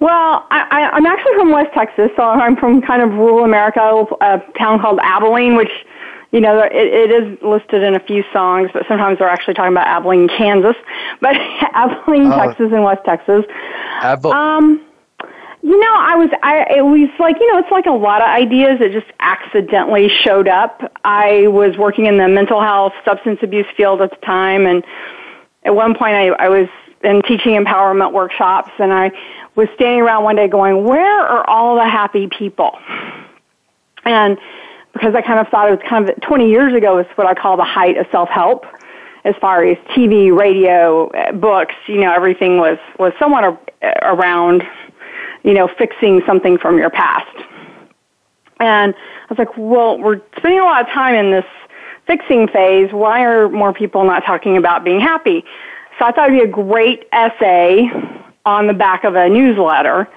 Well, 0.00 0.46
I, 0.50 0.96
am 0.96 1.04
actually 1.04 1.34
from 1.34 1.50
West 1.50 1.74
Texas, 1.74 2.10
so 2.16 2.22
I'm 2.22 2.56
from 2.56 2.80
kind 2.80 3.02
of 3.02 3.10
rural 3.10 3.44
America, 3.44 3.80
a 4.22 4.40
town 4.58 4.80
called 4.80 4.98
Abilene, 5.02 5.56
which 5.56 5.70
you 6.32 6.40
know, 6.40 6.60
it, 6.60 6.72
it 6.72 7.10
is 7.10 7.38
listed 7.42 7.82
in 7.82 7.94
a 7.94 8.00
few 8.00 8.24
songs, 8.32 8.70
but 8.72 8.84
sometimes 8.86 9.18
they're 9.18 9.28
actually 9.28 9.54
talking 9.54 9.72
about 9.72 9.86
Abilene, 9.86 10.28
Kansas, 10.28 10.76
but 11.20 11.34
Abilene, 11.34 12.32
uh, 12.32 12.46
Texas, 12.46 12.70
and 12.72 12.84
West 12.84 13.04
Texas. 13.04 13.44
Abil- 14.02 14.32
um, 14.32 14.84
you 15.62 15.78
know, 15.78 15.94
I 15.94 16.16
was, 16.16 16.30
I, 16.42 16.66
it 16.78 16.82
was 16.82 17.10
like, 17.18 17.36
you 17.38 17.52
know, 17.52 17.58
it's 17.58 17.70
like 17.70 17.86
a 17.86 17.92
lot 17.92 18.22
of 18.22 18.28
ideas 18.28 18.78
that 18.78 18.92
just 18.92 19.10
accidentally 19.18 20.08
showed 20.08 20.48
up. 20.48 20.80
I 21.04 21.48
was 21.48 21.76
working 21.76 22.06
in 22.06 22.16
the 22.16 22.28
mental 22.28 22.62
health, 22.62 22.94
substance 23.04 23.40
abuse 23.42 23.66
field 23.76 24.00
at 24.00 24.10
the 24.10 24.26
time, 24.26 24.66
and 24.66 24.82
at 25.64 25.74
one 25.74 25.94
point 25.94 26.14
I, 26.14 26.28
I 26.28 26.48
was 26.48 26.68
in 27.04 27.20
teaching 27.22 27.62
empowerment 27.62 28.12
workshops, 28.12 28.70
and 28.78 28.92
I 28.92 29.10
was 29.54 29.68
standing 29.74 30.00
around 30.00 30.24
one 30.24 30.36
day 30.36 30.48
going, 30.48 30.84
where 30.84 31.26
are 31.26 31.48
all 31.48 31.74
the 31.74 31.88
happy 31.88 32.28
people? 32.28 32.78
And 34.04 34.38
because 34.92 35.14
I 35.14 35.22
kind 35.22 35.40
of 35.40 35.48
thought 35.48 35.68
it 35.68 35.78
was 35.78 35.88
kind 35.88 36.08
of 36.08 36.20
20 36.20 36.48
years 36.48 36.74
ago 36.74 36.98
is 36.98 37.06
what 37.14 37.26
I 37.26 37.34
call 37.34 37.56
the 37.56 37.64
height 37.64 37.96
of 37.96 38.06
self-help 38.10 38.64
as 39.24 39.34
far 39.40 39.64
as 39.64 39.76
TV, 39.94 40.34
radio, 40.36 41.10
books, 41.34 41.74
you 41.86 42.00
know, 42.00 42.12
everything 42.12 42.56
was, 42.58 42.78
was 42.98 43.12
somewhat 43.18 43.60
around 44.02 44.62
you 45.42 45.54
know, 45.54 45.68
fixing 45.78 46.22
something 46.26 46.58
from 46.58 46.78
your 46.78 46.90
past. 46.90 47.34
And 48.58 48.94
I 48.94 49.26
was 49.28 49.38
like, 49.38 49.56
well, 49.56 49.98
we're 49.98 50.20
spending 50.36 50.60
a 50.60 50.64
lot 50.64 50.82
of 50.82 50.88
time 50.88 51.14
in 51.14 51.30
this 51.30 51.46
fixing 52.06 52.48
phase. 52.48 52.92
Why 52.92 53.24
are 53.24 53.48
more 53.48 53.72
people 53.72 54.04
not 54.04 54.24
talking 54.24 54.56
about 54.56 54.84
being 54.84 55.00
happy? 55.00 55.44
So 55.98 56.04
I 56.04 56.12
thought 56.12 56.28
it'd 56.30 56.40
be 56.40 56.44
a 56.44 56.52
great 56.52 57.06
essay 57.12 57.88
on 58.44 58.66
the 58.66 58.74
back 58.74 59.04
of 59.04 59.14
a 59.14 59.28
newsletter. 59.28 60.08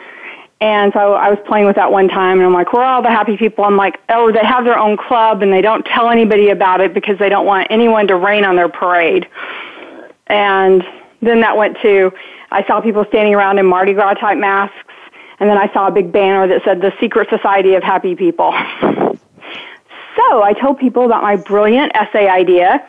And 0.63 0.93
so 0.93 1.15
I 1.15 1.29
was 1.29 1.39
playing 1.45 1.65
with 1.65 1.75
that 1.75 1.91
one 1.91 2.07
time, 2.07 2.37
and 2.37 2.45
I'm 2.45 2.53
like, 2.53 2.71
where 2.71 2.83
are 2.83 2.93
all 2.93 3.01
the 3.01 3.09
happy 3.09 3.35
people? 3.35 3.65
I'm 3.65 3.75
like, 3.75 3.99
oh, 4.07 4.31
they 4.31 4.45
have 4.45 4.63
their 4.63 4.79
own 4.79 4.95
club, 4.95 5.41
and 5.41 5.51
they 5.51 5.59
don't 5.59 5.85
tell 5.85 6.09
anybody 6.09 6.51
about 6.51 6.79
it 6.79 6.93
because 6.93 7.19
they 7.19 7.27
don't 7.27 7.45
want 7.45 7.67
anyone 7.69 8.07
to 8.07 8.15
rain 8.15 8.45
on 8.45 8.55
their 8.55 8.69
parade. 8.69 9.27
And 10.27 10.81
then 11.21 11.41
that 11.41 11.57
went 11.57 11.75
to, 11.81 12.13
I 12.49 12.65
saw 12.65 12.79
people 12.79 13.03
standing 13.09 13.35
around 13.35 13.59
in 13.59 13.65
Mardi 13.65 13.91
Gras 13.91 14.13
type 14.13 14.37
masks, 14.37 14.77
and 15.41 15.49
then 15.49 15.57
I 15.57 15.69
saw 15.73 15.87
a 15.87 15.91
big 15.91 16.13
banner 16.13 16.47
that 16.47 16.63
said 16.63 16.79
the 16.79 16.93
Secret 16.97 17.27
Society 17.29 17.73
of 17.73 17.83
Happy 17.83 18.15
People. 18.15 18.53
So 20.15 20.43
I 20.43 20.53
told 20.53 20.77
people 20.77 21.05
about 21.05 21.23
my 21.23 21.35
brilliant 21.35 21.91
essay 21.95 22.27
idea, 22.29 22.87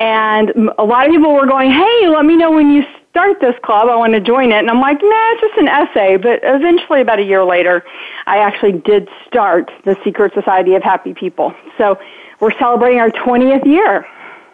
and 0.00 0.70
a 0.78 0.82
lot 0.82 1.04
of 1.04 1.12
people 1.12 1.34
were 1.34 1.46
going, 1.46 1.70
hey, 1.70 2.08
let 2.08 2.24
me 2.24 2.36
know 2.36 2.50
when 2.50 2.72
you 2.72 2.84
start 3.18 3.40
this 3.40 3.56
club. 3.64 3.88
I 3.88 3.96
want 3.96 4.12
to 4.12 4.20
join 4.20 4.52
it. 4.52 4.58
And 4.58 4.70
I'm 4.70 4.80
like, 4.80 4.98
nah, 5.02 5.32
it's 5.32 5.40
just 5.40 5.58
an 5.58 5.66
essay. 5.66 6.16
But 6.16 6.38
eventually, 6.44 7.00
about 7.00 7.18
a 7.18 7.24
year 7.24 7.44
later, 7.44 7.84
I 8.28 8.38
actually 8.38 8.72
did 8.72 9.08
start 9.26 9.72
the 9.84 9.96
Secret 10.04 10.32
Society 10.34 10.76
of 10.76 10.84
Happy 10.84 11.14
People. 11.14 11.52
So 11.78 11.98
we're 12.38 12.56
celebrating 12.60 13.00
our 13.00 13.10
20th 13.10 13.66
year. 13.66 14.06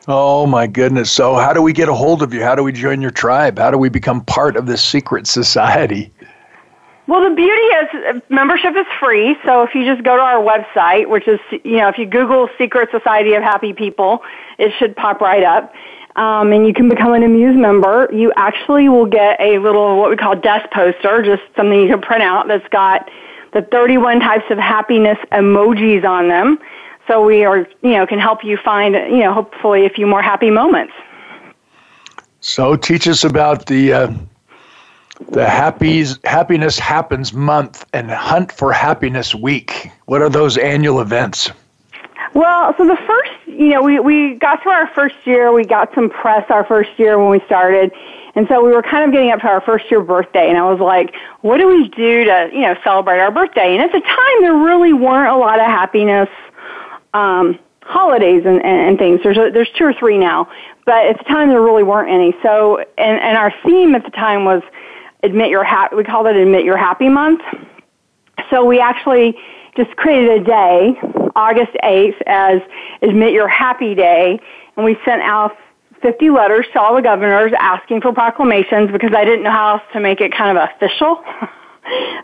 Oh 0.09 0.47
my 0.47 0.67
goodness. 0.67 1.11
So 1.11 1.35
how 1.35 1.53
do 1.53 1.61
we 1.61 1.75
get 1.75 1.91
a 1.91 1.95
hold 1.95 2.23
of 2.23 2.33
you? 2.33 2.43
How 2.43 2.55
do 2.55 2.63
we 2.63 2.73
join 2.73 3.03
your 3.03 3.11
tribe? 3.11 3.59
How 3.59 3.71
do 3.71 3.77
we 3.77 3.91
become 3.91 4.25
part 4.25 4.57
of 4.57 4.65
this 4.65 4.83
secret 4.83 5.27
society? 5.27 6.11
Well, 7.07 7.29
the 7.29 7.37
beauty 7.37 7.51
is 7.53 8.17
uh, 8.17 8.21
membership 8.31 8.75
is 8.77 8.87
free. 8.99 9.37
So 9.45 9.63
if 9.63 9.75
you 9.75 9.85
just 9.85 10.03
go 10.05 10.17
to 10.17 10.23
our 10.23 10.43
website, 10.43 11.11
which 11.11 11.29
is, 11.29 11.39
you 11.65 11.77
know, 11.77 11.89
if 11.89 11.99
you 11.99 12.07
Google 12.07 12.49
Secret 12.57 12.89
Society 12.91 13.35
of 13.35 13.43
Happy 13.43 13.75
People, 13.75 14.23
it 14.59 14.73
should 14.79 14.97
pop 14.97 15.21
right 15.21 15.43
up. 15.43 15.71
Um, 16.17 16.53
and 16.53 16.67
you 16.67 16.73
can 16.73 16.89
become 16.89 17.13
an 17.13 17.25
Amuse 17.25 17.57
member. 17.57 18.09
You 18.13 18.33
actually 18.37 18.89
will 18.89 19.07
get 19.07 19.41
a 19.41 19.59
little, 19.59 19.99
what 19.99 20.11
we 20.11 20.17
call 20.17 20.37
desk 20.37 20.71
poster, 20.71 21.23
just 21.23 21.43
something 21.57 21.81
you 21.81 21.89
can 21.89 22.01
print 22.01 22.23
out 22.23 22.47
that's 22.47 22.69
got 22.69 23.11
the 23.53 23.63
31 23.63 24.21
types 24.21 24.45
of 24.51 24.59
happiness 24.59 25.19
emojis 25.33 26.05
on 26.05 26.29
them. 26.29 26.59
So 27.09 27.25
we 27.25 27.45
are, 27.45 27.67
you 27.83 27.91
know, 27.91 28.07
can 28.07 28.19
help 28.19 28.45
you 28.45 28.57
find, 28.57 28.95
you 28.95 29.19
know, 29.19 29.33
hopefully 29.33 29.87
a 29.87 29.91
few 29.91 30.07
more 30.07 30.23
happy 30.23 30.51
moments. 30.51 30.93
So 32.41 32.77
teach 32.77 33.09
us 33.09 33.25
about 33.25 33.67
the, 33.67 33.93
uh 33.93 34.13
the 35.29 35.49
Happy's 35.49 36.19
Happiness 36.25 36.79
Happens 36.79 37.33
month 37.33 37.87
and 37.93 38.11
Hunt 38.11 38.51
for 38.51 38.73
Happiness 38.73 39.35
week. 39.35 39.91
What 40.07 40.23
are 40.23 40.29
those 40.29 40.59
annual 40.59 41.01
events? 41.01 41.51
Well, 42.35 42.75
so 42.77 42.85
the 42.85 42.99
first, 43.07 43.33
you 43.47 43.69
know, 43.69 43.83
we, 43.83 44.01
we 44.01 44.35
got 44.35 44.63
through 44.63 44.73
our 44.73 44.89
first 44.93 45.15
year. 45.25 45.53
We 45.53 45.65
got 45.65 45.95
some 45.95 46.11
press 46.11 46.45
our 46.51 46.65
first 46.67 46.91
year 46.99 47.17
when 47.17 47.31
we 47.31 47.41
started. 47.47 47.93
And 48.35 48.49
so 48.49 48.65
we 48.65 48.73
were 48.73 48.83
kind 48.83 49.05
of 49.05 49.13
getting 49.13 49.31
up 49.31 49.41
to 49.41 49.47
our 49.47 49.61
first 49.61 49.89
year 49.89 50.03
birthday. 50.03 50.49
And 50.49 50.59
I 50.59 50.69
was 50.69 50.81
like, 50.81 51.15
what 51.43 51.59
do 51.59 51.69
we 51.69 51.89
do 51.91 52.25
to, 52.25 52.51
you 52.53 52.63
know, 52.63 52.75
celebrate 52.83 53.21
our 53.21 53.31
birthday? 53.31 53.77
And 53.77 53.83
at 53.83 53.93
the 53.93 54.01
time, 54.01 54.41
there 54.41 54.55
really 54.57 54.93
weren't 54.93 55.31
a 55.31 55.37
lot 55.37 55.61
of 55.61 55.67
happiness 55.67 56.29
um, 57.15 57.57
holidays 57.83 58.43
and, 58.45 58.57
and, 58.65 58.89
and 58.89 58.99
things. 58.99 59.21
There's, 59.23 59.39
a, 59.39 59.51
there's 59.53 59.71
two 59.79 59.85
or 59.85 59.95
three 59.95 60.19
now. 60.19 60.49
But 60.85 61.07
at 61.07 61.19
the 61.19 61.25
time, 61.25 61.49
there 61.49 61.63
really 61.63 61.85
weren't 61.85 62.11
any. 62.11 62.35
So, 62.43 62.79
and, 62.99 63.21
and 63.21 63.39
our 63.39 63.55
theme 63.65 63.95
at 63.95 64.05
the 64.05 64.11
time 64.11 64.45
was 64.45 64.63
admit 65.23 65.51
your 65.51 65.63
happy. 65.63 65.95
We 65.95 66.03
called 66.03 66.27
it 66.27 66.35
admit 66.35 66.65
your 66.65 66.77
happy 66.77 67.09
month. 67.09 67.43
So 68.51 68.65
we 68.65 68.81
actually 68.81 69.39
just 69.77 69.95
created 69.97 70.43
a 70.43 70.45
day, 70.45 70.95
August 71.35 71.73
8th, 71.83 72.23
as 72.27 72.61
admit 73.03 73.33
your 73.33 73.49
happy 73.49 73.95
day, 73.95 74.39
and 74.77 74.85
we 74.85 74.97
sent 75.05 75.23
out 75.23 75.57
50 76.03 76.31
letters 76.31 76.67
to 76.75 76.81
all 76.81 76.95
the 76.95 77.03
governors 77.03 77.53
asking 77.59 78.03
for 78.03 78.13
proclamations 78.13 78.91
because 78.91 79.13
I 79.15 79.25
didn't 79.25 79.43
know 79.43 79.51
how 79.51 79.75
else 79.75 79.83
to 79.95 80.01
make 80.01 80.21
it 80.21 80.33
kind 80.37 80.57
of 80.57 80.69
official. 80.71 81.23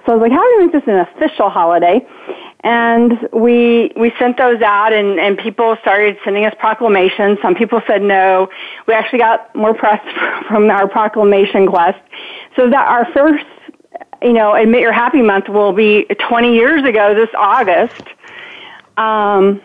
so 0.05 0.13
I 0.13 0.15
was 0.15 0.21
like, 0.21 0.33
how 0.33 0.43
do 0.43 0.57
we 0.59 0.65
make 0.65 0.73
this 0.73 0.83
an 0.87 0.99
official 1.01 1.49
holiday? 1.49 2.07
And 2.63 3.13
we 3.33 3.91
we 3.97 4.13
sent 4.19 4.37
those 4.37 4.61
out, 4.61 4.93
and 4.93 5.19
and 5.19 5.39
people 5.39 5.79
started 5.81 6.19
sending 6.23 6.45
us 6.45 6.55
proclamations. 6.59 7.39
Some 7.41 7.55
people 7.55 7.81
said 7.87 8.03
no. 8.03 8.51
We 8.87 8.93
actually 8.93 9.21
got 9.21 9.55
more 9.57 9.73
press 9.73 10.03
from 10.49 10.69
our 10.69 10.87
proclamation 10.87 11.67
quest. 11.67 11.99
So 12.57 12.69
that 12.69 12.87
our 12.87 13.11
first, 13.15 13.47
you 14.23 14.33
know, 14.33 14.55
admit 14.55 14.81
your 14.81 14.93
happy 14.93 15.23
month 15.23 15.49
will 15.49 15.73
be 15.73 16.05
20 16.05 16.55
years 16.55 16.85
ago 16.85 17.14
this 17.14 17.31
August. 17.37 18.03
Um, 18.97 19.61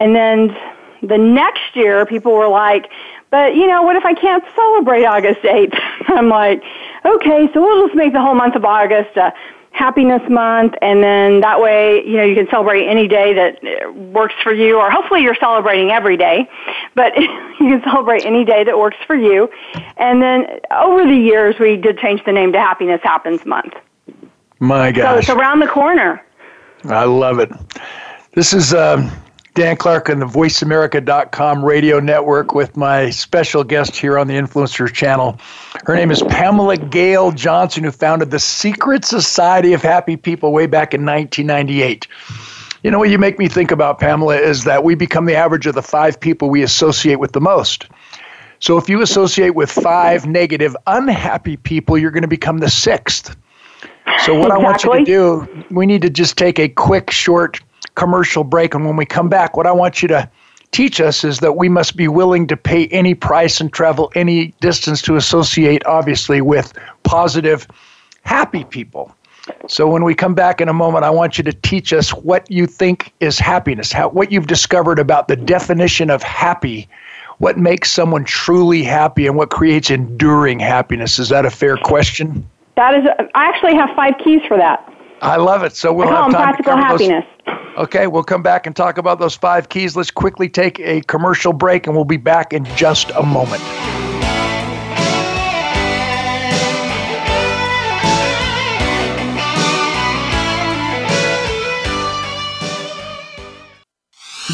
and 0.00 0.14
then 0.14 0.56
the 1.02 1.18
next 1.18 1.74
year, 1.74 2.06
people 2.06 2.32
were 2.32 2.48
like, 2.48 2.90
but 3.30 3.56
you 3.56 3.66
know, 3.66 3.82
what 3.82 3.96
if 3.96 4.04
I 4.04 4.14
can't 4.14 4.44
celebrate 4.54 5.04
August 5.04 5.40
8th? 5.40 5.78
I'm 6.08 6.28
like, 6.28 6.62
okay, 7.04 7.48
so 7.52 7.60
we'll 7.60 7.86
just 7.86 7.96
make 7.96 8.12
the 8.12 8.20
whole 8.20 8.34
month 8.34 8.54
of 8.54 8.64
August 8.64 9.16
a 9.16 9.32
happiness 9.78 10.22
month 10.28 10.74
and 10.82 11.04
then 11.04 11.40
that 11.40 11.60
way 11.60 12.04
you 12.04 12.16
know 12.16 12.24
you 12.24 12.34
can 12.34 12.48
celebrate 12.50 12.84
any 12.88 13.06
day 13.06 13.32
that 13.32 13.58
uh, 13.62 13.92
works 13.92 14.34
for 14.42 14.52
you 14.52 14.76
or 14.76 14.90
hopefully 14.90 15.22
you're 15.22 15.36
celebrating 15.36 15.90
every 15.90 16.16
day 16.16 16.50
but 16.96 17.16
you 17.16 17.28
can 17.58 17.82
celebrate 17.84 18.24
any 18.24 18.44
day 18.44 18.64
that 18.64 18.76
works 18.76 18.96
for 19.06 19.14
you 19.14 19.48
and 19.96 20.20
then 20.20 20.46
over 20.72 21.04
the 21.04 21.14
years 21.14 21.54
we 21.60 21.76
did 21.76 21.96
change 21.98 22.24
the 22.24 22.32
name 22.32 22.50
to 22.50 22.58
happiness 22.58 23.00
happens 23.04 23.46
month 23.46 23.74
my 24.60 24.92
gosh 24.92 25.26
so 25.26 25.32
it's 25.32 25.40
around 25.40 25.60
the 25.60 25.66
corner 25.66 26.24
i 26.84 27.04
love 27.04 27.38
it 27.38 27.50
this 28.32 28.52
is 28.52 28.72
um, 28.74 29.10
Dan 29.58 29.76
Clark 29.76 30.08
on 30.08 30.20
the 30.20 30.26
VoiceAmerica.com 30.26 31.64
radio 31.64 31.98
network 31.98 32.54
with 32.54 32.76
my 32.76 33.10
special 33.10 33.64
guest 33.64 33.96
here 33.96 34.16
on 34.16 34.28
the 34.28 34.34
Influencers 34.34 34.92
channel. 34.92 35.36
Her 35.84 35.96
name 35.96 36.12
is 36.12 36.22
Pamela 36.22 36.76
Gail 36.76 37.32
Johnson, 37.32 37.82
who 37.82 37.90
founded 37.90 38.30
the 38.30 38.38
Secret 38.38 39.04
Society 39.04 39.72
of 39.72 39.82
Happy 39.82 40.16
People 40.16 40.52
way 40.52 40.66
back 40.66 40.94
in 40.94 41.04
1998. 41.04 42.06
You 42.84 42.92
know 42.92 43.00
what 43.00 43.10
you 43.10 43.18
make 43.18 43.40
me 43.40 43.48
think 43.48 43.72
about, 43.72 43.98
Pamela, 43.98 44.36
is 44.36 44.62
that 44.62 44.84
we 44.84 44.94
become 44.94 45.24
the 45.24 45.34
average 45.34 45.66
of 45.66 45.74
the 45.74 45.82
five 45.82 46.20
people 46.20 46.48
we 46.48 46.62
associate 46.62 47.18
with 47.18 47.32
the 47.32 47.40
most. 47.40 47.88
So 48.60 48.78
if 48.78 48.88
you 48.88 49.02
associate 49.02 49.56
with 49.56 49.72
five 49.72 50.24
negative, 50.24 50.76
unhappy 50.86 51.56
people, 51.56 51.98
you're 51.98 52.12
going 52.12 52.22
to 52.22 52.28
become 52.28 52.58
the 52.58 52.70
sixth. 52.70 53.36
So 54.24 54.34
what 54.34 54.46
exactly. 54.46 54.50
I 54.50 54.58
want 54.58 54.84
you 54.84 54.98
to 54.98 55.04
do, 55.04 55.64
we 55.70 55.86
need 55.86 56.02
to 56.02 56.10
just 56.10 56.36
take 56.36 56.58
a 56.58 56.68
quick, 56.68 57.10
short 57.10 57.60
commercial 57.94 58.44
break. 58.44 58.74
And 58.74 58.84
when 58.84 58.96
we 58.96 59.06
come 59.06 59.28
back, 59.28 59.56
what 59.56 59.66
I 59.66 59.72
want 59.72 60.02
you 60.02 60.08
to 60.08 60.30
teach 60.70 61.00
us 61.00 61.24
is 61.24 61.40
that 61.40 61.56
we 61.56 61.68
must 61.68 61.96
be 61.96 62.08
willing 62.08 62.46
to 62.46 62.56
pay 62.56 62.86
any 62.88 63.14
price 63.14 63.60
and 63.60 63.72
travel 63.72 64.12
any 64.14 64.48
distance 64.60 65.02
to 65.02 65.16
associate, 65.16 65.84
obviously, 65.86 66.40
with 66.40 66.72
positive, 67.04 67.66
happy 68.22 68.64
people. 68.64 69.14
So 69.66 69.88
when 69.88 70.04
we 70.04 70.14
come 70.14 70.34
back 70.34 70.60
in 70.60 70.68
a 70.68 70.74
moment, 70.74 71.04
I 71.04 71.10
want 71.10 71.38
you 71.38 71.44
to 71.44 71.52
teach 71.52 71.92
us 71.92 72.10
what 72.10 72.50
you 72.50 72.66
think 72.66 73.12
is 73.20 73.38
happiness, 73.38 73.90
how, 73.90 74.10
what 74.10 74.30
you've 74.30 74.46
discovered 74.46 74.98
about 74.98 75.28
the 75.28 75.36
definition 75.36 76.10
of 76.10 76.22
happy, 76.22 76.86
what 77.38 77.56
makes 77.56 77.90
someone 77.90 78.24
truly 78.24 78.82
happy, 78.82 79.26
and 79.26 79.36
what 79.36 79.48
creates 79.50 79.90
enduring 79.90 80.60
happiness. 80.60 81.18
Is 81.18 81.30
that 81.30 81.46
a 81.46 81.50
fair 81.50 81.78
question? 81.78 82.46
That 82.78 82.94
is. 82.94 83.04
I 83.34 83.46
actually 83.46 83.74
have 83.74 83.90
five 83.96 84.14
keys 84.22 84.40
for 84.46 84.56
that. 84.56 84.88
I 85.20 85.34
love 85.34 85.64
it. 85.64 85.74
So 85.74 85.92
we'll 85.92 86.06
I 86.06 86.12
call 86.12 86.22
have 86.22 86.30
them 86.30 86.40
time 86.40 86.54
practical 86.54 86.76
to 86.76 86.80
cover 86.80 86.86
happiness. 86.86 87.24
Those. 87.44 87.86
Okay, 87.86 88.06
we'll 88.06 88.22
come 88.22 88.40
back 88.40 88.68
and 88.68 88.76
talk 88.76 88.98
about 88.98 89.18
those 89.18 89.34
five 89.34 89.68
keys. 89.68 89.96
Let's 89.96 90.12
quickly 90.12 90.48
take 90.48 90.78
a 90.78 91.00
commercial 91.00 91.52
break, 91.52 91.88
and 91.88 91.96
we'll 91.96 92.04
be 92.04 92.18
back 92.18 92.52
in 92.52 92.64
just 92.76 93.10
a 93.10 93.22
moment. 93.24 93.64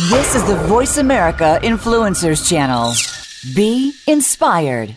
This 0.09 0.35
is 0.35 0.47
the 0.47 0.57
Voice 0.67 0.97
America 0.97 1.61
Influencers 1.63 2.49
Channel. 2.49 2.95
Be 3.55 3.93
inspired. 4.09 4.97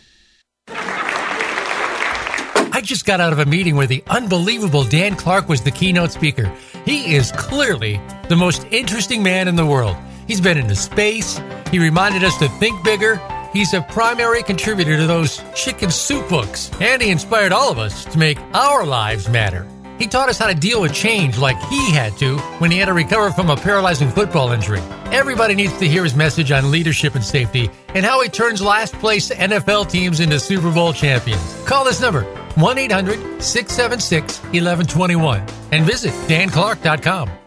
Just 2.87 3.05
got 3.05 3.19
out 3.19 3.33
of 3.33 3.39
a 3.39 3.45
meeting 3.45 3.75
where 3.75 3.85
the 3.85 4.01
unbelievable 4.07 4.85
Dan 4.85 5.17
Clark 5.17 5.49
was 5.49 5.59
the 5.59 5.71
keynote 5.71 6.13
speaker. 6.13 6.49
He 6.85 7.15
is 7.15 7.33
clearly 7.33 7.99
the 8.29 8.37
most 8.37 8.65
interesting 8.71 9.21
man 9.21 9.49
in 9.49 9.57
the 9.57 9.65
world. 9.65 9.97
He's 10.25 10.39
been 10.39 10.57
into 10.57 10.73
space. 10.73 11.41
He 11.69 11.79
reminded 11.79 12.23
us 12.23 12.37
to 12.37 12.47
think 12.47 12.81
bigger. 12.85 13.19
He's 13.51 13.73
a 13.73 13.81
primary 13.81 14.41
contributor 14.41 14.95
to 14.95 15.05
those 15.05 15.43
chicken 15.53 15.91
soup 15.91 16.29
books, 16.29 16.71
and 16.79 17.01
he 17.01 17.09
inspired 17.09 17.51
all 17.51 17.69
of 17.69 17.77
us 17.77 18.05
to 18.05 18.17
make 18.17 18.39
our 18.53 18.85
lives 18.85 19.27
matter. 19.27 19.67
He 19.99 20.07
taught 20.07 20.29
us 20.29 20.37
how 20.37 20.47
to 20.47 20.55
deal 20.55 20.79
with 20.79 20.93
change 20.93 21.37
like 21.37 21.61
he 21.63 21.91
had 21.91 22.15
to 22.19 22.37
when 22.59 22.71
he 22.71 22.77
had 22.77 22.85
to 22.85 22.93
recover 22.93 23.31
from 23.31 23.49
a 23.49 23.57
paralyzing 23.57 24.09
football 24.09 24.53
injury. 24.53 24.79
Everybody 25.11 25.55
needs 25.55 25.77
to 25.79 25.89
hear 25.89 26.05
his 26.05 26.15
message 26.15 26.53
on 26.53 26.71
leadership 26.71 27.15
and 27.15 27.23
safety 27.25 27.69
and 27.89 28.05
how 28.05 28.21
he 28.21 28.29
turns 28.29 28.61
last 28.61 28.93
place 28.93 29.29
NFL 29.29 29.91
teams 29.91 30.21
into 30.21 30.39
Super 30.39 30.71
Bowl 30.71 30.93
champions. 30.93 31.61
Call 31.65 31.83
this 31.83 31.99
number 31.99 32.25
1 32.57 32.77
800 32.77 33.41
676 33.41 34.39
1121 34.51 35.41
and 35.71 35.85
visit 35.85 36.13
danclark.com. 36.27 37.46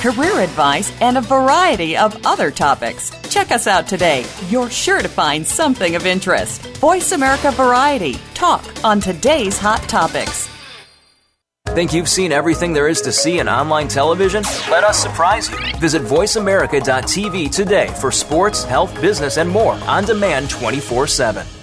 career 0.00 0.40
advice, 0.40 0.92
and 1.00 1.18
a 1.18 1.20
variety 1.20 1.96
of 1.96 2.26
other 2.26 2.50
topics. 2.50 3.10
Check 3.28 3.52
us 3.52 3.66
out 3.66 3.86
today. 3.86 4.24
You're 4.48 4.70
sure 4.70 5.02
to 5.02 5.08
find 5.08 5.46
something 5.46 5.94
of 5.94 6.06
interest. 6.06 6.66
Voice 6.78 7.12
America 7.12 7.50
Variety. 7.52 8.14
Talk 8.34 8.64
on 8.82 9.00
today's 9.00 9.58
hot 9.58 9.82
topics. 9.82 10.48
Think 11.68 11.92
you've 11.92 12.08
seen 12.08 12.32
everything 12.32 12.72
there 12.72 12.88
is 12.88 13.00
to 13.02 13.12
see 13.12 13.38
in 13.38 13.48
online 13.48 13.86
television? 13.86 14.42
Let 14.70 14.82
us 14.82 15.00
surprise 15.00 15.48
you. 15.48 15.56
Visit 15.78 16.02
VoiceAmerica.tv 16.02 17.54
today 17.54 17.94
for 18.00 18.10
sports, 18.10 18.64
health, 18.64 19.00
business, 19.00 19.36
and 19.36 19.48
more 19.48 19.74
on 19.86 20.04
demand 20.04 20.50
24 20.50 21.06
7. 21.06 21.59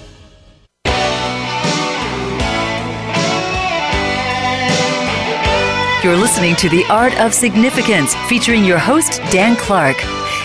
You're 6.03 6.15
listening 6.15 6.55
to 6.57 6.69
The 6.69 6.85
Art 6.91 7.17
of 7.17 7.33
Significance 7.33 8.13
featuring 8.29 8.63
your 8.63 8.77
host, 8.77 9.19
Dan 9.31 9.55
Clark. 9.55 9.95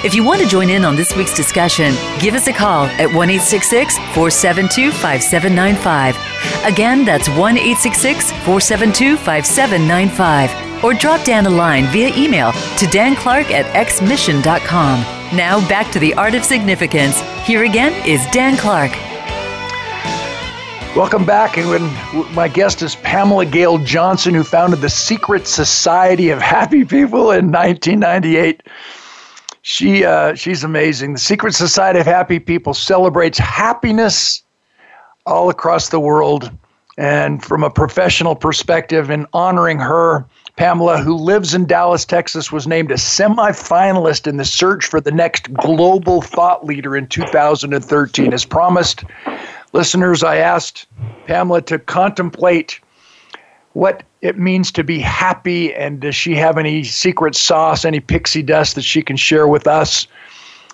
If 0.03 0.15
you 0.15 0.25
want 0.25 0.41
to 0.41 0.49
join 0.49 0.71
in 0.71 0.83
on 0.83 0.97
this 0.97 1.15
week's 1.15 1.37
discussion, 1.37 1.93
give 2.19 2.35
us 2.35 2.47
a 2.47 2.55
call 2.55 2.87
at 2.87 3.13
1 3.13 3.29
472 3.29 4.91
5795. 4.93 6.17
Again, 6.65 7.05
that's 7.05 7.29
1 7.29 7.57
472 7.57 9.17
5795. 9.19 10.83
Or 10.83 10.95
drop 10.95 11.23
Dan 11.23 11.45
a 11.45 11.51
line 11.51 11.85
via 11.89 12.09
email 12.17 12.53
to 12.53 12.87
danclark 12.87 13.51
at 13.51 13.67
xmission.com. 13.87 15.01
Now 15.37 15.61
back 15.69 15.93
to 15.93 15.99
the 15.99 16.15
Art 16.15 16.35
of 16.35 16.45
Significance. 16.45 17.21
Here 17.45 17.65
again 17.65 17.93
is 18.09 18.27
Dan 18.33 18.57
Clark. 18.57 19.12
Welcome 20.95 21.25
back. 21.25 21.57
And 21.57 22.35
my 22.35 22.49
guest 22.49 22.83
is 22.83 22.97
Pamela 22.97 23.47
Gail 23.47 23.79
Johnson, 23.79 24.35
who 24.35 24.45
founded 24.45 24.83
the 24.83 24.91
Secret 24.91 25.47
Society 25.47 26.29
of 26.29 26.39
Happy 26.39 26.85
People 26.85 27.31
in 27.31 27.51
1998. 27.51 28.63
She 29.63 30.05
uh, 30.05 30.35
she's 30.35 30.63
amazing. 30.63 31.15
The 31.15 31.19
Secret 31.19 31.55
Society 31.55 32.01
of 32.01 32.05
Happy 32.05 32.39
People 32.39 32.75
celebrates 32.75 33.39
happiness 33.39 34.43
all 35.25 35.49
across 35.49 35.89
the 35.89 35.99
world. 35.99 36.51
And 36.99 37.43
from 37.43 37.65
a 37.65 37.71
professional 37.71 38.37
perspective, 38.37 39.09
in 39.09 39.27
honoring 39.33 39.79
her, 39.79 40.27
Pamela, 40.57 40.99
who 40.99 41.15
lives 41.15 41.55
in 41.55 41.65
Dallas, 41.65 42.05
Texas, 42.05 42.53
was 42.53 42.67
named 42.67 42.91
a 42.91 42.97
semifinalist 42.97 44.27
in 44.27 44.37
the 44.37 44.45
search 44.45 44.85
for 44.85 45.01
the 45.01 45.11
next 45.11 45.55
global 45.55 46.21
thought 46.21 46.67
leader 46.67 46.95
in 46.95 47.07
2013. 47.07 48.35
As 48.35 48.45
promised, 48.45 49.05
listeners, 49.73 50.23
I 50.23 50.37
asked 50.37 50.87
Pamela 51.27 51.63
to 51.63 51.79
contemplate 51.79 52.81
what 53.73 54.03
it 54.21 54.39
means 54.39 54.71
to 54.73 54.85
be 54.85 54.99
happy 54.99 55.75
and 55.75 56.01
does 56.01 56.15
she 56.15 56.35
have 56.35 56.59
any 56.59 56.85
secret 56.85 57.35
sauce, 57.35 57.85
any 57.85 58.01
pixie 58.01 58.43
dust 58.43 58.75
that 58.75 58.83
she 58.83 59.03
can 59.03 59.17
share 59.17 59.49
with 59.49 59.67
us 59.67 60.07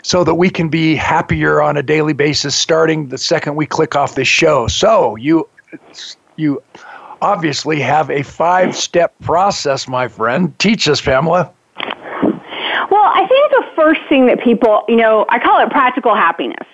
so 0.02 0.24
that 0.24 0.34
we 0.34 0.50
can 0.50 0.68
be 0.68 0.94
happier 0.94 1.62
on 1.62 1.76
a 1.76 1.82
daily 1.82 2.12
basis 2.12 2.54
starting 2.54 3.08
the 3.08 3.18
second 3.18 3.56
we 3.56 3.66
click 3.66 3.94
off 3.96 4.14
this 4.14 4.28
show. 4.28 4.66
So, 4.66 5.16
you 5.16 5.48
you 6.36 6.62
obviously 7.20 7.80
have 7.80 8.10
a 8.10 8.22
five-step 8.22 9.12
process, 9.20 9.88
my 9.88 10.06
friend. 10.06 10.56
Teach 10.58 10.88
us, 10.88 11.00
Pamela. 11.00 11.50
Well, 12.90 13.10
I 13.12 13.26
think 13.28 13.50
the 13.50 13.64
first 13.74 14.00
thing 14.08 14.26
that 14.26 14.40
people, 14.40 14.84
you 14.88 14.96
know, 14.96 15.26
I 15.28 15.38
call 15.40 15.60
it 15.60 15.68
practical 15.70 16.14
happiness 16.14 16.66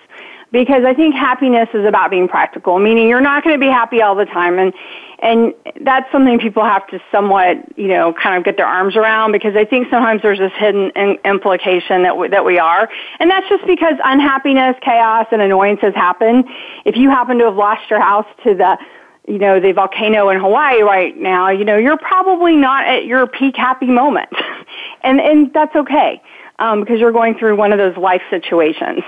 because 0.55 0.85
I 0.87 0.95
think 0.95 1.17
happiness 1.17 1.69
is 1.75 1.85
about 1.85 2.13
being 2.13 2.29
practical, 2.29 2.79
meaning 2.79 3.09
you're 3.09 3.21
not 3.21 3.43
going 3.43 3.57
to 3.57 3.61
be 3.61 3.71
happy 3.71 4.01
all 4.01 4.15
the 4.15 4.25
time. 4.25 4.59
And 4.59 4.73
and 5.19 5.53
that's 5.81 6.11
something 6.13 6.39
people 6.39 6.65
have 6.65 6.87
to 6.89 7.01
somewhat, 7.11 7.57
you 7.77 7.89
know, 7.89 8.13
kind 8.13 8.37
of 8.37 8.45
get 8.45 8.57
their 8.57 8.67
arms 8.67 8.95
around 8.95 9.33
because 9.33 9.57
I 9.57 9.65
think 9.65 9.89
sometimes 9.91 10.23
there's 10.23 10.39
this 10.39 10.53
hidden 10.57 10.91
in, 10.95 11.19
implication 11.25 12.03
that 12.03 12.17
we, 12.17 12.29
that 12.29 12.45
we 12.45 12.59
are, 12.59 12.89
and 13.19 13.31
that's 13.31 13.49
just 13.49 13.67
because 13.67 13.95
unhappiness, 14.05 14.77
chaos, 14.81 15.27
and 15.33 15.43
annoyances 15.43 15.95
happen. 15.95 16.45
If 16.85 16.97
you 16.97 17.11
happen 17.11 17.39
to 17.39 17.47
have 17.47 17.57
lost 17.57 17.91
your 17.91 18.01
house 18.01 18.27
to 18.45 18.55
the 18.55 18.79
you 19.27 19.39
know, 19.39 19.59
the 19.59 19.73
volcano 19.73 20.29
in 20.29 20.39
Hawaii 20.39 20.83
right 20.83 21.17
now, 21.17 21.49
you 21.49 21.65
know, 21.65 21.79
you're 21.79 21.97
probably 21.97 22.57
not 22.57 22.87
at 22.87 23.07
your 23.07 23.27
peak 23.27 23.57
happy 23.57 23.87
moment. 23.87 24.29
and, 25.03 25.19
and 25.19 25.51
that's 25.55 25.75
okay, 25.75 26.21
um, 26.59 26.81
because 26.81 27.01
you're 27.01 27.13
going 27.13 27.35
through 27.39 27.57
one 27.57 27.73
of 27.73 27.79
those 27.79 27.97
life 27.97 28.21
situations. 28.29 29.03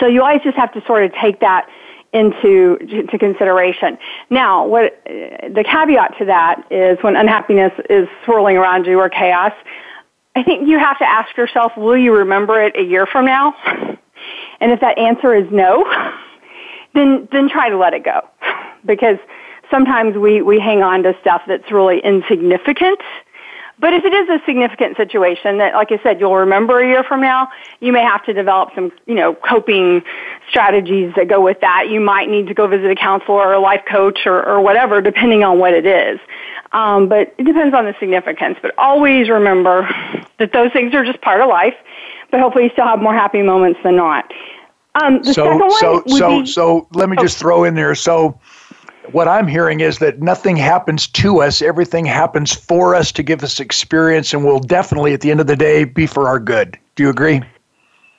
So 0.00 0.06
you 0.06 0.22
always 0.22 0.42
just 0.42 0.56
have 0.56 0.72
to 0.74 0.82
sort 0.86 1.04
of 1.04 1.12
take 1.14 1.40
that 1.40 1.68
into 2.12 2.78
to 3.10 3.18
consideration. 3.18 3.98
Now, 4.30 4.66
what 4.66 5.02
the 5.04 5.64
caveat 5.66 6.18
to 6.18 6.24
that 6.26 6.66
is 6.70 6.98
when 7.02 7.16
unhappiness 7.16 7.72
is 7.90 8.08
swirling 8.24 8.56
around 8.56 8.86
you 8.86 8.98
or 8.98 9.10
chaos, 9.10 9.52
I 10.34 10.42
think 10.42 10.68
you 10.68 10.78
have 10.78 10.98
to 10.98 11.08
ask 11.08 11.36
yourself, 11.36 11.72
will 11.76 11.98
you 11.98 12.14
remember 12.14 12.62
it 12.62 12.76
a 12.76 12.82
year 12.82 13.06
from 13.06 13.26
now? 13.26 13.54
And 14.60 14.72
if 14.72 14.80
that 14.80 14.98
answer 14.98 15.32
is 15.32 15.46
no, 15.52 15.84
then 16.94 17.28
then 17.30 17.48
try 17.48 17.70
to 17.70 17.78
let 17.78 17.94
it 17.94 18.04
go. 18.04 18.28
Because 18.84 19.18
sometimes 19.70 20.16
we, 20.16 20.40
we 20.40 20.58
hang 20.58 20.82
on 20.82 21.02
to 21.02 21.14
stuff 21.20 21.42
that's 21.46 21.70
really 21.70 22.00
insignificant 22.00 23.00
but 23.80 23.92
if 23.92 24.04
it 24.04 24.12
is 24.12 24.28
a 24.28 24.44
significant 24.44 24.96
situation 24.96 25.58
that, 25.58 25.74
like 25.74 25.92
I 25.92 26.02
said, 26.02 26.18
you'll 26.18 26.36
remember 26.36 26.80
a 26.80 26.86
year 26.86 27.04
from 27.04 27.20
now, 27.20 27.48
you 27.80 27.92
may 27.92 28.02
have 28.02 28.24
to 28.24 28.32
develop 28.32 28.70
some, 28.74 28.90
you 29.06 29.14
know, 29.14 29.34
coping 29.34 30.02
strategies 30.48 31.14
that 31.16 31.28
go 31.28 31.40
with 31.40 31.60
that. 31.60 31.88
You 31.88 32.00
might 32.00 32.28
need 32.28 32.48
to 32.48 32.54
go 32.54 32.66
visit 32.66 32.90
a 32.90 32.96
counselor 32.96 33.38
or 33.38 33.52
a 33.52 33.60
life 33.60 33.82
coach 33.88 34.20
or, 34.26 34.44
or 34.44 34.60
whatever, 34.60 35.00
depending 35.00 35.44
on 35.44 35.58
what 35.58 35.74
it 35.74 35.86
is. 35.86 36.18
Um, 36.72 37.08
but 37.08 37.34
it 37.38 37.44
depends 37.44 37.74
on 37.74 37.84
the 37.84 37.94
significance. 38.00 38.58
But 38.60 38.74
always 38.76 39.28
remember 39.28 39.88
that 40.38 40.52
those 40.52 40.72
things 40.72 40.92
are 40.94 41.04
just 41.04 41.20
part 41.20 41.40
of 41.40 41.48
life. 41.48 41.74
But 42.30 42.40
hopefully, 42.40 42.64
you 42.64 42.70
still 42.70 42.86
have 42.86 43.00
more 43.00 43.14
happy 43.14 43.42
moments 43.42 43.80
than 43.82 43.96
not. 43.96 44.30
Um, 44.94 45.22
the 45.22 45.32
so, 45.32 45.44
second 45.44 45.60
one 45.60 45.70
so, 45.78 46.02
so, 46.08 46.40
be, 46.40 46.46
so, 46.46 46.88
let 46.92 47.08
me 47.08 47.16
oh. 47.18 47.22
just 47.22 47.38
throw 47.38 47.64
in 47.64 47.74
there. 47.74 47.94
So, 47.94 48.38
what 49.12 49.28
I'm 49.28 49.46
hearing 49.46 49.80
is 49.80 49.98
that 49.98 50.20
nothing 50.20 50.56
happens 50.56 51.06
to 51.08 51.40
us, 51.40 51.62
everything 51.62 52.04
happens 52.04 52.54
for 52.54 52.94
us 52.94 53.12
to 53.12 53.22
give 53.22 53.42
us 53.42 53.60
experience 53.60 54.32
and 54.32 54.44
will 54.44 54.60
definitely, 54.60 55.12
at 55.14 55.20
the 55.20 55.30
end 55.30 55.40
of 55.40 55.46
the 55.46 55.56
day, 55.56 55.84
be 55.84 56.06
for 56.06 56.28
our 56.28 56.38
good. 56.38 56.78
Do 56.94 57.02
you 57.02 57.10
agree? 57.10 57.40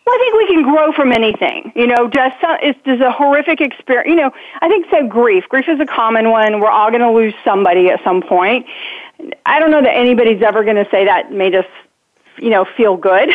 Well, 0.09 0.15
I 0.15 0.17
think 0.17 0.35
we 0.35 0.47
can 0.47 0.63
grow 0.63 0.91
from 0.91 1.11
anything. 1.11 1.71
You 1.75 1.85
know, 1.85 2.09
just 2.09 2.35
it's 2.41 2.79
just 2.83 3.01
a 3.01 3.11
horrific 3.11 3.61
experience. 3.61 4.09
You 4.09 4.15
know, 4.15 4.31
I 4.61 4.67
think 4.67 4.87
so. 4.89 5.07
Grief, 5.07 5.43
grief 5.49 5.65
is 5.67 5.79
a 5.79 5.85
common 5.85 6.31
one. 6.31 6.59
We're 6.59 6.71
all 6.71 6.89
going 6.89 7.01
to 7.01 7.11
lose 7.11 7.35
somebody 7.43 7.89
at 7.89 8.03
some 8.03 8.23
point. 8.23 8.65
I 9.45 9.59
don't 9.59 9.69
know 9.69 9.83
that 9.83 9.95
anybody's 9.95 10.41
ever 10.41 10.63
going 10.63 10.77
to 10.77 10.87
say 10.89 11.05
that 11.05 11.31
made 11.31 11.53
us, 11.53 11.65
you 12.37 12.49
know, 12.49 12.65
feel 12.65 12.97
good. 12.97 13.29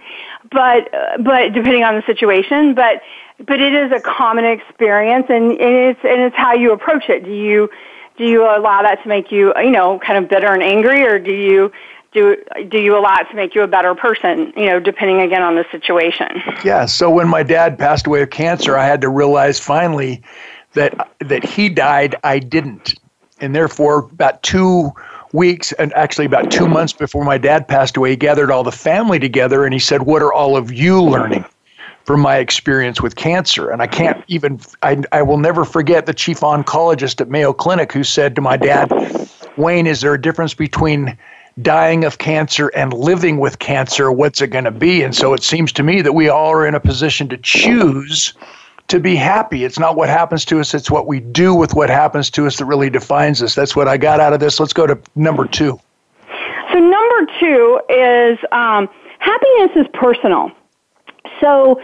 but 0.52 0.94
uh, 0.94 1.18
but 1.18 1.52
depending 1.52 1.82
on 1.82 1.96
the 1.96 2.02
situation, 2.06 2.74
but 2.74 3.02
but 3.46 3.60
it 3.60 3.72
is 3.72 3.92
a 3.92 4.00
common 4.00 4.44
experience, 4.44 5.26
and, 5.28 5.52
it's 5.52 6.00
and 6.04 6.20
it's 6.22 6.36
how 6.36 6.54
you 6.54 6.72
approach 6.72 7.08
it. 7.08 7.24
Do 7.24 7.32
you 7.32 7.70
do 8.16 8.24
you 8.24 8.44
allow 8.44 8.82
that 8.82 9.02
to 9.02 9.08
make 9.08 9.32
you 9.32 9.52
you 9.56 9.70
know 9.70 9.98
kind 9.98 10.22
of 10.22 10.30
bitter 10.30 10.52
and 10.52 10.62
angry, 10.62 11.04
or 11.04 11.18
do 11.18 11.34
you 11.34 11.72
do 12.12 12.36
do 12.68 12.78
you 12.78 12.98
allow 12.98 13.16
it 13.20 13.28
to 13.30 13.36
make 13.36 13.54
you 13.54 13.62
a 13.62 13.68
better 13.68 13.94
person? 13.94 14.52
You 14.56 14.66
know, 14.66 14.80
depending 14.80 15.20
again 15.20 15.42
on 15.42 15.54
the 15.54 15.64
situation. 15.70 16.42
Yeah. 16.64 16.86
So 16.86 17.10
when 17.10 17.28
my 17.28 17.42
dad 17.42 17.78
passed 17.78 18.06
away 18.06 18.22
of 18.22 18.30
cancer, 18.30 18.76
I 18.76 18.86
had 18.86 19.00
to 19.02 19.08
realize 19.08 19.58
finally 19.58 20.22
that 20.74 21.10
that 21.20 21.44
he 21.44 21.68
died, 21.68 22.16
I 22.22 22.38
didn't, 22.38 22.94
and 23.40 23.54
therefore 23.54 24.00
about 24.00 24.42
two 24.42 24.92
weeks 25.32 25.72
and 25.72 25.92
actually 25.94 26.26
about 26.26 26.50
two 26.50 26.66
months 26.66 26.92
before 26.92 27.24
my 27.24 27.38
dad 27.38 27.68
passed 27.68 27.96
away, 27.96 28.10
he 28.10 28.16
gathered 28.16 28.50
all 28.50 28.64
the 28.64 28.72
family 28.72 29.18
together 29.18 29.64
and 29.64 29.72
he 29.72 29.78
said, 29.78 30.02
What 30.02 30.22
are 30.22 30.32
all 30.32 30.56
of 30.56 30.72
you 30.72 31.02
learning? 31.02 31.44
From 32.10 32.22
my 32.22 32.38
experience 32.38 33.00
with 33.00 33.14
cancer. 33.14 33.70
And 33.70 33.80
I 33.80 33.86
can't 33.86 34.24
even, 34.26 34.58
I, 34.82 35.00
I 35.12 35.22
will 35.22 35.36
never 35.36 35.64
forget 35.64 36.06
the 36.06 36.12
chief 36.12 36.40
oncologist 36.40 37.20
at 37.20 37.28
Mayo 37.28 37.52
Clinic 37.52 37.92
who 37.92 38.02
said 38.02 38.34
to 38.34 38.40
my 38.40 38.56
dad, 38.56 38.90
Wayne, 39.56 39.86
is 39.86 40.00
there 40.00 40.12
a 40.12 40.20
difference 40.20 40.52
between 40.52 41.16
dying 41.62 42.02
of 42.02 42.18
cancer 42.18 42.66
and 42.74 42.92
living 42.92 43.38
with 43.38 43.60
cancer, 43.60 44.10
what's 44.10 44.40
it 44.40 44.48
going 44.48 44.64
to 44.64 44.72
be? 44.72 45.04
And 45.04 45.14
so 45.14 45.34
it 45.34 45.44
seems 45.44 45.70
to 45.70 45.84
me 45.84 46.02
that 46.02 46.12
we 46.12 46.28
all 46.28 46.50
are 46.50 46.66
in 46.66 46.74
a 46.74 46.80
position 46.80 47.28
to 47.28 47.36
choose 47.36 48.34
to 48.88 48.98
be 48.98 49.14
happy. 49.14 49.62
It's 49.62 49.78
not 49.78 49.94
what 49.94 50.08
happens 50.08 50.44
to 50.46 50.58
us, 50.58 50.74
it's 50.74 50.90
what 50.90 51.06
we 51.06 51.20
do 51.20 51.54
with 51.54 51.74
what 51.74 51.90
happens 51.90 52.28
to 52.30 52.44
us 52.48 52.56
that 52.56 52.64
really 52.64 52.90
defines 52.90 53.40
us. 53.40 53.54
That's 53.54 53.76
what 53.76 53.86
I 53.86 53.96
got 53.96 54.18
out 54.18 54.32
of 54.32 54.40
this. 54.40 54.58
Let's 54.58 54.72
go 54.72 54.84
to 54.84 54.98
number 55.14 55.46
two. 55.46 55.78
So, 56.72 56.78
number 56.80 57.32
two 57.38 57.80
is 57.88 58.36
um, 58.50 58.88
happiness 59.20 59.70
is 59.76 59.86
personal. 59.94 60.50
So, 61.40 61.80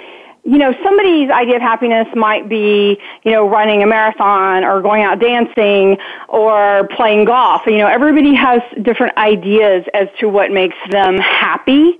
you 0.47 0.59
know, 0.59 0.73
somebody's 0.85 1.29
idea 1.29 1.57
of 1.57 1.63
happiness 1.63 2.07
might 2.15 2.49
be, 2.49 2.97
you 3.25 3.33
know, 3.33 3.49
running 3.49 3.83
a 3.83 3.87
marathon 3.87 4.63
or 4.63 4.81
going 4.81 5.03
out 5.03 5.19
dancing 5.19 5.97
or 6.29 6.87
playing 6.95 7.25
golf. 7.25 7.63
You 7.67 7.79
know, 7.79 7.89
everybody 7.89 8.33
has 8.35 8.61
different 8.83 9.17
ideas 9.19 9.85
as 9.93 10.07
to 10.21 10.29
what 10.29 10.53
makes 10.53 10.77
them 10.91 11.19
happy. 11.19 11.99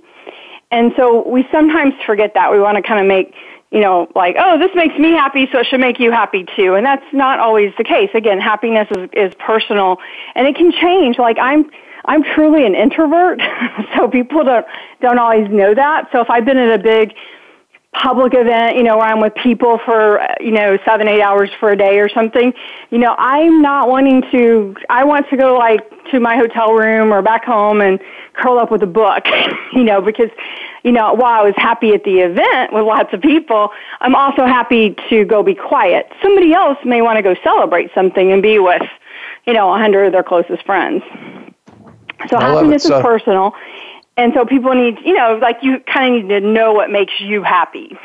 And 0.71 0.93
so 0.95 1.27
we 1.27 1.45
sometimes 1.51 1.93
forget 2.05 2.35
that. 2.35 2.49
We 2.49 2.59
want 2.61 2.77
to 2.77 2.81
kind 2.81 3.01
of 3.01 3.05
make, 3.05 3.33
you 3.69 3.81
know, 3.81 4.07
like, 4.15 4.37
oh, 4.39 4.57
this 4.57 4.71
makes 4.75 4.97
me 4.97 5.11
happy, 5.11 5.49
so 5.51 5.59
it 5.59 5.67
should 5.67 5.81
make 5.81 5.99
you 5.99 6.11
happy 6.11 6.45
too. 6.55 6.75
And 6.75 6.85
that's 6.85 7.05
not 7.11 7.39
always 7.39 7.73
the 7.77 7.83
case. 7.83 8.09
Again, 8.13 8.39
happiness 8.39 8.87
is, 8.91 9.09
is 9.11 9.33
personal 9.39 9.97
and 10.35 10.47
it 10.47 10.55
can 10.55 10.71
change. 10.71 11.19
Like 11.19 11.37
I'm, 11.37 11.69
I'm 12.05 12.23
truly 12.23 12.65
an 12.65 12.75
introvert, 12.75 13.41
so 13.97 14.07
people 14.07 14.45
don't, 14.45 14.65
don't 15.01 15.19
always 15.19 15.49
know 15.49 15.73
that. 15.73 16.07
So 16.13 16.21
if 16.21 16.29
I've 16.29 16.45
been 16.45 16.57
in 16.57 16.71
a 16.71 16.79
big 16.81 17.13
public 17.93 18.33
event, 18.35 18.77
you 18.77 18.83
know, 18.83 18.97
where 18.97 19.07
I'm 19.07 19.21
with 19.21 19.33
people 19.35 19.79
for, 19.83 20.21
you 20.39 20.51
know, 20.51 20.77
seven, 20.85 21.07
eight 21.07 21.21
hours 21.21 21.49
for 21.59 21.71
a 21.71 21.77
day 21.77 21.99
or 21.99 22.09
something, 22.09 22.53
you 22.91 22.97
know, 22.97 23.15
I'm 23.17 23.61
not 23.61 23.89
wanting 23.89 24.23
to, 24.31 24.75
I 24.89 25.03
want 25.03 25.29
to 25.29 25.37
go 25.37 25.55
like 25.55 25.89
to 26.11 26.19
my 26.19 26.35
hotel 26.35 26.73
room 26.73 27.11
or 27.11 27.21
back 27.21 27.43
home 27.43 27.81
and 27.81 27.99
curl 28.33 28.59
up 28.59 28.71
with 28.71 28.83
a 28.83 28.87
book, 28.87 29.25
you 29.73 29.83
know, 29.83 30.01
because, 30.01 30.29
you 30.83 30.91
know, 30.91 31.13
while 31.13 31.41
I 31.41 31.43
was 31.43 31.55
happy 31.57 31.93
at 31.93 32.03
the 32.03 32.19
event 32.19 32.71
with 32.71 32.83
lots 32.83 33.13
of 33.13 33.21
people, 33.21 33.71
I'm 33.99 34.15
also 34.15 34.45
happy 34.45 34.95
to 35.09 35.25
go 35.25 35.41
be 35.41 35.55
quiet. 35.55 36.11
Somebody 36.21 36.53
else 36.53 36.77
may 36.85 37.01
want 37.01 37.17
to 37.17 37.23
go 37.23 37.35
celebrate 37.43 37.91
something 37.95 38.31
and 38.31 38.41
be 38.43 38.59
with, 38.59 38.83
you 39.45 39.53
know, 39.53 39.73
a 39.73 39.77
hundred 39.77 40.05
of 40.05 40.11
their 40.11 40.23
closest 40.23 40.63
friends. 40.65 41.03
So 42.29 42.39
happiness 42.39 42.85
is 42.85 42.91
personal. 42.91 43.53
And 44.17 44.33
so 44.33 44.45
people 44.45 44.73
need, 44.73 44.97
you 45.05 45.13
know, 45.13 45.37
like 45.41 45.57
you 45.61 45.79
kind 45.81 46.15
of 46.15 46.23
need 46.23 46.29
to 46.29 46.41
know 46.41 46.73
what 46.73 46.89
makes 46.89 47.13
you 47.19 47.43
happy. 47.43 47.97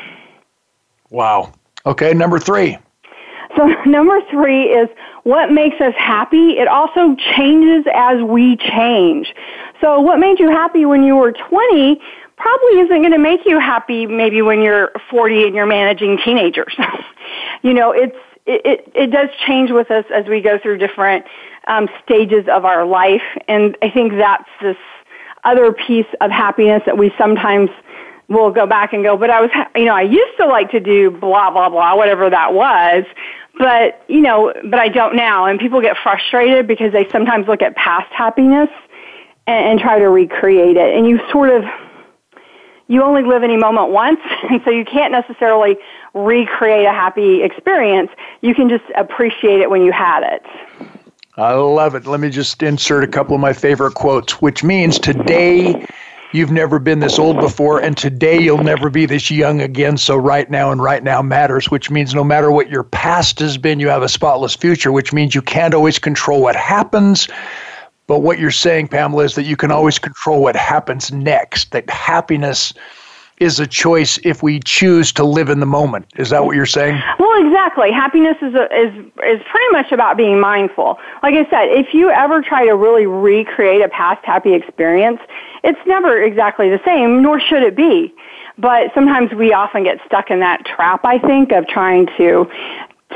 Wow. 1.09 1.53
Okay, 1.85 2.13
number 2.13 2.39
three. 2.39 2.77
So 3.57 3.65
number 3.85 4.19
three 4.29 4.65
is 4.65 4.89
what 5.23 5.51
makes 5.51 5.79
us 5.81 5.93
happy. 5.97 6.51
It 6.51 6.67
also 6.67 7.15
changes 7.35 7.85
as 7.93 8.21
we 8.21 8.57
change. 8.57 9.33
So 9.81 9.99
what 9.99 10.19
made 10.19 10.39
you 10.39 10.49
happy 10.49 10.85
when 10.85 11.03
you 11.03 11.15
were 11.15 11.31
20 11.31 11.99
probably 12.37 12.79
isn't 12.79 13.01
going 13.01 13.11
to 13.11 13.17
make 13.17 13.41
you 13.45 13.59
happy 13.59 14.05
maybe 14.05 14.41
when 14.41 14.61
you're 14.61 14.91
40 15.09 15.45
and 15.45 15.55
you're 15.55 15.65
managing 15.65 16.17
teenagers. 16.23 16.75
you 17.61 17.73
know, 17.73 17.91
it's, 17.91 18.15
it, 18.45 18.61
it, 18.65 18.91
it 18.95 19.11
does 19.11 19.29
change 19.47 19.71
with 19.71 19.89
us 19.91 20.05
as 20.13 20.25
we 20.25 20.41
go 20.41 20.59
through 20.59 20.77
different 20.77 21.25
um, 21.67 21.87
stages 22.03 22.45
of 22.51 22.65
our 22.65 22.85
life. 22.85 23.21
And 23.47 23.77
I 23.81 23.89
think 23.89 24.13
that's 24.13 24.49
this 24.61 24.77
other 25.43 25.73
piece 25.73 26.07
of 26.21 26.31
happiness 26.31 26.81
that 26.85 26.97
we 26.97 27.13
sometimes 27.17 27.69
will 28.29 28.51
go 28.51 28.65
back 28.65 28.93
and 28.93 29.03
go, 29.03 29.17
but 29.17 29.29
I 29.29 29.41
was, 29.41 29.49
you 29.75 29.85
know, 29.85 29.95
I 29.95 30.03
used 30.03 30.37
to 30.37 30.47
like 30.47 30.71
to 30.71 30.79
do 30.79 31.11
blah, 31.11 31.51
blah, 31.51 31.69
blah, 31.69 31.95
whatever 31.95 32.29
that 32.29 32.53
was. 32.53 33.03
But, 33.57 34.03
you 34.07 34.21
know, 34.21 34.53
but 34.63 34.79
I 34.79 34.89
don't 34.89 35.15
now. 35.15 35.45
And 35.45 35.59
people 35.59 35.81
get 35.81 35.95
frustrated 36.01 36.67
because 36.67 36.91
they 36.91 37.07
sometimes 37.09 37.47
look 37.47 37.61
at 37.61 37.75
past 37.75 38.11
happiness 38.11 38.69
and, 39.45 39.65
and 39.65 39.79
try 39.79 39.99
to 39.99 40.09
recreate 40.09 40.77
it. 40.77 40.95
And 40.95 41.07
you 41.07 41.19
sort 41.31 41.49
of, 41.49 41.63
you 42.87 43.03
only 43.03 43.23
live 43.23 43.43
any 43.43 43.57
moment 43.57 43.89
once, 43.89 44.19
and 44.49 44.61
so 44.65 44.71
you 44.71 44.85
can't 44.85 45.11
necessarily 45.11 45.77
recreate 46.13 46.85
a 46.85 46.91
happy 46.91 47.43
experience. 47.43 48.09
You 48.41 48.55
can 48.55 48.69
just 48.69 48.85
appreciate 48.95 49.61
it 49.61 49.69
when 49.69 49.83
you 49.83 49.91
had 49.91 50.23
it. 50.23 50.43
I 51.37 51.53
love 51.53 51.95
it. 51.95 52.05
Let 52.05 52.19
me 52.19 52.29
just 52.29 52.61
insert 52.61 53.03
a 53.03 53.07
couple 53.07 53.33
of 53.33 53.41
my 53.41 53.53
favorite 53.53 53.95
quotes, 53.95 54.39
which 54.39 54.63
means 54.63 54.99
today 54.99 55.83
you've 56.31 56.51
never 56.51 56.77
been 56.77 56.99
this 56.99 57.17
old 57.17 57.39
before, 57.39 57.79
and 57.79 57.97
today 57.97 58.39
you'll 58.39 58.63
never 58.63 58.91
be 58.91 59.07
this 59.07 59.31
young 59.31 59.59
again. 59.59 59.97
So, 59.97 60.15
right 60.15 60.47
now 60.51 60.71
and 60.71 60.79
right 60.79 61.03
now 61.03 61.23
matters, 61.23 61.71
which 61.71 61.89
means 61.89 62.13
no 62.13 62.23
matter 62.23 62.51
what 62.51 62.69
your 62.69 62.83
past 62.83 63.39
has 63.39 63.57
been, 63.57 63.79
you 63.79 63.87
have 63.87 64.03
a 64.03 64.09
spotless 64.09 64.55
future, 64.55 64.91
which 64.91 65.11
means 65.11 65.33
you 65.33 65.41
can't 65.41 65.73
always 65.73 65.97
control 65.97 66.39
what 66.39 66.55
happens. 66.55 67.27
But 68.05 68.19
what 68.19 68.37
you're 68.37 68.51
saying, 68.51 68.89
Pamela, 68.89 69.23
is 69.23 69.33
that 69.33 69.45
you 69.45 69.55
can 69.55 69.71
always 69.71 69.97
control 69.97 70.43
what 70.43 70.55
happens 70.55 71.11
next, 71.11 71.71
that 71.71 71.89
happiness 71.89 72.75
is 73.37 73.59
a 73.59 73.67
choice 73.67 74.19
if 74.23 74.43
we 74.43 74.59
choose 74.59 75.11
to 75.13 75.23
live 75.23 75.49
in 75.49 75.59
the 75.59 75.65
moment. 75.65 76.05
Is 76.17 76.29
that 76.29 76.45
what 76.45 76.55
you're 76.55 76.65
saying? 76.65 77.01
Well, 77.19 77.45
exactly. 77.45 77.91
Happiness 77.91 78.37
is 78.41 78.53
a, 78.53 78.65
is 78.73 78.93
is 78.95 79.41
pretty 79.49 79.71
much 79.71 79.91
about 79.91 80.17
being 80.17 80.39
mindful. 80.39 80.97
Like 81.21 81.35
I 81.35 81.49
said, 81.49 81.69
if 81.69 81.93
you 81.93 82.09
ever 82.09 82.41
try 82.41 82.65
to 82.65 82.75
really 82.75 83.05
recreate 83.05 83.81
a 83.81 83.89
past 83.89 84.23
happy 84.23 84.53
experience, 84.53 85.19
it's 85.63 85.79
never 85.85 86.21
exactly 86.21 86.69
the 86.69 86.81
same, 86.85 87.21
nor 87.21 87.39
should 87.39 87.63
it 87.63 87.75
be. 87.75 88.13
But 88.57 88.93
sometimes 88.93 89.33
we 89.33 89.51
often 89.51 89.83
get 89.83 89.99
stuck 90.05 90.29
in 90.29 90.39
that 90.41 90.65
trap, 90.65 91.01
I 91.03 91.17
think, 91.17 91.51
of 91.51 91.67
trying 91.67 92.07
to 92.17 92.49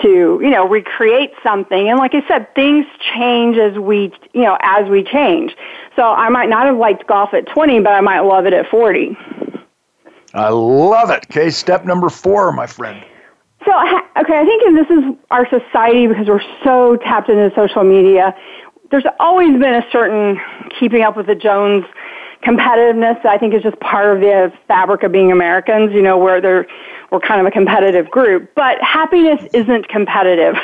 to 0.02 0.40
you 0.44 0.50
know 0.50 0.68
recreate 0.68 1.32
something 1.42 1.90
and 1.90 1.98
like 1.98 2.14
i 2.14 2.22
said 2.28 2.54
things 2.54 2.86
change 3.16 3.58
as 3.58 3.78
we 3.80 4.14
you 4.34 4.44
know 4.44 4.56
as 4.62 4.88
we 4.90 5.04
change 5.04 5.56
so 5.96 6.04
i 6.04 6.30
might 6.30 6.50
not 6.50 6.68
have 6.68 6.78
liked 6.78 7.08
golf 7.08 7.34
at 7.34 7.48
20 7.48 7.80
but 7.80 7.94
i 7.94 8.02
might 8.02 8.20
love 8.20 8.46
it 8.46 8.54
at 8.54 8.70
40 8.70 9.18
I 10.34 10.50
love 10.50 11.10
it. 11.10 11.26
Okay, 11.30 11.50
step 11.50 11.86
number 11.86 12.10
four, 12.10 12.52
my 12.52 12.68
friend. 12.68 13.04
So, 13.66 13.72
okay, 13.72 14.40
I 14.40 14.46
think 14.46 14.76
this 14.76 14.98
is 14.98 15.04
our 15.32 15.48
society 15.50 16.08
because 16.08 16.28
we're 16.28 16.42
so 16.64 16.98
tapped 16.98 17.30
into 17.30 17.52
social 17.56 17.84
media. 17.84 18.36
There's 18.92 19.06
always 19.20 19.52
been 19.52 19.74
a 19.74 19.86
certain 19.92 20.40
keeping 20.80 21.02
up 21.02 21.18
with 21.18 21.28
the 21.28 21.36
Jones 21.36 21.86
competitiveness. 22.44 23.26
I 23.26 23.38
think 23.38 23.54
is 23.54 23.64
just 23.64 23.80
part 23.80 24.16
of 24.16 24.22
the 24.22 24.54
fabric 24.68 25.04
of 25.04 25.12
being 25.12 25.32
Americans. 25.32 25.92
You 25.94 26.02
know, 26.02 26.18
where 26.18 26.40
they're 26.40 26.68
we're 27.12 27.20
kind 27.20 27.42
of 27.42 27.48
a 27.48 27.52
competitive 27.52 28.10
group, 28.10 28.52
but 28.56 28.82
happiness 28.82 29.42
isn't 29.54 29.88
competitive. 29.88 30.56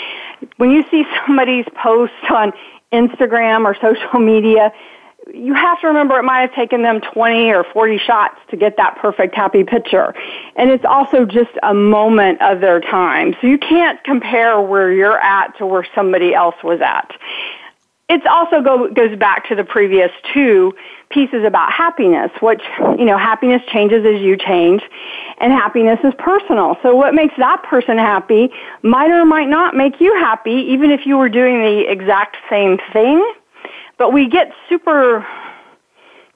when 0.56 0.70
you 0.70 0.84
see 0.90 1.04
somebody's 1.26 1.66
post 1.74 2.12
on 2.30 2.52
Instagram 2.92 3.64
or 3.64 3.74
social 3.74 4.20
media, 4.20 4.72
you 5.32 5.54
have 5.54 5.80
to 5.80 5.88
remember 5.88 6.18
it 6.18 6.22
might 6.22 6.40
have 6.40 6.54
taken 6.54 6.82
them 6.82 7.00
20 7.00 7.50
or 7.50 7.64
40 7.64 7.98
shots 7.98 8.36
to 8.50 8.56
get 8.56 8.76
that 8.76 8.96
perfect 8.98 9.34
happy 9.34 9.64
picture. 9.64 10.14
And 10.54 10.70
it's 10.70 10.84
also 10.84 11.24
just 11.24 11.50
a 11.62 11.74
moment 11.74 12.40
of 12.42 12.60
their 12.60 12.80
time. 12.80 13.34
So 13.40 13.46
you 13.46 13.58
can't 13.58 14.02
compare 14.04 14.60
where 14.60 14.92
you're 14.92 15.18
at 15.18 15.56
to 15.58 15.66
where 15.66 15.86
somebody 15.94 16.34
else 16.34 16.54
was 16.62 16.80
at. 16.80 17.10
It 18.08 18.24
also 18.24 18.62
go, 18.62 18.88
goes 18.88 19.18
back 19.18 19.48
to 19.48 19.56
the 19.56 19.64
previous 19.64 20.12
two 20.32 20.72
pieces 21.10 21.44
about 21.44 21.72
happiness, 21.72 22.30
which, 22.40 22.62
you 22.78 23.04
know, 23.04 23.18
happiness 23.18 23.62
changes 23.66 24.06
as 24.06 24.20
you 24.20 24.36
change, 24.36 24.80
and 25.38 25.52
happiness 25.52 25.98
is 26.04 26.14
personal. 26.18 26.76
So 26.82 26.94
what 26.94 27.14
makes 27.14 27.34
that 27.38 27.64
person 27.64 27.98
happy 27.98 28.50
might 28.82 29.10
or 29.10 29.24
might 29.24 29.48
not 29.48 29.74
make 29.74 30.00
you 30.00 30.14
happy, 30.14 30.52
even 30.52 30.92
if 30.92 31.04
you 31.04 31.18
were 31.18 31.28
doing 31.28 31.58
the 31.58 31.90
exact 31.90 32.36
same 32.48 32.78
thing 32.92 33.24
but 33.98 34.12
we 34.12 34.28
get 34.28 34.52
super 34.68 35.26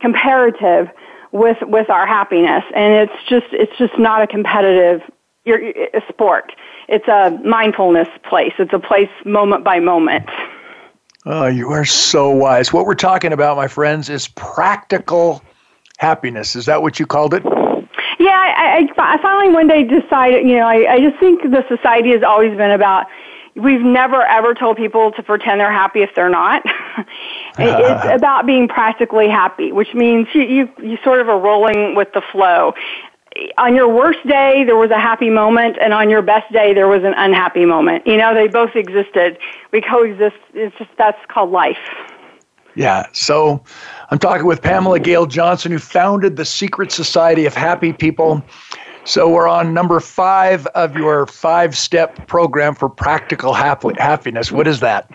comparative 0.01 0.89
with 1.33 1.59
with 1.63 1.89
our 1.91 2.07
happiness, 2.07 2.65
and 2.75 2.95
it's 2.95 3.29
just 3.29 3.47
it's 3.53 3.77
just 3.79 3.99
not 3.99 4.23
a 4.23 4.27
competitive 4.27 5.03
a 5.47 6.03
sport. 6.09 6.53
It's 6.89 7.09
a 7.09 7.31
mindfulness 7.45 8.09
place. 8.29 8.53
It's 8.59 8.73
a 8.73 8.79
place 8.79 9.09
moment 9.25 9.65
by 9.65 9.81
moment. 9.81 10.29
Oh, 11.27 11.47
you 11.47 11.71
are 11.71 11.85
so 11.85 12.31
wise. 12.31 12.73
What 12.73 12.87
we're 12.87 12.95
talking 12.95 13.33
about, 13.33 13.57
my 13.57 13.69
friends, 13.69 14.09
is 14.09 14.29
practical 14.29 15.43
happiness. 15.99 16.57
Is 16.57 16.67
that 16.67 16.83
what 16.83 16.99
you 16.99 17.07
called 17.07 17.35
it? 17.35 17.43
Yeah, 18.19 18.37
I, 18.37 18.89
I, 18.99 19.15
I 19.15 19.23
finally 19.23 19.53
one 19.53 19.67
day 19.67 19.85
decided, 19.85 20.47
you 20.47 20.57
know, 20.57 20.67
I, 20.67 20.95
I 20.95 21.01
just 21.01 21.19
think 21.19 21.43
the 21.43 21.65
society 21.69 22.11
has 22.11 22.23
always 22.23 22.57
been 22.57 22.71
about 22.71 23.07
we've 23.55 23.81
never 23.81 24.23
ever 24.23 24.55
told 24.55 24.77
people 24.77 25.13
to 25.13 25.23
pretend 25.23 25.61
they're 25.61 25.73
happy 25.73 26.01
if 26.03 26.11
they're 26.15 26.31
not. 26.31 26.63
it's 27.59 28.05
about 28.21 28.47
being 28.47 28.69
practically 28.69 29.29
happy, 29.29 29.73
which 29.73 29.95
means 29.95 30.29
you, 30.35 30.43
you 30.43 30.69
you 30.83 30.99
sort 31.05 31.21
of 31.21 31.29
are 31.29 31.39
rolling 31.39 31.95
with 31.95 32.13
the 32.13 32.23
flow. 32.33 32.75
On 33.59 33.77
your 33.77 33.89
worst 33.89 34.27
day, 34.27 34.65
there 34.65 34.77
was 34.77 34.91
a 34.91 34.99
happy 34.99 35.31
moment, 35.31 35.77
and 35.81 35.95
on 35.95 36.11
your 36.11 36.21
best 36.21 36.53
day, 36.53 36.75
there 36.75 36.89
was 36.89 37.05
an 37.05 37.15
unhappy 37.17 37.65
moment. 37.65 38.07
You 38.07 38.17
know, 38.17 38.35
they 38.35 38.49
both 38.49 38.75
existed. 38.75 39.39
We 39.73 39.81
coexist. 39.81 40.37
It's 40.55 40.77
just 40.77 40.91
that's 40.99 41.19
called 41.29 41.51
life. 41.51 41.79
Yeah. 42.75 43.07
So 43.13 43.63
I'm 44.11 44.19
talking 44.19 44.47
with 44.47 44.63
Pamela 44.63 45.01
Gail 45.01 45.27
Johnson, 45.27 45.73
who 45.73 45.79
founded 45.79 46.37
the 46.37 46.45
Secret 46.45 46.93
Society 46.93 47.47
of 47.47 47.55
Happy 47.55 47.93
People. 47.93 48.43
So 49.05 49.29
we're 49.29 49.49
on 49.49 49.75
number 49.75 49.99
five 49.99 50.67
of 50.69 50.95
your 50.95 51.27
five 51.27 51.77
step 51.77 52.27
program 52.27 52.75
for 52.75 52.89
practical 52.89 53.55
happy- 53.55 53.95
happiness. 53.99 54.53
What 54.53 54.69
is 54.69 54.81
that? 54.81 55.11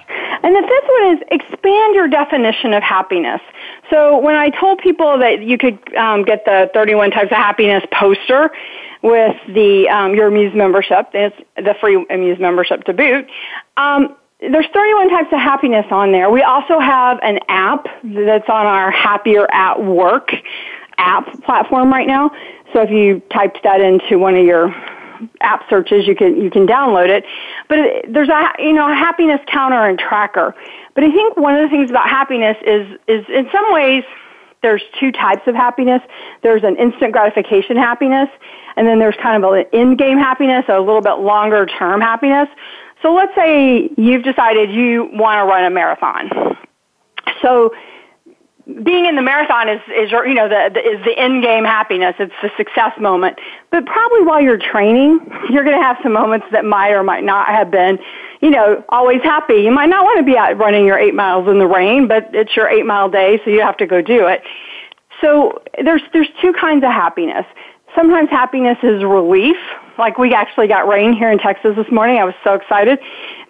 Is 1.06 1.20
expand 1.30 1.96
your 1.96 2.08
definition 2.08 2.74
of 2.74 2.82
happiness. 2.82 3.42
So 3.90 4.18
when 4.18 4.36
I 4.36 4.50
told 4.50 4.80
people 4.80 5.20
that 5.20 5.44
you 5.44 5.58
could 5.58 5.96
um, 5.96 6.24
get 6.24 6.46
the 6.46 6.70
31 6.74 7.12
types 7.12 7.32
of 7.32 7.38
happiness 7.38 7.84
poster 7.92 8.52
with 9.04 9.36
the 9.48 9.88
um, 9.90 10.16
your 10.16 10.32
Muse 10.32 10.56
membership, 10.56 11.10
it's 11.14 11.36
the 11.56 11.76
free 11.80 12.04
Muse 12.10 12.40
membership 12.40 12.86
to 12.86 12.94
boot. 12.94 13.28
Um, 13.78 14.16
there's 14.40 14.66
31 14.74 15.10
types 15.10 15.32
of 15.32 15.40
happiness 15.40 15.86
on 15.92 16.12
there. 16.12 16.30
We 16.30 16.42
also 16.42 16.80
have 16.80 17.20
an 17.22 17.40
app 17.48 17.86
that's 18.04 18.50
on 18.50 18.66
our 18.66 18.92
Happier 18.92 19.48
at 19.52 19.84
Work 19.84 20.32
app 20.98 21.44
platform 21.44 21.92
right 21.92 22.08
now. 22.08 22.32
So 22.74 22.82
if 22.82 22.90
you 22.90 23.22
typed 23.32 23.60
that 23.64 23.82
into 23.82 24.18
one 24.20 24.36
of 24.36 24.46
your 24.46 24.70
app 25.42 25.70
searches, 25.70 26.08
you 26.08 26.16
can 26.16 26.42
you 26.42 26.50
can 26.50 26.68
download 26.68 27.10
it. 27.10 27.26
But 27.68 27.80
it, 27.80 28.14
there's 28.14 28.30
a 28.30 28.52
you 28.60 28.74
know 28.74 28.92
a 28.92 28.96
happiness 28.96 29.40
counter 29.48 29.88
and 29.88 29.98
tracker. 29.98 30.56
But 30.94 31.04
I 31.04 31.12
think 31.12 31.38
one 31.38 31.56
of 31.56 31.62
the 31.62 31.70
things 31.70 31.90
about 31.90 32.10
happiness 32.10 32.58
is 32.66 32.88
is 33.08 33.26
in 33.30 33.50
some 33.52 33.74
ways 33.74 34.04
there's 34.62 34.82
two 35.00 35.12
types 35.12 35.44
of 35.48 35.54
happiness. 35.54 36.02
There's 36.42 36.64
an 36.64 36.76
instant 36.78 37.12
gratification 37.12 37.78
happiness, 37.78 38.30
and 38.76 38.88
then 38.88 39.00
there's 39.00 39.16
kind 39.22 39.44
of 39.44 39.54
an 39.54 39.66
in-game 39.72 40.18
happiness, 40.18 40.66
a 40.68 40.80
little 40.80 41.02
bit 41.02 41.20
longer 41.20 41.66
term 41.66 42.02
happiness. 42.02 42.50
So 43.02 43.14
let's 43.14 43.36
say 43.36 43.92
you've 43.96 44.24
decided 44.24 44.72
you 44.72 45.10
want 45.14 45.38
to 45.38 45.44
run 45.44 45.66
a 45.66 45.70
marathon. 45.70 46.58
So 47.42 47.72
being 48.84 49.06
in 49.06 49.16
the 49.16 49.22
marathon 49.22 49.70
is, 49.70 49.82
is 49.96 50.12
you 50.12 50.34
know 50.34 50.50
the, 50.50 50.72
the 50.74 50.80
is 50.80 51.04
the 51.06 51.18
end 51.18 51.44
game 51.44 51.64
happiness. 51.64 52.16
It's 52.18 52.34
the 52.42 52.50
success 52.58 52.94
moment. 53.00 53.38
But 53.70 53.86
probably 53.86 54.24
while 54.24 54.42
you're 54.42 54.58
training, 54.58 55.20
you're 55.52 55.64
going 55.64 55.78
to 55.78 55.84
have 55.84 55.98
some 56.02 56.14
moments 56.14 56.48
that 56.52 56.66
might 56.66 56.92
or 56.92 57.04
might 57.04 57.24
not 57.24 57.48
have 57.48 57.70
been, 57.70 58.00
you 58.42 58.50
know, 58.50 58.84
always 58.90 59.22
happy. 59.22 59.62
You 59.62 59.72
might 59.72 59.90
not 59.90 60.04
want 60.04 60.18
to 60.18 60.24
be 60.24 60.36
out 60.36 60.58
running 60.58 60.86
your 60.86 60.98
eight 60.98 61.14
miles 61.14 61.48
in 61.48 61.60
the 61.60 61.68
rain, 61.68 62.08
but 62.08 62.30
it's 62.34 62.56
your 62.56 62.68
eight 62.68 62.86
mile 62.86 63.10
day, 63.10 63.40
so 63.46 63.52
you 63.52 63.62
have 63.62 63.78
to 63.78 63.86
go 63.86 64.02
do 64.02 64.26
it. 64.26 64.42
So 65.22 65.62
there's 65.84 66.02
there's 66.12 66.30
two 66.42 66.54
kinds 66.54 66.84
of 66.84 66.90
happiness. 66.90 67.46
Sometimes 67.94 68.30
happiness 68.30 68.78
is 68.82 69.04
relief, 69.04 69.58
like 70.00 70.18
we 70.18 70.34
actually 70.34 70.68
got 70.68 70.88
rain 70.88 71.14
here 71.14 71.32
in 71.32 71.38
Texas 71.38 71.76
this 71.76 71.90
morning. 71.92 72.18
I 72.18 72.26
was 72.26 72.36
so 72.44 72.56
excited 72.56 73.00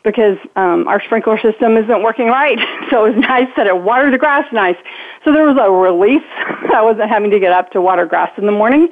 because 0.06 0.38
um, 0.56 0.88
our 0.88 1.02
sprinkler 1.04 1.38
system 1.40 1.76
isn't 1.76 2.04
working 2.04 2.28
right. 2.28 2.60
So 2.92 3.06
it 3.06 3.16
was 3.16 3.22
nice 3.22 3.48
that 3.58 3.66
it 3.66 3.82
watered 3.82 4.14
the 4.14 4.20
grass 4.20 4.46
nice. 4.54 4.76
So 5.24 5.34
there 5.34 5.44
was 5.44 5.58
a 5.60 5.72
relief. 5.72 6.22
I 6.74 6.84
wasn't 6.84 7.10
having 7.10 7.32
to 7.32 7.40
get 7.40 7.52
up 7.52 7.72
to 7.72 7.82
water 7.82 8.06
grass 8.06 8.32
in 8.38 8.46
the 8.46 8.52
morning. 8.52 8.90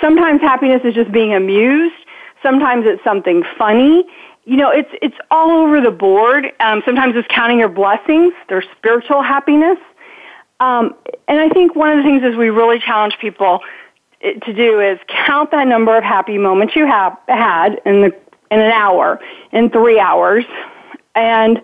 Sometimes 0.00 0.40
happiness 0.40 0.82
is 0.84 0.94
just 0.94 1.10
being 1.10 1.34
amused. 1.34 1.96
Sometimes 2.42 2.86
it's 2.86 3.02
something 3.02 3.42
funny. 3.58 4.06
You 4.44 4.56
know, 4.58 4.70
it's 4.70 4.90
it's 5.02 5.16
all 5.32 5.50
over 5.50 5.80
the 5.80 5.90
board. 5.90 6.52
Um, 6.60 6.82
sometimes 6.84 7.16
it's 7.16 7.26
counting 7.28 7.58
your 7.58 7.68
blessings. 7.68 8.32
There's 8.48 8.64
spiritual 8.78 9.22
happiness. 9.22 9.78
Um, 10.60 10.94
and 11.26 11.40
I 11.40 11.48
think 11.48 11.74
one 11.74 11.90
of 11.90 11.96
the 11.98 12.04
things 12.04 12.22
is 12.22 12.36
we 12.36 12.50
really 12.50 12.78
challenge 12.78 13.18
people 13.20 13.60
eh, 14.22 14.34
to 14.34 14.52
do 14.54 14.80
is 14.80 15.00
count 15.26 15.50
that 15.50 15.66
number 15.66 15.96
of 15.96 16.04
happy 16.04 16.38
moments 16.38 16.76
you 16.76 16.86
have 16.86 17.18
had 17.28 17.80
in 17.84 18.02
the 18.02 18.16
in 18.50 18.60
an 18.60 18.72
hour, 18.72 19.20
in 19.52 19.70
three 19.70 19.98
hours. 19.98 20.44
And 21.14 21.60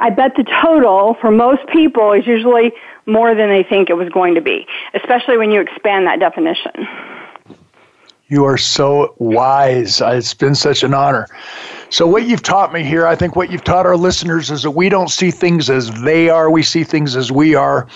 I 0.00 0.10
bet 0.10 0.36
the 0.36 0.44
total 0.62 1.14
for 1.20 1.30
most 1.30 1.66
people 1.68 2.12
is 2.12 2.26
usually 2.26 2.72
more 3.06 3.34
than 3.34 3.48
they 3.48 3.62
think 3.62 3.90
it 3.90 3.94
was 3.94 4.08
going 4.10 4.34
to 4.34 4.40
be, 4.40 4.66
especially 4.94 5.36
when 5.38 5.50
you 5.50 5.60
expand 5.60 6.06
that 6.06 6.20
definition. 6.20 6.86
You 8.28 8.44
are 8.44 8.58
so 8.58 9.14
wise. 9.18 10.02
It's 10.04 10.34
been 10.34 10.54
such 10.54 10.82
an 10.82 10.92
honor. 10.92 11.26
So, 11.88 12.06
what 12.06 12.26
you've 12.26 12.42
taught 12.42 12.74
me 12.74 12.84
here, 12.84 13.06
I 13.06 13.16
think 13.16 13.34
what 13.34 13.50
you've 13.50 13.64
taught 13.64 13.86
our 13.86 13.96
listeners 13.96 14.50
is 14.50 14.62
that 14.62 14.72
we 14.72 14.90
don't 14.90 15.08
see 15.08 15.30
things 15.30 15.70
as 15.70 15.90
they 16.02 16.28
are, 16.28 16.50
we 16.50 16.62
see 16.62 16.84
things 16.84 17.16
as 17.16 17.32
we 17.32 17.54
are. 17.54 17.88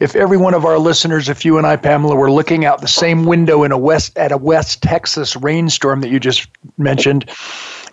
If 0.00 0.16
every 0.16 0.38
one 0.38 0.54
of 0.54 0.64
our 0.64 0.78
listeners, 0.78 1.28
if 1.28 1.44
you 1.44 1.58
and 1.58 1.66
I, 1.66 1.76
Pamela, 1.76 2.16
were 2.16 2.30
looking 2.30 2.64
out 2.64 2.80
the 2.80 2.88
same 2.88 3.26
window 3.26 3.62
in 3.62 3.70
a 3.70 3.78
West 3.78 4.16
at 4.16 4.32
a 4.32 4.38
West 4.38 4.82
Texas 4.82 5.36
rainstorm 5.36 6.00
that 6.00 6.08
you 6.08 6.18
just 6.18 6.48
mentioned, 6.78 7.30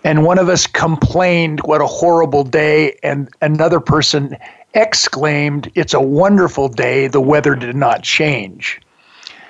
and 0.04 0.24
one 0.24 0.38
of 0.38 0.48
us 0.48 0.66
complained, 0.66 1.60
What 1.60 1.80
a 1.80 1.86
horrible 1.86 2.44
day, 2.44 2.98
and 3.02 3.28
another 3.40 3.80
person 3.80 4.36
exclaimed, 4.74 5.70
It's 5.74 5.94
a 5.94 6.00
wonderful 6.00 6.68
day, 6.68 7.08
the 7.08 7.20
weather 7.20 7.54
did 7.54 7.76
not 7.76 8.02
change. 8.02 8.80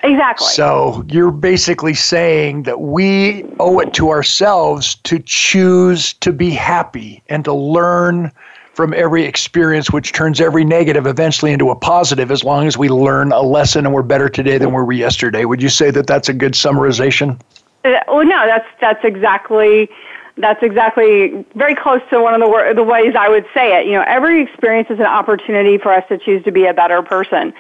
Exactly. 0.05 0.48
So 0.48 1.05
you're 1.09 1.30
basically 1.30 1.94
saying 1.94 2.64
that 2.64 2.80
we 2.80 3.44
owe 3.61 3.78
it 3.78 3.94
to 3.94 4.11
ourselves 4.11 4.96
to 4.96 5.20
choose 5.20 6.12
to 6.14 6.32
be 6.32 6.50
happy 6.50 7.22
and 7.28 7.44
to 7.44 7.55
learn 7.55 8.32
from 8.74 8.94
every 8.94 9.24
experience, 9.24 9.92
which 9.92 10.12
turns 10.12 10.40
every 10.40 10.64
negative 10.64 11.07
eventually 11.07 11.53
into 11.53 11.70
a 11.70 11.76
positive 11.76 12.30
as 12.30 12.42
long 12.42 12.66
as 12.66 12.76
we 12.76 12.88
learn 12.88 13.30
a 13.30 13.42
lesson 13.42 13.84
and 13.84 13.94
we're 13.94 14.03
better 14.03 14.28
today 14.28 14.59
than 14.59 14.70
we 14.70 14.82
were 14.82 14.92
yesterday. 14.92 15.44
Would 15.44 15.62
you 15.62 15.68
say 15.68 15.90
that 15.90 16.07
that's 16.07 16.28
a 16.28 16.32
good 16.32 16.55
summarization? 16.55 17.40
Uh, 17.84 17.90
well, 18.09 18.24
no, 18.24 18.46
that's 18.46 18.66
that's 18.80 19.05
exactly 19.05 19.88
that's 20.37 20.62
exactly 20.62 21.45
very 21.55 21.74
close 21.74 22.01
to 22.11 22.20
one 22.20 22.35
of 22.35 22.41
the 22.41 22.72
the 22.74 22.83
ways 22.83 23.14
I 23.18 23.28
would 23.28 23.47
say 23.53 23.78
it. 23.78 23.87
You 23.87 23.93
know, 23.93 24.05
every 24.07 24.43
experience 24.43 24.89
is 24.91 24.99
an 24.99 25.07
opportunity 25.07 25.78
for 25.78 25.93
us 25.93 26.05
to 26.09 26.18
choose 26.18 26.43
to 26.45 26.53
be 26.53 26.66
a 26.66 26.74
better 26.74 27.03
person. 27.03 27.53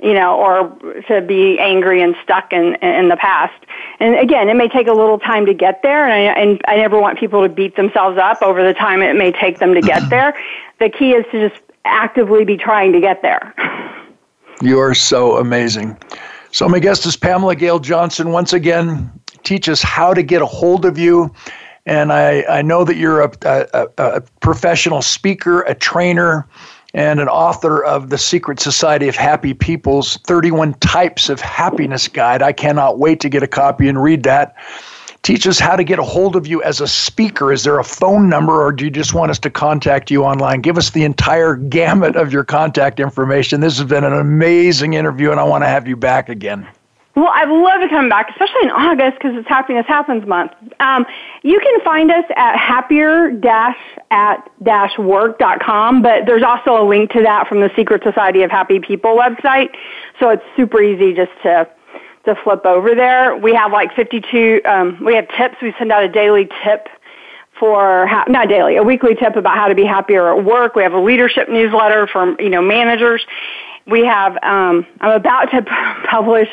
You 0.00 0.14
know, 0.14 0.38
or 0.38 0.68
to 1.08 1.20
be 1.22 1.58
angry 1.58 2.00
and 2.02 2.14
stuck 2.22 2.52
in 2.52 2.76
in 2.76 3.08
the 3.08 3.16
past. 3.16 3.64
And 3.98 4.14
again, 4.14 4.48
it 4.48 4.54
may 4.54 4.68
take 4.68 4.86
a 4.86 4.92
little 4.92 5.18
time 5.18 5.44
to 5.46 5.52
get 5.52 5.82
there, 5.82 6.04
and 6.04 6.12
I, 6.12 6.40
and 6.40 6.60
I 6.68 6.76
never 6.76 7.00
want 7.00 7.18
people 7.18 7.42
to 7.42 7.48
beat 7.48 7.74
themselves 7.74 8.16
up 8.16 8.40
over 8.40 8.62
the 8.62 8.74
time 8.74 9.02
it 9.02 9.16
may 9.16 9.32
take 9.32 9.58
them 9.58 9.74
to 9.74 9.80
get 9.80 10.00
there. 10.10 10.38
The 10.78 10.88
key 10.88 11.14
is 11.14 11.24
to 11.32 11.48
just 11.48 11.60
actively 11.84 12.44
be 12.44 12.56
trying 12.56 12.92
to 12.92 13.00
get 13.00 13.22
there. 13.22 13.52
You 14.62 14.78
are 14.78 14.94
so 14.94 15.38
amazing. 15.38 15.98
So 16.52 16.68
my 16.68 16.78
guest 16.78 17.04
is 17.04 17.16
Pamela 17.16 17.56
Gail 17.56 17.80
Johnson. 17.80 18.30
Once 18.30 18.52
again, 18.52 19.10
teach 19.42 19.68
us 19.68 19.82
how 19.82 20.14
to 20.14 20.22
get 20.22 20.42
a 20.42 20.46
hold 20.46 20.84
of 20.84 20.96
you 20.96 21.34
and 21.88 22.12
I, 22.12 22.42
I 22.42 22.60
know 22.60 22.84
that 22.84 22.96
you're 22.96 23.22
a, 23.22 23.32
a, 23.42 23.88
a 23.96 24.20
professional 24.40 25.00
speaker, 25.00 25.62
a 25.62 25.74
trainer, 25.74 26.46
and 26.92 27.18
an 27.18 27.28
author 27.28 27.82
of 27.82 28.10
The 28.10 28.18
Secret 28.18 28.60
Society 28.60 29.08
of 29.08 29.16
Happy 29.16 29.54
People's 29.54 30.18
31 30.18 30.74
Types 30.74 31.30
of 31.30 31.40
Happiness 31.40 32.06
Guide. 32.06 32.42
I 32.42 32.52
cannot 32.52 32.98
wait 32.98 33.20
to 33.20 33.30
get 33.30 33.42
a 33.42 33.46
copy 33.46 33.88
and 33.88 34.02
read 34.02 34.22
that. 34.24 34.54
Teach 35.22 35.46
us 35.46 35.58
how 35.58 35.76
to 35.76 35.84
get 35.84 35.98
a 35.98 36.04
hold 36.04 36.36
of 36.36 36.46
you 36.46 36.62
as 36.62 36.82
a 36.82 36.86
speaker. 36.86 37.52
Is 37.52 37.64
there 37.64 37.78
a 37.78 37.84
phone 37.84 38.28
number, 38.28 38.62
or 38.62 38.70
do 38.70 38.84
you 38.84 38.90
just 38.90 39.14
want 39.14 39.30
us 39.30 39.38
to 39.40 39.50
contact 39.50 40.10
you 40.10 40.24
online? 40.24 40.60
Give 40.60 40.76
us 40.76 40.90
the 40.90 41.04
entire 41.04 41.56
gamut 41.56 42.16
of 42.16 42.34
your 42.34 42.44
contact 42.44 43.00
information. 43.00 43.62
This 43.62 43.78
has 43.78 43.86
been 43.86 44.04
an 44.04 44.12
amazing 44.12 44.92
interview, 44.92 45.30
and 45.30 45.40
I 45.40 45.44
want 45.44 45.64
to 45.64 45.68
have 45.68 45.88
you 45.88 45.96
back 45.96 46.28
again. 46.28 46.68
Well, 47.18 47.32
I'd 47.34 47.48
love 47.48 47.80
to 47.80 47.88
come 47.88 48.08
back, 48.08 48.30
especially 48.30 48.62
in 48.62 48.70
August 48.70 49.18
because 49.18 49.36
it's 49.36 49.48
Happiness 49.48 49.84
Happens 49.88 50.24
Month. 50.24 50.52
Um, 50.78 51.04
you 51.42 51.58
can 51.58 51.80
find 51.80 52.12
us 52.12 52.22
at 52.36 52.56
happier 52.56 53.32
at 54.12 54.98
work.com, 55.00 56.00
but 56.00 56.26
there's 56.26 56.44
also 56.44 56.80
a 56.80 56.86
link 56.86 57.10
to 57.10 57.22
that 57.22 57.48
from 57.48 57.58
the 57.58 57.72
Secret 57.74 58.04
Society 58.04 58.42
of 58.44 58.52
Happy 58.52 58.78
People 58.78 59.16
website. 59.16 59.70
So 60.20 60.30
it's 60.30 60.44
super 60.56 60.80
easy 60.80 61.12
just 61.12 61.32
to 61.42 61.68
to 62.26 62.36
flip 62.44 62.64
over 62.64 62.94
there. 62.94 63.36
We 63.36 63.52
have 63.52 63.72
like 63.72 63.92
52. 63.96 64.60
Um, 64.64 65.04
we 65.04 65.16
have 65.16 65.26
tips. 65.36 65.56
We 65.60 65.74
send 65.76 65.90
out 65.90 66.04
a 66.04 66.08
daily 66.08 66.48
tip 66.62 66.86
for 67.58 68.08
not 68.28 68.48
daily, 68.48 68.76
a 68.76 68.84
weekly 68.84 69.16
tip 69.16 69.34
about 69.34 69.56
how 69.56 69.66
to 69.66 69.74
be 69.74 69.84
happier 69.84 70.32
at 70.32 70.44
work. 70.44 70.76
We 70.76 70.84
have 70.84 70.92
a 70.92 71.00
leadership 71.00 71.48
newsletter 71.48 72.06
from 72.06 72.36
you 72.38 72.48
know 72.48 72.62
managers. 72.62 73.26
We 73.88 74.06
have. 74.06 74.38
Um, 74.44 74.86
I'm 75.00 75.16
about 75.16 75.46
to 75.50 75.62
publish 76.08 76.48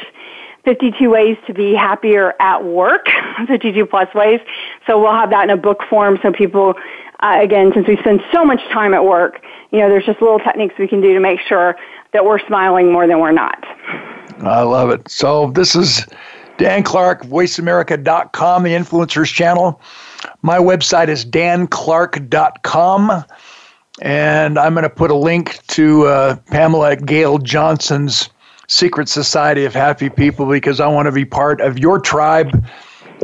52 0.65 1.09
ways 1.09 1.37
to 1.47 1.53
be 1.53 1.73
happier 1.73 2.33
at 2.39 2.65
work, 2.65 3.07
52 3.47 3.85
plus 3.85 4.13
ways. 4.13 4.41
So 4.85 4.99
we'll 4.99 5.13
have 5.13 5.29
that 5.29 5.45
in 5.45 5.49
a 5.51 5.57
book 5.57 5.81
form 5.89 6.19
so 6.21 6.31
people, 6.31 6.73
uh, 7.21 7.37
again, 7.39 7.71
since 7.73 7.87
we 7.87 7.97
spend 7.97 8.21
so 8.33 8.43
much 8.43 8.61
time 8.73 8.93
at 8.93 9.05
work, 9.05 9.41
you 9.71 9.79
know, 9.79 9.89
there's 9.89 10.05
just 10.05 10.21
little 10.21 10.39
techniques 10.39 10.75
we 10.77 10.87
can 10.87 11.01
do 11.01 11.13
to 11.13 11.19
make 11.19 11.39
sure 11.39 11.75
that 12.13 12.25
we're 12.25 12.39
smiling 12.47 12.91
more 12.91 13.07
than 13.07 13.19
we're 13.19 13.31
not. 13.31 13.63
I 14.41 14.61
love 14.61 14.89
it. 14.89 15.07
So 15.09 15.51
this 15.51 15.75
is 15.75 16.05
Dan 16.57 16.83
Clark, 16.83 17.23
voiceamerica.com, 17.23 18.63
the 18.63 18.71
influencers 18.71 19.31
channel. 19.31 19.79
My 20.41 20.57
website 20.57 21.07
is 21.09 21.25
danclark.com. 21.25 23.23
And 24.01 24.59
I'm 24.59 24.73
going 24.73 24.83
to 24.83 24.89
put 24.89 25.09
a 25.09 25.15
link 25.15 25.65
to 25.67 26.05
uh, 26.05 26.35
Pamela 26.47 26.97
Gail 26.97 27.37
Johnson's 27.37 28.29
secret 28.67 29.09
society 29.09 29.65
of 29.65 29.73
happy 29.73 30.09
people 30.09 30.45
because 30.49 30.79
I 30.79 30.87
want 30.87 31.07
to 31.07 31.11
be 31.11 31.25
part 31.25 31.61
of 31.61 31.79
your 31.79 31.99
tribe. 31.99 32.65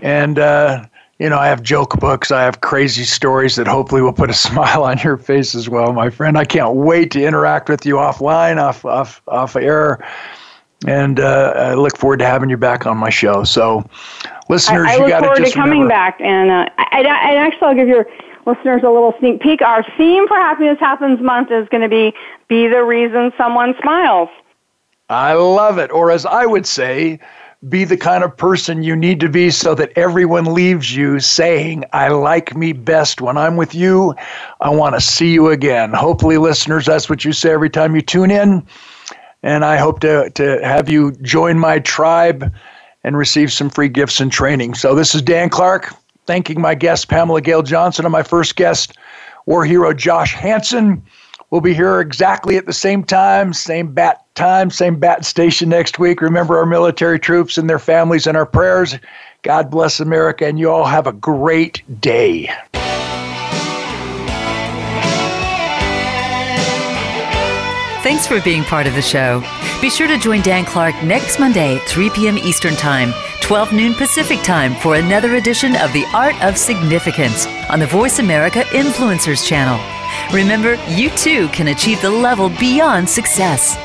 And, 0.01 0.39
uh, 0.39 0.85
you 1.19 1.29
know, 1.29 1.37
I 1.37 1.47
have 1.47 1.61
joke 1.61 1.99
books, 1.99 2.31
I 2.31 2.41
have 2.41 2.61
crazy 2.61 3.03
stories 3.03 3.55
that 3.57 3.67
hopefully 3.67 4.01
will 4.01 4.13
put 4.13 4.29
a 4.29 4.33
smile 4.47 4.83
on 4.83 4.97
your 4.99 5.17
face 5.17 5.53
as 5.53 5.69
well, 5.69 5.93
my 5.93 6.09
friend. 6.09 6.37
I 6.37 6.45
can't 6.45 6.75
wait 6.75 7.11
to 7.11 7.23
interact 7.23 7.69
with 7.69 7.85
you 7.85 7.95
offline, 7.95 8.57
off 8.57 8.83
off 8.85 9.21
off 9.27 9.55
air, 9.55 10.03
and 10.87 11.19
uh, 11.19 11.53
I 11.55 11.73
look 11.75 11.95
forward 11.95 12.17
to 12.19 12.25
having 12.25 12.49
you 12.49 12.57
back 12.57 12.87
on 12.87 12.97
my 12.97 13.11
show. 13.11 13.43
So, 13.43 13.87
listeners, 14.49 14.87
I, 14.87 14.93
I 14.93 14.95
you 14.95 14.99
look 15.01 15.09
got 15.09 15.19
forward 15.21 15.37
to 15.37 15.45
to 15.45 15.51
coming 15.51 15.81
remember, 15.81 15.89
back, 15.89 16.21
and 16.21 16.49
uh, 16.49 16.69
I, 16.77 17.03
I, 17.03 17.35
actually 17.35 17.67
I'll 17.67 17.75
give 17.75 17.87
your 17.87 18.07
listeners 18.47 18.81
a 18.83 18.89
little 18.89 19.13
sneak 19.19 19.41
peek. 19.41 19.61
Our 19.61 19.83
theme 19.97 20.27
for 20.27 20.37
Happiness 20.37 20.79
Happens 20.79 21.21
Month 21.21 21.51
is 21.51 21.69
going 21.69 21.83
to 21.83 21.89
be 21.89 22.13
"Be 22.47 22.67
the 22.67 22.83
Reason 22.83 23.31
Someone 23.37 23.75
Smiles." 23.81 24.29
I 25.11 25.33
love 25.33 25.77
it, 25.77 25.91
or 25.91 26.09
as 26.09 26.25
I 26.25 26.45
would 26.45 26.65
say 26.65 27.19
be 27.69 27.83
the 27.83 27.97
kind 27.97 28.23
of 28.23 28.35
person 28.35 28.81
you 28.81 28.95
need 28.95 29.19
to 29.19 29.29
be 29.29 29.51
so 29.51 29.75
that 29.75 29.91
everyone 29.95 30.45
leaves 30.45 30.95
you 30.95 31.19
saying, 31.19 31.83
I 31.93 32.07
like 32.07 32.55
me 32.55 32.73
best 32.73 33.21
when 33.21 33.37
I'm 33.37 33.55
with 33.55 33.75
you. 33.75 34.15
I 34.61 34.69
want 34.69 34.95
to 34.95 35.01
see 35.01 35.31
you 35.31 35.49
again. 35.49 35.93
Hopefully, 35.93 36.37
listeners, 36.37 36.85
that's 36.85 37.09
what 37.09 37.23
you 37.23 37.33
say 37.33 37.51
every 37.51 37.69
time 37.69 37.93
you 37.93 38.01
tune 38.01 38.31
in. 38.31 38.65
And 39.43 39.63
I 39.65 39.77
hope 39.77 39.99
to, 39.99 40.29
to 40.31 40.59
have 40.63 40.89
you 40.89 41.11
join 41.21 41.59
my 41.59 41.79
tribe 41.79 42.51
and 43.03 43.17
receive 43.17 43.51
some 43.51 43.69
free 43.69 43.89
gifts 43.89 44.19
and 44.19 44.31
training. 44.31 44.73
So, 44.75 44.95
this 44.95 45.13
is 45.13 45.21
Dan 45.21 45.49
Clark, 45.49 45.93
thanking 46.25 46.61
my 46.61 46.73
guest, 46.73 47.09
Pamela 47.09 47.41
Gail 47.41 47.63
Johnson, 47.63 48.05
and 48.05 48.11
my 48.11 48.23
first 48.23 48.55
guest, 48.55 48.97
war 49.45 49.65
hero 49.65 49.93
Josh 49.93 50.33
Hansen. 50.33 51.03
We'll 51.51 51.59
be 51.59 51.73
here 51.73 51.99
exactly 51.99 52.55
at 52.55 52.65
the 52.65 52.71
same 52.71 53.03
time, 53.03 53.51
same 53.51 53.93
bat 53.93 54.25
time, 54.35 54.71
same 54.71 54.97
bat 54.97 55.25
station 55.25 55.67
next 55.67 55.99
week. 55.99 56.21
Remember 56.21 56.57
our 56.57 56.65
military 56.65 57.19
troops 57.19 57.57
and 57.57 57.69
their 57.69 57.77
families 57.77 58.25
and 58.25 58.37
our 58.37 58.45
prayers. 58.45 58.97
God 59.41 59.69
bless 59.69 59.99
America, 59.99 60.45
and 60.45 60.57
you 60.57 60.71
all 60.71 60.85
have 60.85 61.07
a 61.07 61.11
great 61.11 61.83
day. 61.99 62.49
Thanks 68.01 68.25
for 68.25 68.39
being 68.41 68.63
part 68.63 68.87
of 68.87 68.95
the 68.95 69.01
show. 69.01 69.43
Be 69.81 69.89
sure 69.89 70.07
to 70.07 70.17
join 70.17 70.41
Dan 70.41 70.63
Clark 70.63 70.95
next 71.03 71.37
Monday, 71.37 71.79
3 71.87 72.11
p.m. 72.11 72.37
Eastern 72.37 72.75
Time, 72.75 73.13
12 73.41 73.73
noon 73.73 73.93
Pacific 73.93 74.41
Time, 74.41 74.73
for 74.75 74.95
another 74.95 75.35
edition 75.35 75.75
of 75.75 75.91
The 75.91 76.05
Art 76.13 76.41
of 76.41 76.57
Significance 76.57 77.45
on 77.69 77.79
the 77.79 77.87
Voice 77.87 78.19
America 78.19 78.61
Influencers 78.69 79.45
channel. 79.45 80.00
Remember, 80.33 80.75
you 80.87 81.09
too 81.11 81.47
can 81.49 81.67
achieve 81.67 82.01
the 82.01 82.09
level 82.09 82.49
beyond 82.49 83.09
success. 83.09 83.77